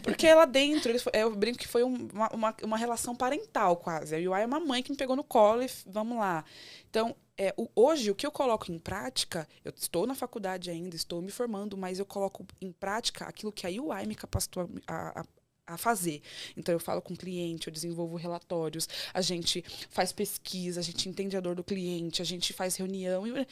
Porque 0.04 0.34
lá 0.34 0.46
dentro, 0.46 0.92
eles 0.92 1.04
eu 1.14 1.36
brinco 1.36 1.58
que 1.60 1.68
foi 1.68 1.84
um- 1.84 2.08
uma, 2.14 2.30
uma, 2.34 2.56
uma 2.64 2.78
relação 2.78 3.16
parental 3.16 3.78
quase. 3.78 4.16
A 4.16 4.18
UI 4.18 4.42
é 4.42 4.46
uma 4.46 4.60
mãe 4.60 4.82
que 4.84 4.92
me 4.92 4.98
pegou 4.98 5.16
no 5.16 5.24
colo 5.24 5.64
e 5.64 5.70
vamos 5.86 6.18
lá. 6.18 6.44
Então, 6.90 7.16
é, 7.38 7.54
o- 7.58 7.70
hoje, 7.76 8.12
o 8.12 8.16
que 8.16 8.26
eu 8.26 8.32
coloco 8.32 8.72
em 8.72 8.78
prática, 8.80 9.48
eu 9.64 9.74
estou 9.76 10.06
na 10.06 10.14
faculdade 10.16 10.70
ainda, 10.70 10.96
estou 10.96 11.22
me 11.22 11.32
formando, 11.32 11.78
mas 11.78 12.00
eu 12.00 12.06
coloco 12.06 12.46
em 12.62 12.72
prática 12.72 13.26
aquilo 13.26 13.52
que 13.52 13.66
a 13.66 13.70
UI 13.70 14.06
me 14.06 14.16
capacitou 14.16 14.70
a, 14.88 15.22
a- 15.22 15.26
a 15.68 15.78
fazer. 15.78 16.22
Então, 16.58 16.74
eu 16.74 16.80
falo 16.80 17.02
com 17.02 17.14
o 17.14 17.18
cliente, 17.18 17.68
eu 17.68 17.74
desenvolvo 17.74 18.18
relatórios, 18.18 18.90
a 19.14 19.22
gente 19.22 19.64
faz 19.90 20.12
pesquisa, 20.12 20.82
a 20.82 20.84
gente 20.84 21.08
entende 21.08 21.38
a 21.38 21.40
dor 21.40 21.56
do 21.56 21.64
cliente, 21.64 22.22
a 22.22 22.26
gente 22.26 22.52
faz 22.52 22.76
reunião. 22.76 23.26
e- 23.26 23.48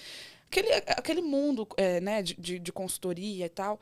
Aquele, 0.51 0.73
aquele 0.73 1.21
mundo 1.21 1.67
é, 1.77 2.01
né, 2.01 2.23
de, 2.23 2.33
de, 2.33 2.57
de 2.59 2.71
consultoria 2.71 3.45
e 3.45 3.49
tal, 3.49 3.79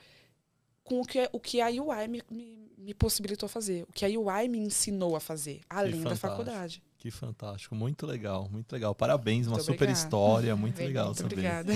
com 0.88 1.02
o 1.02 1.06
que, 1.06 1.30
o 1.34 1.40
que 1.40 1.60
a 1.60 1.68
UI 1.68 2.08
me, 2.08 2.22
me, 2.32 2.72
me 2.78 2.94
possibilitou 2.94 3.50
fazer, 3.50 3.84
o 3.84 3.92
que 3.92 4.06
a 4.06 4.08
UI 4.08 4.48
me 4.48 4.58
ensinou 4.58 5.16
a 5.16 5.20
fazer, 5.20 5.60
além 5.70 6.02
da 6.02 6.16
faculdade. 6.16 6.82
Que 6.98 7.12
fantástico, 7.12 7.76
muito 7.76 8.06
legal, 8.08 8.50
muito 8.50 8.72
legal. 8.72 8.96
Parabéns, 8.96 9.46
uma 9.48 9.58
Muito 9.58 9.66
super 9.66 9.76
obrigada. 9.84 10.00
história, 10.00 10.56
muito 10.56 10.76
Verdade. 10.78 10.88
legal 10.88 11.06
Muito 11.08 11.18
saber. 11.18 11.34
obrigada. 11.34 11.74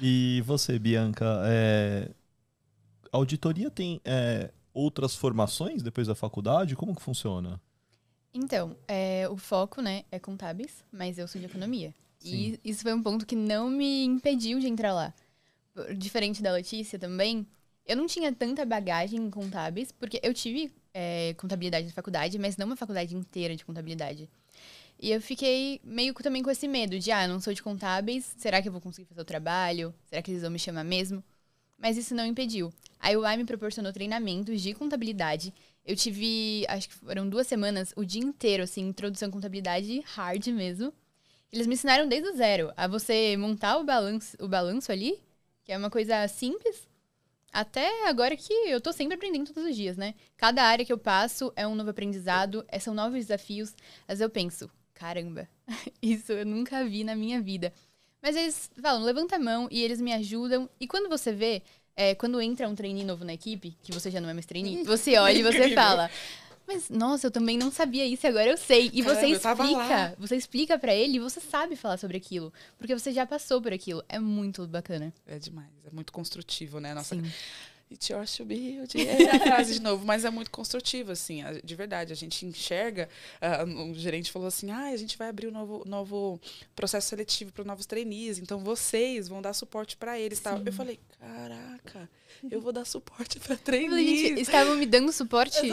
E 0.00 0.42
você, 0.44 0.78
Bianca, 0.78 1.24
é, 1.46 2.10
a 3.10 3.16
auditoria 3.16 3.70
tem 3.70 4.00
é, 4.04 4.50
outras 4.74 5.16
formações 5.16 5.82
depois 5.82 6.06
da 6.06 6.14
faculdade? 6.14 6.76
Como 6.76 6.94
que 6.94 7.02
funciona? 7.02 7.60
Então, 8.32 8.76
é, 8.86 9.26
o 9.30 9.36
foco, 9.38 9.80
né, 9.80 10.04
é 10.12 10.18
contábeis, 10.18 10.84
mas 10.92 11.16
eu 11.16 11.26
sou 11.26 11.40
de 11.40 11.46
economia. 11.46 11.94
Sim. 12.18 12.58
E 12.62 12.70
isso 12.70 12.82
foi 12.82 12.92
um 12.92 13.02
ponto 13.02 13.24
que 13.24 13.34
não 13.34 13.70
me 13.70 14.04
impediu 14.04 14.60
de 14.60 14.68
entrar 14.68 14.92
lá. 14.92 15.14
Diferente 15.96 16.42
da 16.42 16.52
Letícia 16.52 16.98
também, 16.98 17.46
eu 17.86 17.96
não 17.96 18.06
tinha 18.06 18.32
tanta 18.32 18.64
bagagem 18.64 19.20
em 19.20 19.30
contábeis, 19.30 19.92
porque 19.92 20.20
eu 20.22 20.34
tive 20.34 20.72
é, 20.92 21.34
contabilidade 21.34 21.86
na 21.86 21.92
faculdade, 21.92 22.38
mas 22.38 22.56
não 22.56 22.66
uma 22.66 22.76
faculdade 22.76 23.14
inteira 23.14 23.54
de 23.54 23.64
contabilidade. 23.64 24.28
E 24.98 25.10
eu 25.10 25.20
fiquei 25.20 25.80
meio 25.84 26.14
também 26.14 26.42
com 26.42 26.50
esse 26.50 26.66
medo 26.66 26.98
de, 26.98 27.12
ah, 27.12 27.28
não 27.28 27.38
sou 27.40 27.52
de 27.52 27.62
contábeis, 27.62 28.34
será 28.38 28.62
que 28.62 28.68
eu 28.68 28.72
vou 28.72 28.80
conseguir 28.80 29.06
fazer 29.06 29.20
o 29.20 29.24
trabalho? 29.24 29.94
Será 30.06 30.22
que 30.22 30.30
eles 30.30 30.42
vão 30.42 30.50
me 30.50 30.58
chamar 30.58 30.84
mesmo? 30.84 31.22
Mas 31.78 31.98
isso 31.98 32.14
não 32.14 32.24
impediu. 32.24 32.72
A 32.98 33.10
UI 33.10 33.36
me 33.36 33.44
proporcionou 33.44 33.92
treinamentos 33.92 34.62
de 34.62 34.72
contabilidade. 34.72 35.52
Eu 35.84 35.94
tive, 35.94 36.64
acho 36.68 36.88
que 36.88 36.94
foram 36.94 37.28
duas 37.28 37.46
semanas, 37.46 37.92
o 37.94 38.04
dia 38.04 38.22
inteiro, 38.22 38.62
assim, 38.62 38.88
introdução 38.88 39.28
à 39.28 39.32
contabilidade 39.32 40.00
hard 40.06 40.46
mesmo. 40.48 40.92
Eles 41.52 41.66
me 41.66 41.74
ensinaram 41.74 42.08
desde 42.08 42.30
o 42.30 42.36
zero 42.36 42.72
a 42.76 42.88
você 42.88 43.36
montar 43.36 43.78
o 43.78 43.84
balanço, 43.84 44.36
o 44.40 44.48
balanço 44.48 44.90
ali, 44.90 45.20
que 45.62 45.72
é 45.72 45.78
uma 45.78 45.90
coisa 45.90 46.26
simples, 46.26 46.88
até 47.60 48.06
agora 48.06 48.36
que 48.36 48.52
eu 48.52 48.80
tô 48.82 48.92
sempre 48.92 49.14
aprendendo 49.14 49.50
todos 49.50 49.70
os 49.70 49.74
dias, 49.74 49.96
né? 49.96 50.14
Cada 50.36 50.62
área 50.62 50.84
que 50.84 50.92
eu 50.92 50.98
passo 50.98 51.50
é 51.56 51.66
um 51.66 51.74
novo 51.74 51.88
aprendizado, 51.88 52.62
é- 52.68 52.78
são 52.78 52.92
novos 52.92 53.18
desafios. 53.18 53.70
Às 54.02 54.08
vezes 54.18 54.20
eu 54.20 54.28
penso, 54.28 54.70
caramba, 54.92 55.48
isso 56.02 56.32
eu 56.32 56.44
nunca 56.44 56.84
vi 56.84 57.02
na 57.02 57.16
minha 57.16 57.40
vida. 57.40 57.72
Mas 58.22 58.36
eles 58.36 58.70
falam, 58.82 59.02
levanta 59.02 59.36
a 59.36 59.38
mão 59.38 59.68
e 59.70 59.82
eles 59.82 60.00
me 60.02 60.12
ajudam. 60.12 60.68
E 60.78 60.86
quando 60.86 61.08
você 61.08 61.32
vê, 61.32 61.62
é, 61.96 62.14
quando 62.14 62.42
entra 62.42 62.68
um 62.68 62.74
trainee 62.74 63.04
novo 63.04 63.24
na 63.24 63.32
equipe, 63.32 63.74
que 63.82 63.90
você 63.90 64.10
já 64.10 64.20
não 64.20 64.28
é 64.28 64.34
mais 64.34 64.44
trainee, 64.44 64.82
você 64.84 65.16
olha 65.16 65.38
e 65.38 65.42
você 65.42 65.70
fala, 65.74 66.10
mas 66.66 66.90
nossa, 66.90 67.26
eu 67.26 67.30
também 67.30 67.56
não 67.56 67.70
sabia 67.70 68.04
isso 68.06 68.26
e 68.26 68.28
agora 68.28 68.50
eu 68.50 68.56
sei. 68.56 68.90
E 68.92 69.02
Caramba, 69.02 69.20
você 69.20 69.26
explica, 69.28 70.14
você 70.18 70.36
explica 70.36 70.78
pra 70.78 70.94
ele 70.94 71.16
e 71.16 71.20
você 71.20 71.40
sabe 71.40 71.76
falar 71.76 71.96
sobre 71.96 72.16
aquilo, 72.16 72.52
porque 72.78 72.94
você 72.94 73.12
já 73.12 73.24
passou 73.26 73.62
por 73.62 73.72
aquilo. 73.72 74.02
É 74.08 74.18
muito 74.18 74.66
bacana. 74.66 75.12
É 75.26 75.38
demais, 75.38 75.68
é 75.86 75.90
muito 75.94 76.12
construtivo, 76.12 76.80
né? 76.80 76.94
Nossa, 76.94 77.14
Sim. 77.14 77.22
It 77.90 78.12
yours 78.12 78.36
to 78.36 78.44
build. 78.44 79.00
É 79.00 79.30
a 79.30 79.38
frase 79.38 79.74
de 79.74 79.80
novo, 79.80 80.04
mas 80.04 80.24
é 80.24 80.30
muito 80.30 80.50
construtivo, 80.50 81.12
assim, 81.12 81.42
de 81.62 81.74
verdade. 81.76 82.12
A 82.12 82.16
gente 82.16 82.44
enxerga. 82.44 83.08
ah, 83.40 83.64
o 83.64 83.94
gerente 83.94 84.32
falou 84.32 84.48
assim: 84.48 84.70
ah, 84.72 84.86
a 84.88 84.96
gente 84.96 85.16
vai 85.16 85.28
abrir 85.28 85.46
um 85.46 85.52
novo, 85.52 85.84
novo 85.86 86.40
processo 86.74 87.08
seletivo 87.08 87.52
para 87.52 87.62
novos 87.64 87.86
trainees, 87.86 88.38
então 88.38 88.58
vocês 88.58 89.28
vão 89.28 89.40
dar 89.40 89.52
suporte 89.52 89.96
para 89.96 90.18
eles. 90.18 90.40
Tal. 90.40 90.60
Eu 90.66 90.72
falei: 90.72 90.98
caraca, 91.20 92.10
eu 92.50 92.60
vou 92.60 92.72
dar 92.72 92.84
suporte 92.84 93.38
para 93.38 93.56
falei, 93.64 93.80
Gente, 93.82 93.94
trainees. 93.94 94.40
estavam 94.48 94.74
me 94.74 94.84
dando 94.86 95.12
suporte 95.12 95.60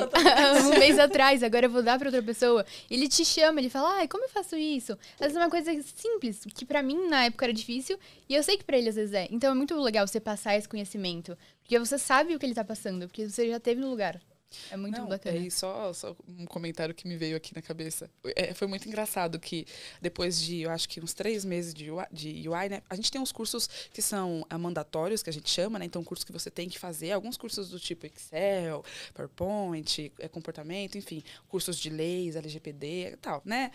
um 0.66 0.80
mês 0.80 1.00
atrás, 1.00 1.42
agora 1.42 1.66
eu 1.66 1.70
vou 1.72 1.82
dar 1.82 1.98
pra 1.98 2.10
outra 2.10 2.22
pessoa. 2.22 2.64
Ele 2.92 3.08
te 3.08 3.26
chama, 3.26 3.60
ele 3.60 3.70
fala, 3.70 3.98
ai, 3.98 4.08
como 4.08 4.24
eu 4.24 4.30
faço 4.30 4.56
isso? 4.56 4.94
Às 5.16 5.20
vezes 5.20 5.36
é 5.36 5.40
uma 5.40 5.50
coisa 5.50 5.72
simples, 5.82 6.42
que 6.54 6.64
pra 6.64 6.84
mim 6.84 7.08
na 7.08 7.26
época 7.26 7.46
era 7.46 7.54
difícil, 7.54 7.98
e 8.30 8.36
eu 8.36 8.44
sei 8.44 8.56
que 8.58 8.64
pra 8.64 8.78
ele 8.78 8.90
às 8.90 8.96
vezes 8.96 9.14
é. 9.14 9.28
Então 9.32 9.52
é 9.52 9.56
muito 9.56 9.76
legal 9.82 10.08
você 10.08 10.20
passar 10.20 10.56
esse 10.56 10.70
conhecimento, 10.70 11.36
porque 11.64 11.80
você 11.80 11.98
sabe 11.98 12.36
o 12.36 12.40
que 12.40 12.46
ele 12.46 12.54
tá 12.54 12.64
passando, 12.64 13.08
porque 13.08 13.28
você 13.28 13.50
já 13.50 13.60
teve 13.60 13.82
no 13.82 13.90
lugar. 13.90 14.22
É 14.70 14.78
muito 14.78 15.00
Não, 15.00 15.08
bacana. 15.08 15.38
é, 15.38 15.42
e 15.42 15.52
só, 15.52 15.92
só 15.94 16.16
um 16.28 16.46
comentário 16.46 16.94
que 16.94 17.08
me 17.08 17.18
veio 17.18 17.36
aqui 17.36 17.56
na 17.56 17.62
cabeça. 17.62 18.10
É, 18.36 18.54
foi 18.54 18.68
muito 18.68 18.88
engraçado 18.88 19.40
que 19.40 19.66
depois 20.02 20.40
de, 20.40 20.62
eu 20.62 20.70
acho 20.70 20.88
que 20.88 21.02
uns 21.02 21.14
três 21.14 21.44
meses 21.44 21.74
de 21.74 21.90
UI, 21.90 22.06
de 22.12 22.48
UI, 22.48 22.70
né? 22.70 22.82
A 22.90 22.96
gente 22.96 23.12
tem 23.12 23.20
uns 23.20 23.32
cursos 23.32 23.68
que 23.92 24.02
são 24.02 24.46
ah, 24.50 24.58
mandatórios, 24.58 25.24
que 25.24 25.30
a 25.30 25.34
gente 25.34 25.50
chama, 25.50 25.80
né? 25.80 25.86
Então, 25.86 26.04
cursos 26.04 26.24
que 26.24 26.32
você 26.32 26.52
tem 26.52 26.70
que 26.70 26.78
fazer. 26.78 27.12
Alguns 27.12 27.38
cursos 27.38 27.70
do 27.70 27.80
tipo 27.80 28.06
Excel, 28.06 28.84
PowerPoint, 29.14 30.12
é, 30.20 30.28
comportamento, 30.28 30.98
enfim. 30.98 31.24
Cursos 31.48 31.78
de 31.78 31.90
leis, 31.90 32.36
LGPD 32.36 33.14
e 33.14 33.18
tal, 33.18 33.42
né? 33.44 33.72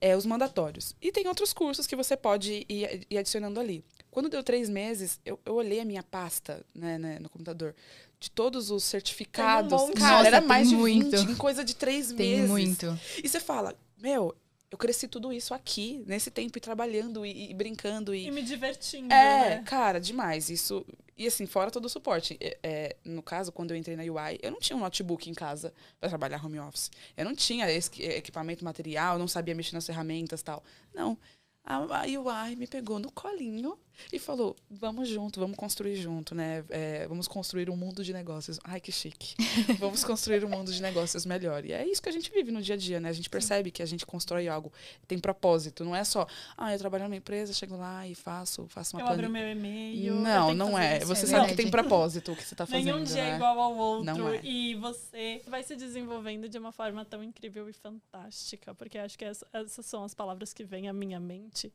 É, 0.00 0.16
os 0.16 0.24
mandatórios. 0.24 0.94
E 1.00 1.12
tem 1.12 1.28
outros 1.28 1.52
cursos 1.52 1.86
que 1.86 1.94
você 1.94 2.16
pode 2.16 2.64
ir, 2.68 3.06
ir 3.10 3.18
adicionando 3.18 3.60
ali. 3.60 3.84
Quando 4.10 4.28
deu 4.28 4.42
três 4.42 4.68
meses, 4.68 5.20
eu, 5.24 5.38
eu 5.44 5.54
olhei 5.54 5.80
a 5.80 5.84
minha 5.84 6.02
pasta 6.02 6.64
né, 6.74 6.98
né, 6.98 7.18
no 7.18 7.28
computador 7.28 7.74
de 8.18 8.30
todos 8.30 8.70
os 8.70 8.84
certificados. 8.84 9.72
monte. 9.72 9.94
Cara, 9.98 10.16
Nossa, 10.16 10.26
era 10.26 10.38
tem 10.40 10.48
mais 10.48 10.68
de 10.68 10.76
muito. 10.76 11.16
20 11.16 11.30
em 11.30 11.34
coisa 11.36 11.64
de 11.64 11.74
três 11.74 12.08
Tem 12.12 12.36
meses. 12.36 12.48
muito. 12.50 13.00
E 13.22 13.28
você 13.28 13.40
fala, 13.40 13.74
meu, 13.98 14.34
eu 14.70 14.78
cresci 14.78 15.08
tudo 15.08 15.32
isso 15.32 15.52
aqui, 15.52 16.02
nesse 16.06 16.30
tempo, 16.30 16.56
e 16.56 16.60
trabalhando 16.60 17.26
e, 17.26 17.50
e 17.50 17.54
brincando. 17.54 18.14
E 18.14 18.28
E, 18.28 18.30
me 18.30 18.42
divertindo, 18.42 19.12
é, 19.12 19.56
né? 19.56 19.62
cara, 19.64 20.00
demais. 20.00 20.48
Isso. 20.48 20.86
E 21.18 21.26
assim, 21.26 21.44
fora 21.44 21.70
todo 21.70 21.86
o 21.86 21.88
suporte. 21.88 22.38
É, 22.40 22.58
é, 22.62 22.96
no 23.04 23.22
caso, 23.22 23.50
quando 23.50 23.72
eu 23.72 23.76
entrei 23.76 23.96
na 23.96 24.04
UI, 24.04 24.38
eu 24.40 24.50
não 24.50 24.60
tinha 24.60 24.76
um 24.76 24.80
notebook 24.80 25.28
em 25.28 25.34
casa 25.34 25.74
para 25.98 26.08
trabalhar 26.08 26.44
home 26.44 26.60
office. 26.60 26.90
Eu 27.16 27.24
não 27.24 27.34
tinha 27.34 27.70
esse 27.70 27.90
equipamento 28.02 28.64
material, 28.64 29.18
não 29.18 29.28
sabia 29.28 29.54
mexer 29.54 29.74
nas 29.74 29.86
ferramentas 29.86 30.40
e 30.40 30.44
tal. 30.44 30.62
Não. 30.94 31.18
A, 31.64 31.76
a 31.76 32.04
UI 32.06 32.56
me 32.56 32.66
pegou 32.66 32.98
no 32.98 33.10
colinho 33.10 33.76
e 34.12 34.18
falou: 34.18 34.56
vamos 34.70 35.08
junto, 35.08 35.38
vamos 35.40 35.56
construir 35.56 35.96
junto, 35.96 36.34
né? 36.34 36.64
É, 36.70 37.06
vamos 37.08 37.28
construir 37.28 37.68
um 37.70 37.76
mundo 37.76 38.02
de 38.02 38.12
negócios. 38.12 38.58
Ai, 38.64 38.80
que 38.80 38.90
chique. 38.90 39.34
vamos 39.78 40.04
construir 40.04 40.44
um 40.44 40.48
mundo 40.48 40.72
de 40.72 40.80
negócios 40.82 41.26
melhor. 41.26 41.64
E 41.64 41.72
é 41.72 41.86
isso 41.86 42.00
que 42.02 42.08
a 42.08 42.12
gente 42.12 42.30
vive 42.30 42.50
no 42.50 42.62
dia 42.62 42.74
a 42.74 42.78
dia, 42.78 42.98
né? 43.00 43.08
A 43.08 43.12
gente 43.12 43.28
percebe 43.30 43.70
que 43.70 43.82
a 43.82 43.86
gente 43.86 44.06
constrói 44.06 44.48
algo, 44.48 44.72
tem 45.06 45.18
propósito. 45.18 45.84
Não 45.84 45.94
é 45.94 46.04
só, 46.04 46.26
ah, 46.56 46.72
eu 46.72 46.78
trabalho 46.78 47.04
numa 47.04 47.16
empresa, 47.16 47.52
chego 47.52 47.76
lá 47.76 48.06
e 48.06 48.14
faço, 48.14 48.66
faço 48.68 48.96
uma 48.96 49.02
Eu 49.02 49.08
abro 49.08 49.30
meu 49.30 49.48
e-mail. 49.50 50.14
Não, 50.14 50.54
não 50.54 50.78
é. 50.78 51.00
Você 51.00 51.24
É 51.24 51.28
sabe 51.28 51.48
que 51.48 51.54
tem 51.56 51.70
propósito 51.70 52.32
o 52.32 52.36
que 52.36 52.42
você 52.44 52.54
tá 52.54 52.66
fazendo. 52.66 52.84
Nenhum 52.84 53.04
dia 53.04 53.22
né? 53.24 53.32
é 53.32 53.34
igual 53.36 53.58
ao 53.60 53.76
outro. 53.76 54.34
É. 54.34 54.40
E 54.44 54.74
você 54.76 55.42
vai 55.46 55.62
se 55.62 55.76
desenvolvendo 55.76 56.48
de 56.48 56.58
uma 56.58 56.72
forma 56.72 57.04
tão 57.04 57.22
incrível 57.22 57.68
e 57.68 57.72
fantástica. 57.72 58.74
Porque 58.74 58.98
acho 58.98 59.18
que 59.18 59.24
essa- 59.24 59.46
essas 59.52 59.84
são 59.86 60.04
as 60.04 60.14
palavras 60.14 60.52
que 60.52 60.64
vêm 60.64 60.88
à 60.88 60.92
minha 60.92 61.20
mente. 61.20 61.72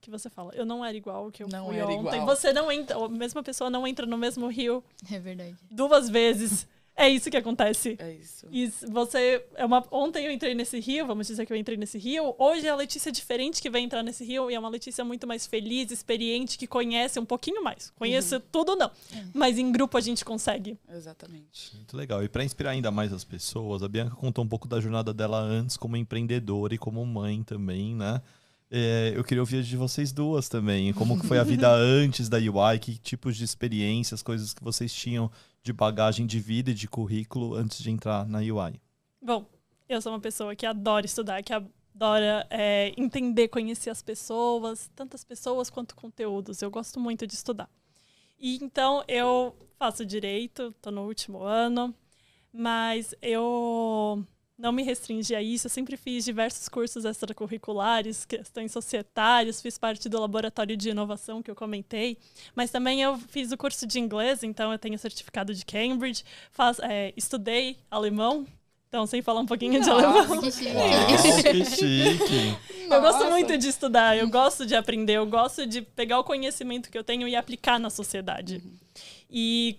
Que 0.00 0.10
você 0.10 0.30
fala, 0.30 0.52
eu 0.54 0.64
não 0.64 0.82
era 0.84 0.96
igual 0.96 1.24
ao 1.24 1.30
que 1.30 1.42
eu 1.42 1.48
Não 1.48 1.66
fui 1.66 1.76
era 1.76 1.86
ontem. 1.88 2.20
igual. 2.20 2.26
Você 2.36 2.52
não 2.52 2.72
entra, 2.72 2.96
a 2.96 3.08
mesma 3.08 3.42
pessoa 3.42 3.68
não 3.68 3.86
entra 3.86 4.06
no 4.06 4.16
mesmo 4.16 4.46
rio 4.48 4.82
É 5.10 5.18
verdade. 5.18 5.54
duas 5.70 6.08
vezes. 6.08 6.66
É 6.96 7.08
isso 7.08 7.30
que 7.30 7.36
acontece. 7.36 7.96
É 7.98 8.12
isso. 8.14 8.46
E 8.50 8.66
você. 8.90 9.42
É 9.54 9.64
uma, 9.64 9.82
ontem 9.90 10.26
eu 10.26 10.32
entrei 10.32 10.54
nesse 10.54 10.78
rio, 10.80 11.06
vamos 11.06 11.26
dizer 11.28 11.46
que 11.46 11.52
eu 11.52 11.56
entrei 11.56 11.76
nesse 11.78 11.96
rio. 11.96 12.34
Hoje 12.38 12.66
é 12.66 12.70
a 12.70 12.74
Letícia 12.74 13.10
diferente 13.12 13.62
que 13.62 13.70
vai 13.70 13.80
entrar 13.80 14.02
nesse 14.02 14.22
rio 14.24 14.50
e 14.50 14.54
é 14.54 14.58
uma 14.58 14.68
Letícia 14.68 15.02
muito 15.04 15.26
mais 15.26 15.46
feliz, 15.46 15.90
experiente, 15.90 16.58
que 16.58 16.66
conhece 16.66 17.18
um 17.18 17.24
pouquinho 17.24 17.62
mais. 17.62 17.90
Conhece 17.96 18.34
Uhum. 18.34 18.42
tudo, 18.52 18.76
não. 18.76 18.90
Mas 19.32 19.56
em 19.58 19.70
grupo 19.72 19.96
a 19.96 20.00
gente 20.00 20.24
consegue. 20.26 20.78
Exatamente. 20.92 21.74
Muito 21.74 21.96
legal. 21.96 22.22
E 22.22 22.28
para 22.28 22.44
inspirar 22.44 22.70
ainda 22.70 22.90
mais 22.90 23.12
as 23.14 23.24
pessoas, 23.24 23.82
a 23.82 23.88
Bianca 23.88 24.14
contou 24.16 24.44
um 24.44 24.48
pouco 24.48 24.68
da 24.68 24.78
jornada 24.80 25.14
dela 25.14 25.38
antes 25.40 25.76
como 25.78 25.96
empreendedora 25.96 26.74
e 26.74 26.78
como 26.78 27.04
mãe 27.06 27.42
também, 27.42 27.94
né? 27.94 28.20
É, 28.70 29.12
eu 29.16 29.24
queria 29.24 29.42
ouvir 29.42 29.64
de 29.64 29.76
vocês 29.76 30.12
duas 30.12 30.48
também. 30.48 30.92
Como 30.92 31.18
que 31.18 31.26
foi 31.26 31.38
a 31.38 31.42
vida 31.42 31.68
antes 31.74 32.28
da 32.28 32.38
UI? 32.38 32.78
Que 32.78 32.96
tipos 32.96 33.36
de 33.36 33.44
experiências, 33.44 34.22
coisas 34.22 34.54
que 34.54 34.62
vocês 34.62 34.92
tinham 34.92 35.30
de 35.62 35.72
bagagem 35.72 36.24
de 36.24 36.38
vida 36.38 36.70
e 36.70 36.74
de 36.74 36.86
currículo 36.86 37.54
antes 37.54 37.82
de 37.82 37.90
entrar 37.90 38.26
na 38.26 38.38
UI? 38.38 38.80
Bom, 39.20 39.44
eu 39.88 40.00
sou 40.00 40.12
uma 40.12 40.20
pessoa 40.20 40.54
que 40.54 40.64
adora 40.64 41.04
estudar, 41.04 41.42
que 41.42 41.52
adora 41.52 42.46
é, 42.48 42.94
entender, 42.96 43.48
conhecer 43.48 43.90
as 43.90 44.02
pessoas, 44.02 44.88
tantas 44.94 45.24
pessoas 45.24 45.68
quanto 45.68 45.96
conteúdos. 45.96 46.62
Eu 46.62 46.70
gosto 46.70 47.00
muito 47.00 47.26
de 47.26 47.34
estudar. 47.34 47.68
E 48.38 48.56
então 48.62 49.02
eu 49.08 49.54
faço 49.76 50.06
direito, 50.06 50.68
estou 50.68 50.92
no 50.92 51.02
último 51.06 51.42
ano, 51.42 51.94
mas 52.52 53.14
eu 53.20 54.24
não 54.60 54.72
me 54.72 54.82
restringi 54.82 55.34
a 55.34 55.42
isso. 55.42 55.66
Eu 55.66 55.70
sempre 55.70 55.96
fiz 55.96 56.24
diversos 56.24 56.68
cursos 56.68 57.04
extracurriculares, 57.04 58.24
questões 58.24 58.70
societárias, 58.70 59.60
fiz 59.60 59.78
parte 59.78 60.08
do 60.08 60.20
laboratório 60.20 60.76
de 60.76 60.90
inovação 60.90 61.42
que 61.42 61.50
eu 61.50 61.54
comentei, 61.54 62.18
mas 62.54 62.70
também 62.70 63.02
eu 63.02 63.16
fiz 63.16 63.50
o 63.50 63.56
curso 63.56 63.86
de 63.86 63.98
inglês, 63.98 64.42
então 64.42 64.70
eu 64.70 64.78
tenho 64.78 64.98
certificado 64.98 65.54
de 65.54 65.64
Cambridge, 65.64 66.24
faz, 66.52 66.78
é, 66.80 67.12
estudei 67.16 67.78
alemão, 67.90 68.46
então 68.88 69.06
sem 69.06 69.22
falar 69.22 69.40
um 69.40 69.46
pouquinho 69.46 69.80
de 69.80 69.88
Nossa, 69.88 70.06
alemão. 70.06 70.40
Que 70.40 70.50
chique. 70.50 70.74
Uau, 70.74 71.42
que 71.42 71.64
chique! 71.64 72.90
Eu 72.90 73.00
gosto 73.00 73.30
muito 73.30 73.56
de 73.56 73.68
estudar, 73.68 74.18
eu 74.18 74.28
gosto 74.28 74.66
de 74.66 74.74
aprender, 74.74 75.14
eu 75.14 75.26
gosto 75.26 75.66
de 75.66 75.80
pegar 75.80 76.18
o 76.18 76.24
conhecimento 76.24 76.90
que 76.90 76.98
eu 76.98 77.04
tenho 77.04 77.26
e 77.26 77.34
aplicar 77.34 77.78
na 77.78 77.88
sociedade. 77.88 78.62
E 79.30 79.78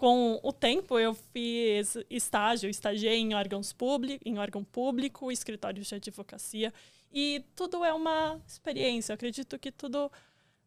com 0.00 0.40
o 0.42 0.50
tempo 0.50 0.98
eu 0.98 1.12
fiz 1.12 1.94
estágio, 2.08 2.70
estagiei 2.70 3.18
em 3.18 3.34
órgãos 3.34 3.70
públicos, 3.70 4.22
em 4.24 4.38
órgão 4.38 4.64
público, 4.64 5.30
escritórios 5.30 5.88
de 5.88 5.94
advocacia, 5.94 6.72
e 7.12 7.44
tudo 7.54 7.84
é 7.84 7.92
uma 7.92 8.40
experiência. 8.48 9.12
Eu 9.12 9.16
acredito 9.16 9.58
que 9.58 9.70
tudo 9.70 10.10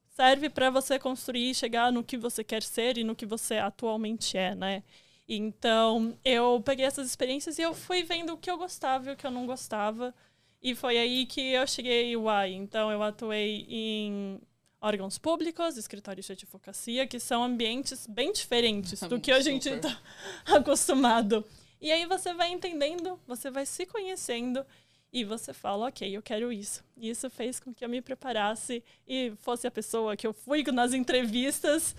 serve 0.09 0.51
para 0.51 0.69
você 0.69 0.99
construir 0.99 1.49
e 1.49 1.55
chegar 1.55 1.91
no 1.91 2.03
que 2.03 2.15
você 2.15 2.43
quer 2.43 2.61
ser 2.61 2.99
e 2.99 3.03
no 3.03 3.15
que 3.15 3.25
você 3.25 3.57
atualmente 3.57 4.37
é, 4.37 4.53
né? 4.53 4.83
Então, 5.27 6.15
eu 6.23 6.61
peguei 6.63 6.85
essas 6.85 7.07
experiências 7.07 7.57
e 7.57 7.63
eu 7.63 7.73
fui 7.73 8.03
vendo 8.03 8.33
o 8.33 8.37
que 8.37 8.51
eu 8.51 8.57
gostava 8.59 9.09
e 9.09 9.13
o 9.13 9.17
que 9.17 9.25
eu 9.25 9.31
não 9.31 9.47
gostava. 9.47 10.13
E 10.61 10.75
foi 10.75 10.95
aí 10.99 11.25
que 11.25 11.41
eu 11.41 11.65
cheguei 11.65 12.15
UI. 12.15 12.53
Então, 12.53 12.91
eu 12.91 13.01
atuei 13.01 13.65
em 13.67 14.39
órgãos 14.83 15.17
públicos, 15.17 15.77
escritórios 15.77 16.25
de 16.25 16.33
advocacia, 16.33 17.07
que 17.07 17.17
são 17.17 17.41
ambientes 17.41 18.05
bem 18.05 18.33
diferentes 18.33 18.99
do 18.99 19.17
que 19.21 19.31
a 19.31 19.39
gente 19.39 19.69
está 19.69 19.97
acostumado. 20.45 21.45
E 21.79 21.89
aí 21.89 22.05
você 22.05 22.33
vai 22.33 22.51
entendendo, 22.51 23.17
você 23.25 23.49
vai 23.49 23.65
se 23.65 23.85
conhecendo 23.85 24.65
e 25.11 25.23
você 25.23 25.53
fala, 25.53 25.87
ok, 25.87 26.15
eu 26.15 26.21
quero 26.21 26.51
isso. 26.51 26.83
E 26.97 27.09
isso 27.09 27.29
fez 27.29 27.61
com 27.61 27.73
que 27.73 27.85
eu 27.85 27.89
me 27.89 28.01
preparasse 28.01 28.83
e 29.07 29.31
fosse 29.39 29.65
a 29.65 29.71
pessoa 29.71 30.17
que 30.17 30.27
eu 30.27 30.33
fui 30.33 30.63
nas 30.63 30.93
entrevistas 30.93 31.95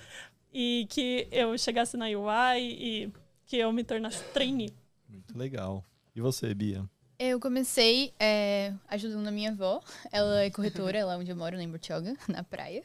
e 0.53 0.87
que 0.91 1.27
eu 1.33 1.57
chegasse 1.57 1.97
na 1.97 2.07
UI 2.07 2.61
e 2.61 3.13
que 3.47 3.57
eu 3.57 3.73
me 3.73 3.83
tornasse 3.83 4.23
trainee. 4.33 4.75
Muito 5.09 5.37
legal. 5.39 5.83
E 6.15 6.21
você, 6.21 6.53
Bia? 6.55 6.89
Eu 7.19 7.39
comecei 7.39 8.13
é, 8.19 8.73
ajudando 8.89 9.27
a 9.27 9.31
minha 9.31 9.51
avó. 9.51 9.81
Ela 10.11 10.43
é 10.45 10.51
corretora 10.51 11.05
lá 11.07 11.17
onde 11.17 11.31
eu 11.31 11.37
moro, 11.37 11.57
lá 11.57 11.63
em 11.63 11.69
Bertioga, 11.71 12.17
na 12.29 12.43
praia. 12.43 12.83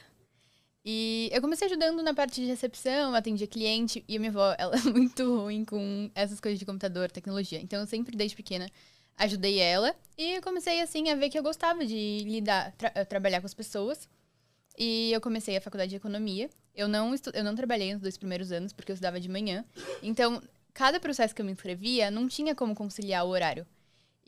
E 0.86 1.30
eu 1.34 1.42
comecei 1.42 1.68
ajudando 1.68 2.02
na 2.02 2.14
parte 2.14 2.36
de 2.42 2.48
recepção, 2.48 3.14
atendia 3.14 3.48
cliente. 3.48 4.04
E 4.08 4.16
a 4.16 4.20
minha 4.20 4.32
avó, 4.32 4.56
ela 4.58 4.76
é 4.76 4.82
muito 4.82 5.42
ruim 5.42 5.66
com 5.66 6.10
essas 6.16 6.40
coisas 6.40 6.60
de 6.60 6.66
computador, 6.66 7.12
tecnologia. 7.12 7.60
Então 7.60 7.80
eu 7.82 7.88
sempre, 7.88 8.16
desde 8.16 8.36
pequena, 8.36 8.70
ajudei 9.18 9.60
ela. 9.60 9.94
E 10.18 10.36
eu 10.36 10.42
comecei, 10.42 10.80
assim, 10.82 11.10
a 11.10 11.16
ver 11.16 11.30
que 11.30 11.38
eu 11.38 11.44
gostava 11.44 11.86
de 11.86 12.20
lidar, 12.26 12.72
tra- 12.74 12.92
eh, 12.96 13.06
trabalhar 13.06 13.42
com 13.42 13.48
as 13.48 13.54
pessoas. 13.54 14.08
E 14.78 15.12
eu 15.12 15.20
comecei 15.20 15.58
a 15.58 15.62
faculdade 15.62 15.90
de 15.90 15.96
economia. 15.98 16.50
Eu 16.74 16.88
não, 16.88 17.14
eu 17.34 17.44
não 17.44 17.56
trabalhei 17.56 17.92
nos 17.94 18.02
dois 18.02 18.18
primeiros 18.18 18.52
anos, 18.52 18.72
porque 18.72 18.92
eu 18.92 18.94
estudava 18.94 19.20
de 19.20 19.28
manhã. 19.28 19.66
Então, 20.02 20.42
cada 20.74 21.00
processo 21.00 21.36
que 21.36 21.42
eu 21.42 21.46
me 21.46 21.52
inscrevia, 21.52 22.10
não 22.10 22.28
tinha 22.28 22.56
como 22.56 22.74
conciliar 22.74 23.26
o 23.26 23.30
horário. 23.30 23.66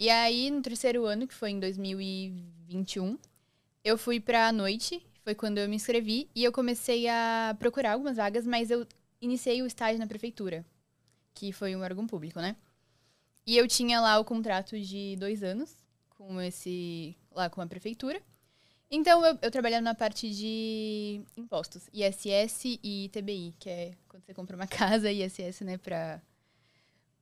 E 0.01 0.09
aí, 0.09 0.49
no 0.49 0.63
terceiro 0.63 1.05
ano, 1.05 1.27
que 1.27 1.33
foi 1.35 1.51
em 1.51 1.59
2021, 1.59 3.19
eu 3.83 3.95
fui 3.99 4.19
pra 4.19 4.51
noite, 4.51 5.05
foi 5.23 5.35
quando 5.35 5.59
eu 5.59 5.69
me 5.69 5.75
inscrevi, 5.75 6.27
e 6.33 6.43
eu 6.43 6.51
comecei 6.51 7.07
a 7.07 7.55
procurar 7.59 7.91
algumas 7.91 8.17
vagas, 8.17 8.43
mas 8.47 8.71
eu 8.71 8.87
iniciei 9.21 9.61
o 9.61 9.67
estágio 9.67 9.99
na 9.99 10.07
prefeitura, 10.07 10.65
que 11.35 11.53
foi 11.53 11.75
um 11.75 11.83
órgão 11.83 12.07
público, 12.07 12.41
né? 12.41 12.55
E 13.45 13.55
eu 13.55 13.67
tinha 13.67 14.01
lá 14.01 14.17
o 14.17 14.25
contrato 14.25 14.75
de 14.81 15.15
dois 15.17 15.43
anos 15.43 15.77
com 16.09 16.41
esse 16.41 17.15
lá 17.31 17.47
com 17.47 17.61
a 17.61 17.67
prefeitura. 17.67 18.19
Então, 18.89 19.23
eu, 19.23 19.37
eu 19.39 19.51
trabalhava 19.51 19.83
na 19.83 19.93
parte 19.93 20.31
de 20.31 21.21
impostos, 21.37 21.87
ISS 21.93 22.79
e 22.83 23.07
TBI, 23.13 23.53
que 23.59 23.69
é 23.69 23.91
quando 24.07 24.25
você 24.25 24.33
compra 24.33 24.55
uma 24.55 24.65
casa, 24.65 25.11
ISS, 25.11 25.61
né, 25.61 25.77
para 25.77 26.19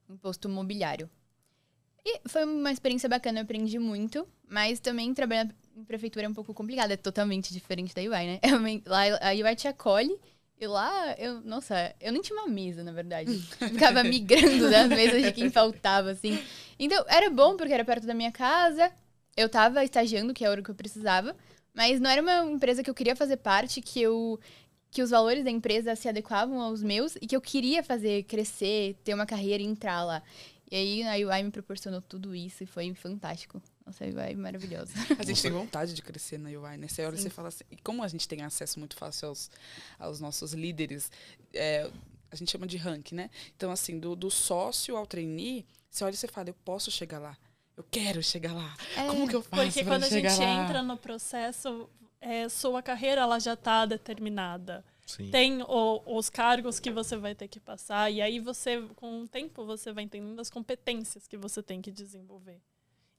imposto 0.08 0.48
imobiliário. 0.48 1.10
E 2.04 2.20
foi 2.28 2.44
uma 2.44 2.72
experiência 2.72 3.08
bacana, 3.08 3.40
eu 3.40 3.42
aprendi 3.42 3.78
muito, 3.78 4.26
mas 4.48 4.80
também 4.80 5.12
trabalhar 5.12 5.48
em 5.76 5.84
prefeitura 5.84 6.26
é 6.26 6.28
um 6.28 6.34
pouco 6.34 6.54
complicado, 6.54 6.90
é 6.90 6.96
totalmente 6.96 7.52
diferente 7.52 7.94
da 7.94 8.00
UI, 8.00 8.26
né? 8.26 8.40
Lá 8.86 9.02
a 9.20 9.30
UI 9.32 9.56
te 9.56 9.68
acolhe 9.68 10.18
e 10.60 10.66
lá, 10.66 11.14
eu, 11.18 11.40
nossa, 11.40 11.94
eu 11.98 12.12
nem 12.12 12.20
tinha 12.20 12.38
uma 12.38 12.46
mesa, 12.46 12.84
na 12.84 12.92
verdade. 12.92 13.38
Ficava 13.72 14.04
migrando 14.04 14.70
das 14.70 14.88
mesas 14.88 15.22
de 15.22 15.32
quem 15.32 15.48
faltava, 15.50 16.10
assim. 16.10 16.38
Então, 16.78 17.02
era 17.08 17.30
bom 17.30 17.56
porque 17.56 17.72
era 17.72 17.84
perto 17.84 18.06
da 18.06 18.12
minha 18.12 18.30
casa, 18.30 18.92
eu 19.34 19.48
tava 19.48 19.82
estagiando, 19.82 20.34
que 20.34 20.44
é 20.44 20.48
a 20.48 20.50
hora 20.50 20.62
que 20.62 20.70
eu 20.70 20.74
precisava, 20.74 21.34
mas 21.74 21.98
não 21.98 22.10
era 22.10 22.20
uma 22.20 22.44
empresa 22.44 22.82
que 22.82 22.90
eu 22.90 22.94
queria 22.94 23.16
fazer 23.16 23.38
parte, 23.38 23.80
que 23.80 24.02
eu 24.02 24.38
que 24.90 25.02
os 25.02 25.10
valores 25.10 25.44
da 25.44 25.50
empresa 25.50 25.94
se 25.94 26.08
adequavam 26.08 26.60
aos 26.60 26.82
meus 26.82 27.14
e 27.22 27.26
que 27.26 27.36
eu 27.36 27.40
queria 27.40 27.80
fazer 27.80 28.24
crescer, 28.24 28.96
ter 29.04 29.14
uma 29.14 29.24
carreira 29.24 29.62
e 29.62 29.66
entrar 29.66 30.02
lá. 30.02 30.20
E 30.70 30.76
aí 30.76 31.02
a 31.02 31.28
UI 31.28 31.42
me 31.42 31.50
proporcionou 31.50 32.00
tudo 32.00 32.34
isso 32.34 32.62
e 32.62 32.66
foi 32.66 32.94
fantástico. 32.94 33.60
Nossa, 33.84 34.04
a 34.04 34.06
UI 34.06 34.32
é 34.32 34.34
maravilhosa. 34.34 34.92
A 35.18 35.24
gente 35.24 35.42
tem 35.42 35.50
vontade 35.50 35.94
de 35.94 36.00
crescer 36.00 36.38
na 36.38 36.48
UI, 36.48 36.76
né? 36.76 36.86
Você 36.86 37.04
olha 37.04 37.16
e 37.16 37.18
você 37.18 37.28
fala 37.28 37.48
assim, 37.48 37.64
e 37.70 37.76
como 37.76 38.04
a 38.04 38.08
gente 38.08 38.28
tem 38.28 38.42
acesso 38.42 38.78
muito 38.78 38.94
fácil 38.94 39.28
aos, 39.28 39.50
aos 39.98 40.20
nossos 40.20 40.52
líderes, 40.52 41.10
é, 41.52 41.90
a 42.30 42.36
gente 42.36 42.52
chama 42.52 42.68
de 42.68 42.76
rank, 42.76 43.10
né? 43.12 43.30
Então, 43.56 43.72
assim, 43.72 43.98
do, 43.98 44.14
do 44.14 44.30
sócio 44.30 44.96
ao 44.96 45.06
trainee, 45.06 45.66
você 45.90 46.04
olha 46.04 46.14
e 46.14 46.16
você 46.16 46.28
fala, 46.28 46.50
eu 46.50 46.54
posso 46.64 46.88
chegar 46.90 47.18
lá. 47.18 47.36
Eu 47.76 47.84
quero 47.90 48.22
chegar 48.22 48.52
lá. 48.52 48.76
É, 48.96 49.06
Como 49.06 49.26
que 49.26 49.34
eu 49.34 49.42
faço 49.42 49.64
Porque 49.64 49.84
quando 49.84 50.04
a 50.04 50.08
gente 50.08 50.38
lá? 50.38 50.64
entra 50.64 50.82
no 50.82 50.96
processo, 50.96 51.88
é, 52.20 52.48
sua 52.48 52.82
carreira 52.82 53.22
ela 53.22 53.40
já 53.40 53.54
está 53.54 53.86
determinada. 53.86 54.84
Sim. 55.16 55.30
Tem 55.30 55.62
o, 55.62 56.02
os 56.06 56.30
cargos 56.30 56.78
que 56.78 56.90
você 56.90 57.16
vai 57.16 57.34
ter 57.34 57.48
que 57.48 57.58
passar 57.58 58.10
e 58.10 58.20
aí 58.20 58.38
você, 58.38 58.80
com 58.96 59.22
o 59.22 59.28
tempo, 59.28 59.64
você 59.64 59.92
vai 59.92 60.04
entendendo 60.04 60.38
as 60.38 60.50
competências 60.50 61.26
que 61.26 61.36
você 61.36 61.62
tem 61.62 61.82
que 61.82 61.90
desenvolver. 61.90 62.60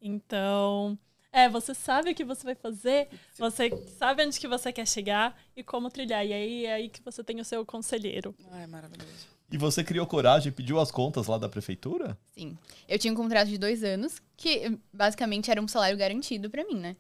Então, 0.02 0.98
é, 1.32 1.48
você 1.50 1.74
sabe 1.74 2.12
o 2.12 2.16
que 2.16 2.24
você 2.24 2.44
vai 2.44 2.56
fazer, 2.56 3.08
você 3.38 3.70
sabe 3.98 4.26
onde 4.26 4.40
que 4.40 4.48
você 4.48 4.72
quer 4.72 4.88
chegar 4.88 5.40
e 5.56 5.64
como 5.64 5.90
trilhar. 5.90 6.26
E 6.26 6.34
aí 6.34 6.66
é 6.66 6.74
aí 6.74 6.90
que 6.90 7.02
você 7.02 7.24
tem 7.24 7.40
o 7.40 7.46
seu 7.46 7.66
conselheiro. 7.66 8.34
Ah, 8.52 8.62
é 8.62 8.68
maravilhoso. 8.68 9.28
E 9.52 9.58
você 9.58 9.84
criou 9.84 10.08
coragem 10.08 10.50
e 10.50 10.52
pediu 10.52 10.80
as 10.80 10.92
contas 10.92 11.28
lá 11.28 11.38
da 11.38 11.50
prefeitura? 11.50 12.18
Sim. 12.32 12.58
Eu 12.88 12.98
tinha 12.98 13.12
um 13.12 13.16
contrato 13.16 13.50
de 13.50 13.58
dois 13.58 13.84
anos, 13.84 14.22
que 14.38 14.78
basicamente 14.94 15.52
era 15.52 15.62
um 15.62 15.68
salário 15.68 15.98
garantido 15.98 16.50
para 16.50 16.64
mim, 16.64 16.80
né? 16.80 16.96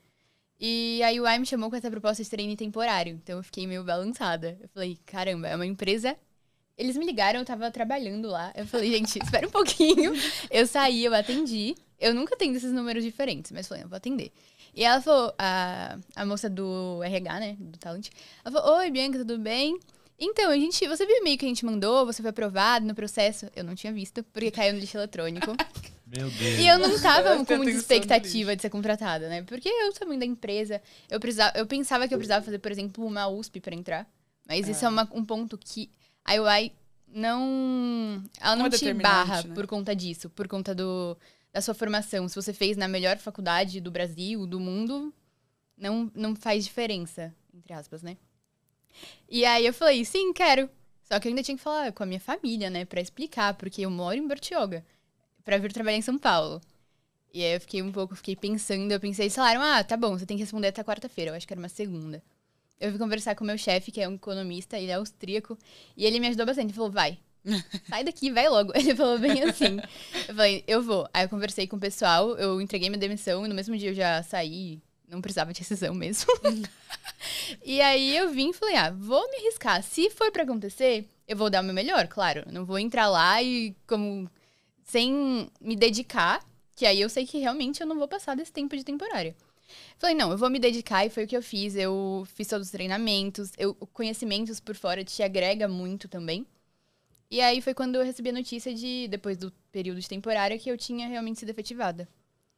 E 0.63 1.01
aí 1.01 1.19
o 1.19 1.23
me 1.39 1.45
chamou 1.47 1.71
com 1.71 1.75
essa 1.75 1.89
proposta 1.89 2.21
de 2.23 2.29
treino 2.29 2.55
temporário. 2.55 3.13
Então 3.13 3.37
eu 3.37 3.43
fiquei 3.43 3.65
meio 3.65 3.83
balançada. 3.83 4.55
Eu 4.61 4.69
falei, 4.69 4.99
caramba, 5.07 5.47
é 5.47 5.55
uma 5.55 5.65
empresa. 5.65 6.15
Eles 6.77 6.95
me 6.95 7.03
ligaram, 7.03 7.39
eu 7.39 7.45
tava 7.45 7.71
trabalhando 7.71 8.29
lá. 8.29 8.53
Eu 8.55 8.67
falei, 8.67 8.91
gente, 8.91 9.17
espera 9.23 9.47
um 9.47 9.51
pouquinho. 9.51 10.13
Eu 10.51 10.67
saí, 10.67 11.03
eu 11.03 11.15
atendi. 11.15 11.75
Eu 11.99 12.13
nunca 12.13 12.37
tenho 12.37 12.55
esses 12.55 12.71
números 12.71 13.03
diferentes, 13.03 13.51
mas 13.51 13.67
falei, 13.67 13.83
eu 13.83 13.89
vou 13.89 13.97
atender. 13.97 14.31
E 14.75 14.83
ela 14.83 15.01
falou, 15.01 15.33
a, 15.37 15.97
a 16.15 16.25
moça 16.27 16.47
do 16.47 17.01
RH, 17.03 17.39
né, 17.39 17.57
do 17.59 17.77
Talent, 17.79 18.09
ela 18.45 18.61
falou, 18.61 18.77
oi, 18.77 18.91
Bianca, 18.91 19.17
tudo 19.17 19.39
bem? 19.39 19.79
Então, 20.17 20.51
a 20.51 20.55
gente, 20.55 20.87
você 20.87 21.05
viu 21.07 21.15
o 21.15 21.19
e-mail 21.19 21.39
que 21.39 21.45
a 21.45 21.47
gente 21.47 21.65
mandou? 21.65 22.05
Você 22.05 22.21
foi 22.21 22.29
aprovado 22.29 22.85
no 22.85 22.93
processo? 22.93 23.47
Eu 23.55 23.63
não 23.63 23.73
tinha 23.73 23.91
visto, 23.91 24.23
porque 24.25 24.51
caiu 24.51 24.73
no 24.73 24.79
lixo 24.79 24.95
eletrônico. 24.95 25.51
Meu 26.15 26.29
Deus. 26.29 26.59
E 26.59 26.67
eu 26.67 26.77
não 26.77 26.99
tava 26.99 27.45
com 27.45 27.55
muita 27.55 27.71
expectativa 27.71 28.53
de 28.55 28.61
ser 28.61 28.69
contratada, 28.69 29.29
né? 29.29 29.43
Porque 29.43 29.69
eu 29.69 29.93
também 29.93 30.19
da 30.19 30.25
empresa, 30.25 30.81
eu 31.09 31.19
precisava, 31.19 31.57
eu 31.57 31.65
pensava 31.65 32.07
que 32.07 32.13
eu 32.13 32.17
precisava 32.17 32.43
fazer, 32.43 32.59
por 32.59 32.71
exemplo, 32.71 33.05
uma 33.05 33.27
USP 33.27 33.61
para 33.61 33.73
entrar. 33.73 34.05
Mas 34.45 34.67
é. 34.67 34.71
isso 34.71 34.85
é 34.85 34.89
uma, 34.89 35.07
um 35.13 35.23
ponto 35.23 35.57
que 35.57 35.89
a 36.25 36.33
UI 36.33 36.73
não 37.07 38.23
ela 38.39 38.55
não, 38.55 38.65
não 38.67 38.75
é 38.75 38.77
te 38.77 38.93
barra 38.93 39.43
né? 39.43 39.53
por 39.53 39.67
conta 39.67 39.95
disso, 39.95 40.29
por 40.29 40.47
conta 40.47 40.75
do 40.75 41.17
da 41.53 41.61
sua 41.61 41.73
formação. 41.73 42.27
Se 42.27 42.35
você 42.35 42.53
fez 42.53 42.75
na 42.75 42.87
melhor 42.87 43.17
faculdade 43.17 43.79
do 43.79 43.91
Brasil, 43.91 44.45
do 44.45 44.59
mundo, 44.59 45.13
não 45.77 46.11
não 46.13 46.35
faz 46.35 46.65
diferença, 46.65 47.33
entre 47.53 47.73
aspas, 47.73 48.01
né? 48.01 48.17
E 49.29 49.45
aí 49.45 49.65
eu 49.65 49.73
falei, 49.73 50.03
sim, 50.03 50.33
quero. 50.33 50.69
Só 51.03 51.19
que 51.19 51.27
eu 51.27 51.29
ainda 51.29 51.43
tinha 51.43 51.57
que 51.57 51.63
falar 51.63 51.91
com 51.91 52.03
a 52.03 52.05
minha 52.05 52.19
família, 52.19 52.69
né, 52.69 52.85
para 52.85 53.01
explicar, 53.01 53.53
porque 53.55 53.81
eu 53.81 53.89
moro 53.89 54.17
em 54.17 54.27
Bertioga, 54.27 54.85
para 55.43 55.57
vir 55.57 55.71
trabalhar 55.71 55.97
em 55.97 56.01
São 56.01 56.17
Paulo. 56.17 56.61
E 57.33 57.43
aí 57.43 57.55
eu 57.55 57.61
fiquei 57.61 57.81
um 57.81 57.91
pouco, 57.91 58.15
fiquei 58.15 58.35
pensando, 58.35 58.91
eu 58.91 58.99
pensei, 58.99 59.25
eles 59.25 59.35
falaram, 59.35 59.61
ah, 59.61 59.83
tá 59.83 59.95
bom, 59.95 60.17
você 60.17 60.25
tem 60.25 60.37
que 60.37 60.43
responder 60.43 60.67
até 60.67 60.83
quarta-feira, 60.83 61.31
eu 61.31 61.35
acho 61.35 61.47
que 61.47 61.53
era 61.53 61.61
uma 61.61 61.69
segunda. 61.69 62.21
Eu 62.79 62.89
fui 62.89 62.99
conversar 62.99 63.35
com 63.35 63.43
o 63.43 63.47
meu 63.47 63.57
chefe, 63.57 63.91
que 63.91 64.01
é 64.01 64.09
um 64.09 64.15
economista, 64.15 64.77
ele 64.77 64.91
é 64.91 64.95
austríaco, 64.95 65.57
e 65.95 66.05
ele 66.05 66.19
me 66.19 66.27
ajudou 66.27 66.45
bastante, 66.45 66.67
ele 66.67 66.73
falou, 66.73 66.91
vai, 66.91 67.17
sai 67.89 68.03
daqui, 68.03 68.31
vai 68.31 68.47
logo. 68.49 68.71
Ele 68.75 68.95
falou 68.95 69.17
bem 69.17 69.43
assim. 69.43 69.79
Eu 70.27 70.35
falei, 70.35 70.63
eu 70.67 70.81
vou. 70.81 71.07
Aí 71.13 71.25
eu 71.25 71.29
conversei 71.29 71.67
com 71.67 71.75
o 71.75 71.79
pessoal, 71.79 72.37
eu 72.37 72.61
entreguei 72.61 72.89
minha 72.89 72.99
demissão, 72.99 73.45
e 73.45 73.49
no 73.49 73.55
mesmo 73.55 73.75
dia 73.77 73.89
eu 73.89 73.95
já 73.95 74.21
saí, 74.23 74.79
não 75.07 75.21
precisava 75.21 75.51
de 75.53 75.59
rescisão 75.59 75.93
mesmo. 75.93 76.31
e 77.65 77.81
aí 77.81 78.15
eu 78.15 78.29
vim 78.29 78.49
e 78.49 78.53
falei, 78.53 78.75
ah, 78.75 78.91
vou 78.91 79.29
me 79.29 79.37
arriscar. 79.37 79.81
Se 79.83 80.09
for 80.09 80.31
para 80.31 80.43
acontecer, 80.43 81.07
eu 81.27 81.35
vou 81.35 81.49
dar 81.49 81.61
o 81.61 81.63
meu 81.63 81.73
melhor, 81.73 82.07
claro. 82.07 82.43
Não 82.51 82.65
vou 82.65 82.77
entrar 82.77 83.09
lá 83.09 83.41
e 83.41 83.75
como 83.87 84.29
sem 84.83 85.49
me 85.59 85.75
dedicar, 85.75 86.43
que 86.75 86.85
aí 86.85 86.99
eu 87.01 87.09
sei 87.09 87.25
que 87.25 87.37
realmente 87.37 87.81
eu 87.81 87.87
não 87.87 87.97
vou 87.97 88.07
passar 88.07 88.35
desse 88.35 88.51
tempo 88.51 88.75
de 88.75 88.83
temporária. 88.83 89.35
Falei, 89.97 90.15
não, 90.15 90.31
eu 90.31 90.37
vou 90.37 90.49
me 90.49 90.59
dedicar 90.59 91.05
e 91.05 91.09
foi 91.09 91.23
o 91.23 91.27
que 91.27 91.37
eu 91.37 91.43
fiz. 91.43 91.75
Eu 91.75 92.27
fiz 92.35 92.47
todos 92.47 92.67
os 92.67 92.71
treinamentos, 92.71 93.51
eu, 93.57 93.73
conhecimentos 93.93 94.59
por 94.59 94.75
fora 94.75 95.03
te 95.03 95.23
agrega 95.23 95.67
muito 95.67 96.07
também. 96.07 96.45
E 97.29 97.39
aí 97.39 97.61
foi 97.61 97.73
quando 97.73 97.95
eu 97.95 98.03
recebi 98.03 98.29
a 98.29 98.33
notícia 98.33 98.73
de, 98.73 99.07
depois 99.07 99.37
do 99.37 99.51
período 99.71 100.01
de 100.01 100.09
temporária, 100.09 100.57
que 100.57 100.69
eu 100.69 100.77
tinha 100.77 101.07
realmente 101.07 101.39
sido 101.39 101.49
efetivada. 101.49 102.07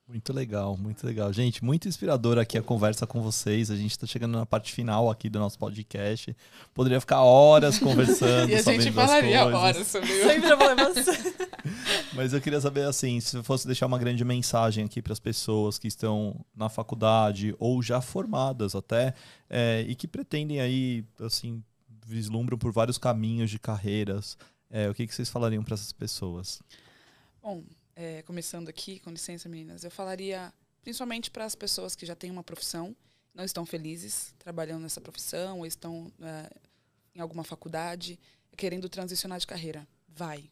Muito 0.06 0.34
legal, 0.34 0.76
muito 0.76 1.08
legal. 1.08 1.32
Gente, 1.32 1.64
muito 1.64 1.88
inspiradora 1.88 2.42
aqui 2.42 2.58
a 2.58 2.62
conversa 2.62 3.08
com 3.08 3.22
vocês. 3.22 3.72
A 3.72 3.76
gente 3.76 3.92
está 3.92 4.06
chegando 4.06 4.38
na 4.38 4.46
parte 4.46 4.74
final 4.74 5.10
aqui 5.10 5.30
do 5.30 5.40
nosso 5.40 5.58
podcast. 5.58 6.36
Poderia 6.74 7.00
ficar 7.00 7.22
horas 7.22 7.80
conversando. 7.80 8.50
e 8.50 8.56
a 8.56 8.62
gente 8.62 8.92
falaria 8.92 9.46
horas 9.46 9.88
sobre 9.88 10.10
Sem 10.10 10.42
problemas. 10.42 11.06
Mas 12.14 12.34
eu 12.34 12.42
queria 12.42 12.60
saber, 12.60 12.84
assim, 12.84 13.22
se 13.22 13.42
fosse 13.44 13.66
deixar 13.66 13.86
uma 13.86 13.98
grande 13.98 14.26
mensagem 14.26 14.84
aqui 14.84 15.02
para 15.02 15.14
as 15.14 15.20
pessoas 15.20 15.80
que 15.80 15.88
estão 15.88 16.46
na 16.54 16.68
faculdade 16.68 17.56
ou 17.58 17.82
já 17.82 18.02
formadas 18.02 18.76
até, 18.76 19.14
é, 19.50 19.86
e 19.88 19.96
que 19.96 20.08
pretendem 20.08 20.60
aí, 20.60 21.06
assim, 21.22 21.64
vislumbram 22.06 22.58
por 22.58 22.74
vários 22.74 22.98
caminhos 22.98 23.50
de 23.50 23.58
carreiras. 23.58 24.38
É, 24.70 24.90
o 24.90 24.94
que, 24.94 25.08
que 25.08 25.16
vocês 25.16 25.30
falariam 25.30 25.64
para 25.64 25.76
essas 25.76 25.94
pessoas? 25.94 26.62
Bom, 27.42 27.64
é, 27.96 28.22
começando 28.24 28.70
aqui, 28.70 29.00
com 29.00 29.12
licença, 29.12 29.48
meninas, 29.50 29.84
eu 29.84 29.92
falaria 29.92 30.54
principalmente 30.82 31.32
para 31.32 31.46
as 31.46 31.56
pessoas 31.56 31.96
que 31.96 32.06
já 32.06 32.16
têm 32.16 32.30
uma 32.30 32.44
profissão, 32.44 32.96
não 33.34 33.44
estão 33.44 33.66
felizes 33.66 34.34
trabalhando 34.38 34.84
nessa 34.84 35.02
profissão, 35.02 35.60
ou 35.60 35.66
estão 35.66 36.12
é, 36.22 36.50
em 37.16 37.20
alguma 37.20 37.44
faculdade, 37.44 38.20
querendo 38.56 38.90
transicionar 38.90 39.40
de 39.40 39.48
carreira. 39.48 39.88
Vai. 40.08 40.50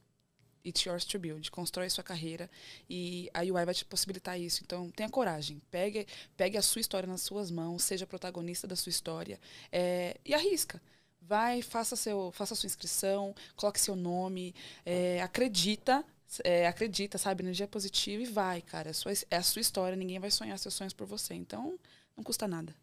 It's 0.66 0.84
yours 0.84 1.06
to 1.06 1.20
build. 1.20 1.50
Constrói 1.50 1.90
sua 1.90 2.04
carreira 2.04 2.50
e 2.90 3.30
a 3.34 3.42
UI 3.42 3.66
vai 3.66 3.74
te 3.74 3.84
possibilitar 3.84 4.40
isso. 4.40 4.62
Então, 4.64 4.90
tenha 4.92 5.10
coragem. 5.10 5.62
Pegue, 5.72 6.08
pegue 6.38 6.58
a 6.58 6.62
sua 6.62 6.80
história 6.80 7.08
nas 7.08 7.22
suas 7.22 7.50
mãos, 7.50 7.84
seja 7.84 8.06
protagonista 8.06 8.68
da 8.68 8.76
sua 8.76 8.92
história 8.92 9.40
é, 9.72 10.18
e 10.24 10.34
arrisca 10.34 10.82
vai, 11.22 11.62
faça, 11.62 11.96
seu, 11.96 12.32
faça 12.32 12.56
sua 12.56 12.68
inscrição, 12.68 13.34
coloque 13.56 13.80
seu 13.80 13.96
nome, 13.96 14.54
é, 14.86 15.22
acredita 15.22 16.04
é, 16.44 16.68
acredita, 16.68 17.18
sabe, 17.18 17.44
energia 17.44 17.68
positiva 17.68 18.24
e 18.24 18.26
vai, 18.26 18.62
cara. 18.62 18.90
É 18.90 18.92
a, 18.92 18.94
sua, 18.94 19.12
é 19.30 19.36
a 19.38 19.44
sua 19.44 19.60
história, 19.60 19.96
ninguém 19.96 20.20
vai 20.20 20.32
sonhar 20.32 20.58
seus 20.58 20.74
sonhos 20.74 20.94
por 20.94 21.06
você. 21.06 21.34
Então, 21.34 21.78
não 22.16 22.24
custa 22.24 22.48
nada. 22.48 22.76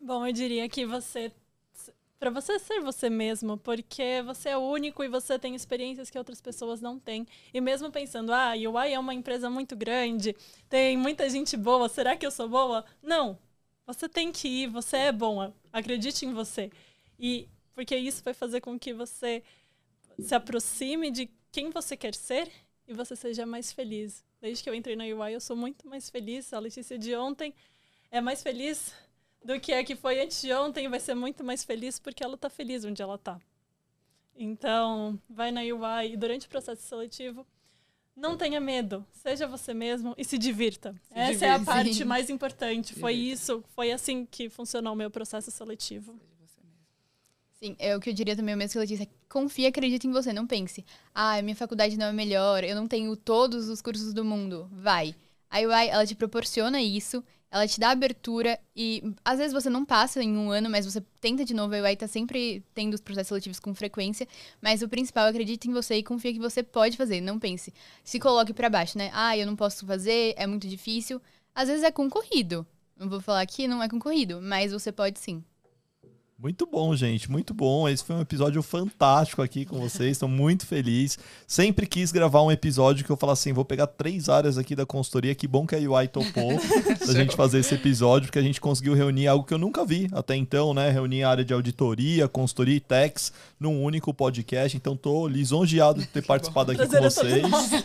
Bom, 0.00 0.26
eu 0.26 0.32
diria 0.32 0.68
que 0.68 0.84
você. 0.86 1.32
Para 2.18 2.30
você 2.30 2.58
ser 2.58 2.80
você 2.80 3.10
mesmo, 3.10 3.58
porque 3.58 4.22
você 4.24 4.48
é 4.48 4.56
único 4.56 5.04
e 5.04 5.08
você 5.08 5.38
tem 5.38 5.54
experiências 5.54 6.08
que 6.08 6.16
outras 6.16 6.40
pessoas 6.40 6.80
não 6.80 6.98
têm. 6.98 7.26
E 7.52 7.60
mesmo 7.60 7.90
pensando, 7.90 8.32
ah, 8.32 8.52
a 8.52 8.54
UI 8.54 8.92
é 8.92 8.98
uma 8.98 9.12
empresa 9.12 9.50
muito 9.50 9.76
grande, 9.76 10.34
tem 10.66 10.96
muita 10.96 11.28
gente 11.28 11.58
boa, 11.58 11.90
será 11.90 12.16
que 12.16 12.24
eu 12.26 12.30
sou 12.30 12.48
boa? 12.48 12.86
Não. 13.02 13.38
Você 13.86 14.08
tem 14.08 14.32
que 14.32 14.48
ir, 14.48 14.66
você 14.68 14.96
é 14.96 15.12
bom, 15.12 15.52
acredite 15.70 16.24
em 16.24 16.32
você. 16.32 16.70
E 17.18 17.48
porque 17.74 17.94
isso 17.94 18.24
vai 18.24 18.32
fazer 18.32 18.62
com 18.62 18.78
que 18.78 18.94
você 18.94 19.42
se 20.18 20.34
aproxime 20.34 21.10
de 21.10 21.28
quem 21.56 21.70
você 21.70 21.96
quer 21.96 22.14
ser 22.14 22.52
e 22.86 22.92
você 22.92 23.16
seja 23.16 23.46
mais 23.46 23.72
feliz. 23.72 24.22
Desde 24.42 24.62
que 24.62 24.68
eu 24.68 24.74
entrei 24.74 24.94
na 24.94 25.04
UI, 25.04 25.32
eu 25.32 25.40
sou 25.40 25.56
muito 25.56 25.88
mais 25.88 26.10
feliz. 26.10 26.52
A 26.52 26.58
Letícia 26.58 26.98
de 26.98 27.16
ontem 27.16 27.54
é 28.10 28.20
mais 28.20 28.42
feliz 28.42 28.92
do 29.42 29.58
que 29.58 29.72
a 29.72 29.82
que 29.82 29.96
foi 29.96 30.20
antes 30.20 30.42
de 30.42 30.52
ontem. 30.52 30.86
Vai 30.86 31.00
ser 31.00 31.14
muito 31.14 31.42
mais 31.42 31.64
feliz 31.64 31.98
porque 31.98 32.22
ela 32.22 32.34
está 32.34 32.50
feliz 32.50 32.84
onde 32.84 33.00
ela 33.00 33.14
está. 33.14 33.40
Então, 34.36 35.18
vai 35.30 35.50
na 35.50 35.62
UI 35.62 36.12
e 36.12 36.16
durante 36.18 36.46
o 36.46 36.50
processo 36.50 36.82
seletivo, 36.82 37.46
não 38.14 38.36
tenha 38.36 38.60
medo, 38.60 39.02
seja 39.10 39.46
você 39.46 39.72
mesmo 39.72 40.14
e 40.18 40.26
se 40.26 40.36
divirta. 40.36 40.92
Se 41.08 41.18
Essa 41.18 41.46
é 41.46 41.50
a 41.52 41.58
parte 41.58 41.94
Sim. 41.94 42.04
mais 42.04 42.28
importante. 42.28 42.94
Foi 42.94 43.14
isso, 43.14 43.64
foi 43.68 43.90
assim 43.92 44.26
que 44.26 44.50
funcionou 44.50 44.92
o 44.92 44.96
meu 44.96 45.10
processo 45.10 45.50
seletivo. 45.50 46.20
Sim, 47.62 47.74
é 47.78 47.96
o 47.96 48.00
que 48.00 48.10
eu 48.10 48.14
diria 48.14 48.36
também, 48.36 48.54
o 48.54 48.58
mesmo 48.58 48.72
que 48.72 48.78
ela 48.78 48.86
disse, 48.86 49.04
é 49.04 49.08
confie 49.30 49.62
e 49.62 49.66
acredite 49.66 50.06
em 50.06 50.12
você, 50.12 50.30
não 50.30 50.46
pense, 50.46 50.84
ah, 51.14 51.40
minha 51.40 51.56
faculdade 51.56 51.96
não 51.96 52.06
é 52.06 52.12
melhor, 52.12 52.62
eu 52.62 52.76
não 52.76 52.86
tenho 52.86 53.16
todos 53.16 53.70
os 53.70 53.80
cursos 53.80 54.12
do 54.12 54.22
mundo, 54.22 54.68
vai. 54.72 55.14
A 55.50 55.60
UI, 55.60 55.88
ela 55.88 56.04
te 56.06 56.14
proporciona 56.14 56.82
isso, 56.82 57.24
ela 57.50 57.66
te 57.66 57.80
dá 57.80 57.90
abertura 57.92 58.60
e 58.74 59.02
às 59.24 59.38
vezes 59.38 59.54
você 59.54 59.70
não 59.70 59.86
passa 59.86 60.22
em 60.22 60.36
um 60.36 60.50
ano, 60.50 60.68
mas 60.68 60.84
você 60.84 61.02
tenta 61.18 61.46
de 61.46 61.54
novo, 61.54 61.74
a 61.74 61.80
UI 61.80 61.96
tá 61.96 62.06
sempre 62.06 62.62
tendo 62.74 62.92
os 62.92 63.00
processos 63.00 63.28
seletivos 63.28 63.58
com 63.58 63.74
frequência, 63.74 64.28
mas 64.60 64.82
o 64.82 64.88
principal, 64.88 65.26
acredite 65.26 65.66
em 65.66 65.72
você 65.72 65.94
e 65.96 66.02
confia 66.02 66.34
que 66.34 66.38
você 66.38 66.62
pode 66.62 66.94
fazer, 66.98 67.22
não 67.22 67.38
pense, 67.38 67.72
se 68.04 68.20
coloque 68.20 68.52
pra 68.52 68.68
baixo, 68.68 68.98
né, 68.98 69.10
ah, 69.14 69.34
eu 69.36 69.46
não 69.46 69.56
posso 69.56 69.86
fazer, 69.86 70.34
é 70.36 70.46
muito 70.46 70.68
difícil, 70.68 71.22
às 71.54 71.68
vezes 71.68 71.84
é 71.84 71.90
concorrido, 71.90 72.66
não 72.98 73.08
vou 73.08 73.20
falar 73.22 73.46
que 73.46 73.66
não 73.66 73.82
é 73.82 73.88
concorrido, 73.88 74.42
mas 74.42 74.72
você 74.72 74.92
pode 74.92 75.18
sim. 75.18 75.42
Muito 76.38 76.66
bom, 76.66 76.94
gente, 76.94 77.30
muito 77.30 77.54
bom. 77.54 77.88
Esse 77.88 78.04
foi 78.04 78.14
um 78.14 78.20
episódio 78.20 78.62
fantástico 78.62 79.40
aqui 79.40 79.64
com 79.64 79.80
vocês. 79.80 80.12
Estou 80.12 80.28
muito 80.28 80.66
feliz. 80.66 81.18
Sempre 81.46 81.86
quis 81.86 82.12
gravar 82.12 82.42
um 82.42 82.52
episódio 82.52 83.06
que 83.06 83.10
eu 83.10 83.16
falasse 83.16 83.48
assim: 83.48 83.54
vou 83.54 83.64
pegar 83.64 83.86
três 83.86 84.28
áreas 84.28 84.58
aqui 84.58 84.76
da 84.76 84.84
consultoria. 84.84 85.34
Que 85.34 85.48
bom 85.48 85.66
que 85.66 85.74
a 85.74 85.78
UI 85.78 86.06
topou 86.08 86.52
da 87.06 87.14
gente 87.14 87.34
fazer 87.34 87.60
esse 87.60 87.74
episódio, 87.74 88.26
porque 88.26 88.38
a 88.38 88.42
gente 88.42 88.60
conseguiu 88.60 88.92
reunir 88.92 89.26
algo 89.28 89.46
que 89.46 89.54
eu 89.54 89.58
nunca 89.58 89.82
vi 89.82 90.08
até 90.12 90.36
então, 90.36 90.74
né? 90.74 90.90
Reunir 90.90 91.22
a 91.22 91.30
área 91.30 91.44
de 91.44 91.54
auditoria, 91.54 92.28
consultoria 92.28 92.76
e 92.76 92.80
techs 92.80 93.32
num 93.58 93.82
único 93.82 94.12
podcast. 94.12 94.76
Então, 94.76 94.94
tô 94.94 95.26
lisonjeado 95.26 96.00
de 96.00 96.06
ter 96.06 96.22
participado 96.22 96.70
aqui 96.70 96.82
com 96.82 96.88
Prazer 96.88 97.32
é 97.32 97.40
todo 97.40 97.50
vocês. 97.50 97.84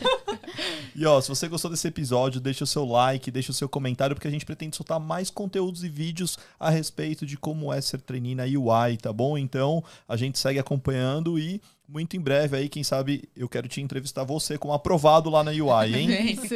E 0.96 1.06
ó, 1.06 1.22
se 1.22 1.30
você 1.30 1.48
gostou 1.48 1.72
desse 1.72 1.88
episódio, 1.88 2.42
deixa 2.42 2.64
o 2.64 2.68
seu 2.68 2.86
like, 2.86 3.32
deixa 3.32 3.52
o 3.52 3.56
seu 3.56 3.70
comentário, 3.70 4.16
porque 4.16 4.28
a 4.28 4.32
gente 4.32 4.46
pretende 4.46 4.76
soltar 4.76 5.00
mais 5.00 5.30
conteúdos 5.30 5.84
e 5.84 5.90
vídeos 5.90 6.38
a 6.60 6.70
respeito 6.70 7.26
de 7.26 7.38
como 7.38 7.72
é 7.72 7.80
ser 7.82 8.02
trainee 8.02 8.36
na 8.36 8.44
UI, 8.44 8.98
tá 8.98 9.12
bom? 9.14 9.38
Então, 9.38 9.84
a 10.08 10.16
gente 10.16 10.38
segue 10.38 10.60
acompanhando 10.60 11.40
e 11.40 11.62
muito 11.88 12.16
em 12.16 12.22
breve 12.22 12.58
aí, 12.58 12.70
quem 12.70 12.84
sabe, 12.84 13.28
eu 13.36 13.50
quero 13.50 13.68
te 13.68 13.82
entrevistar 13.82 14.24
você 14.24 14.58
como 14.58 14.74
aprovado 14.74 15.30
lá 15.30 15.44
na 15.44 15.52
UI, 15.52 15.96
hein? 15.96 16.08
Vem. 16.08 16.32
Isso. 16.34 16.56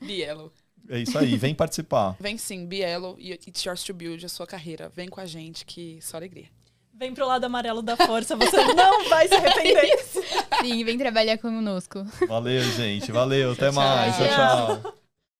Bielo. 0.00 0.52
É 0.88 0.98
isso 0.98 1.16
aí, 1.16 1.34
vem 1.38 1.54
participar. 1.54 2.14
Vem 2.20 2.36
sim, 2.36 2.66
Bielo 2.66 3.16
e 3.18 3.32
It's 3.32 3.64
Yours 3.64 3.82
to 3.84 3.94
Build 3.94 4.26
a 4.26 4.28
sua 4.28 4.46
carreira. 4.46 4.90
Vem 4.94 5.08
com 5.08 5.18
a 5.18 5.24
gente, 5.24 5.64
que 5.64 5.98
só 6.02 6.18
alegria. 6.18 6.48
Vem 6.96 7.12
pro 7.12 7.26
lado 7.26 7.44
amarelo 7.44 7.82
da 7.82 7.96
força, 7.96 8.36
você 8.36 8.56
não 8.74 9.08
vai 9.08 9.26
se 9.26 9.34
arrepender. 9.34 9.98
Sim, 10.60 10.84
vem 10.84 10.96
trabalhar 10.96 11.36
conosco. 11.38 12.04
Valeu, 12.28 12.62
gente. 12.62 13.10
Valeu, 13.10 13.52
até 13.52 13.70
Tchau, 13.70 13.72
mais. 13.74 14.16
tchau. 14.16 14.26
tchau. 14.28 14.80
tchau. 14.82 14.94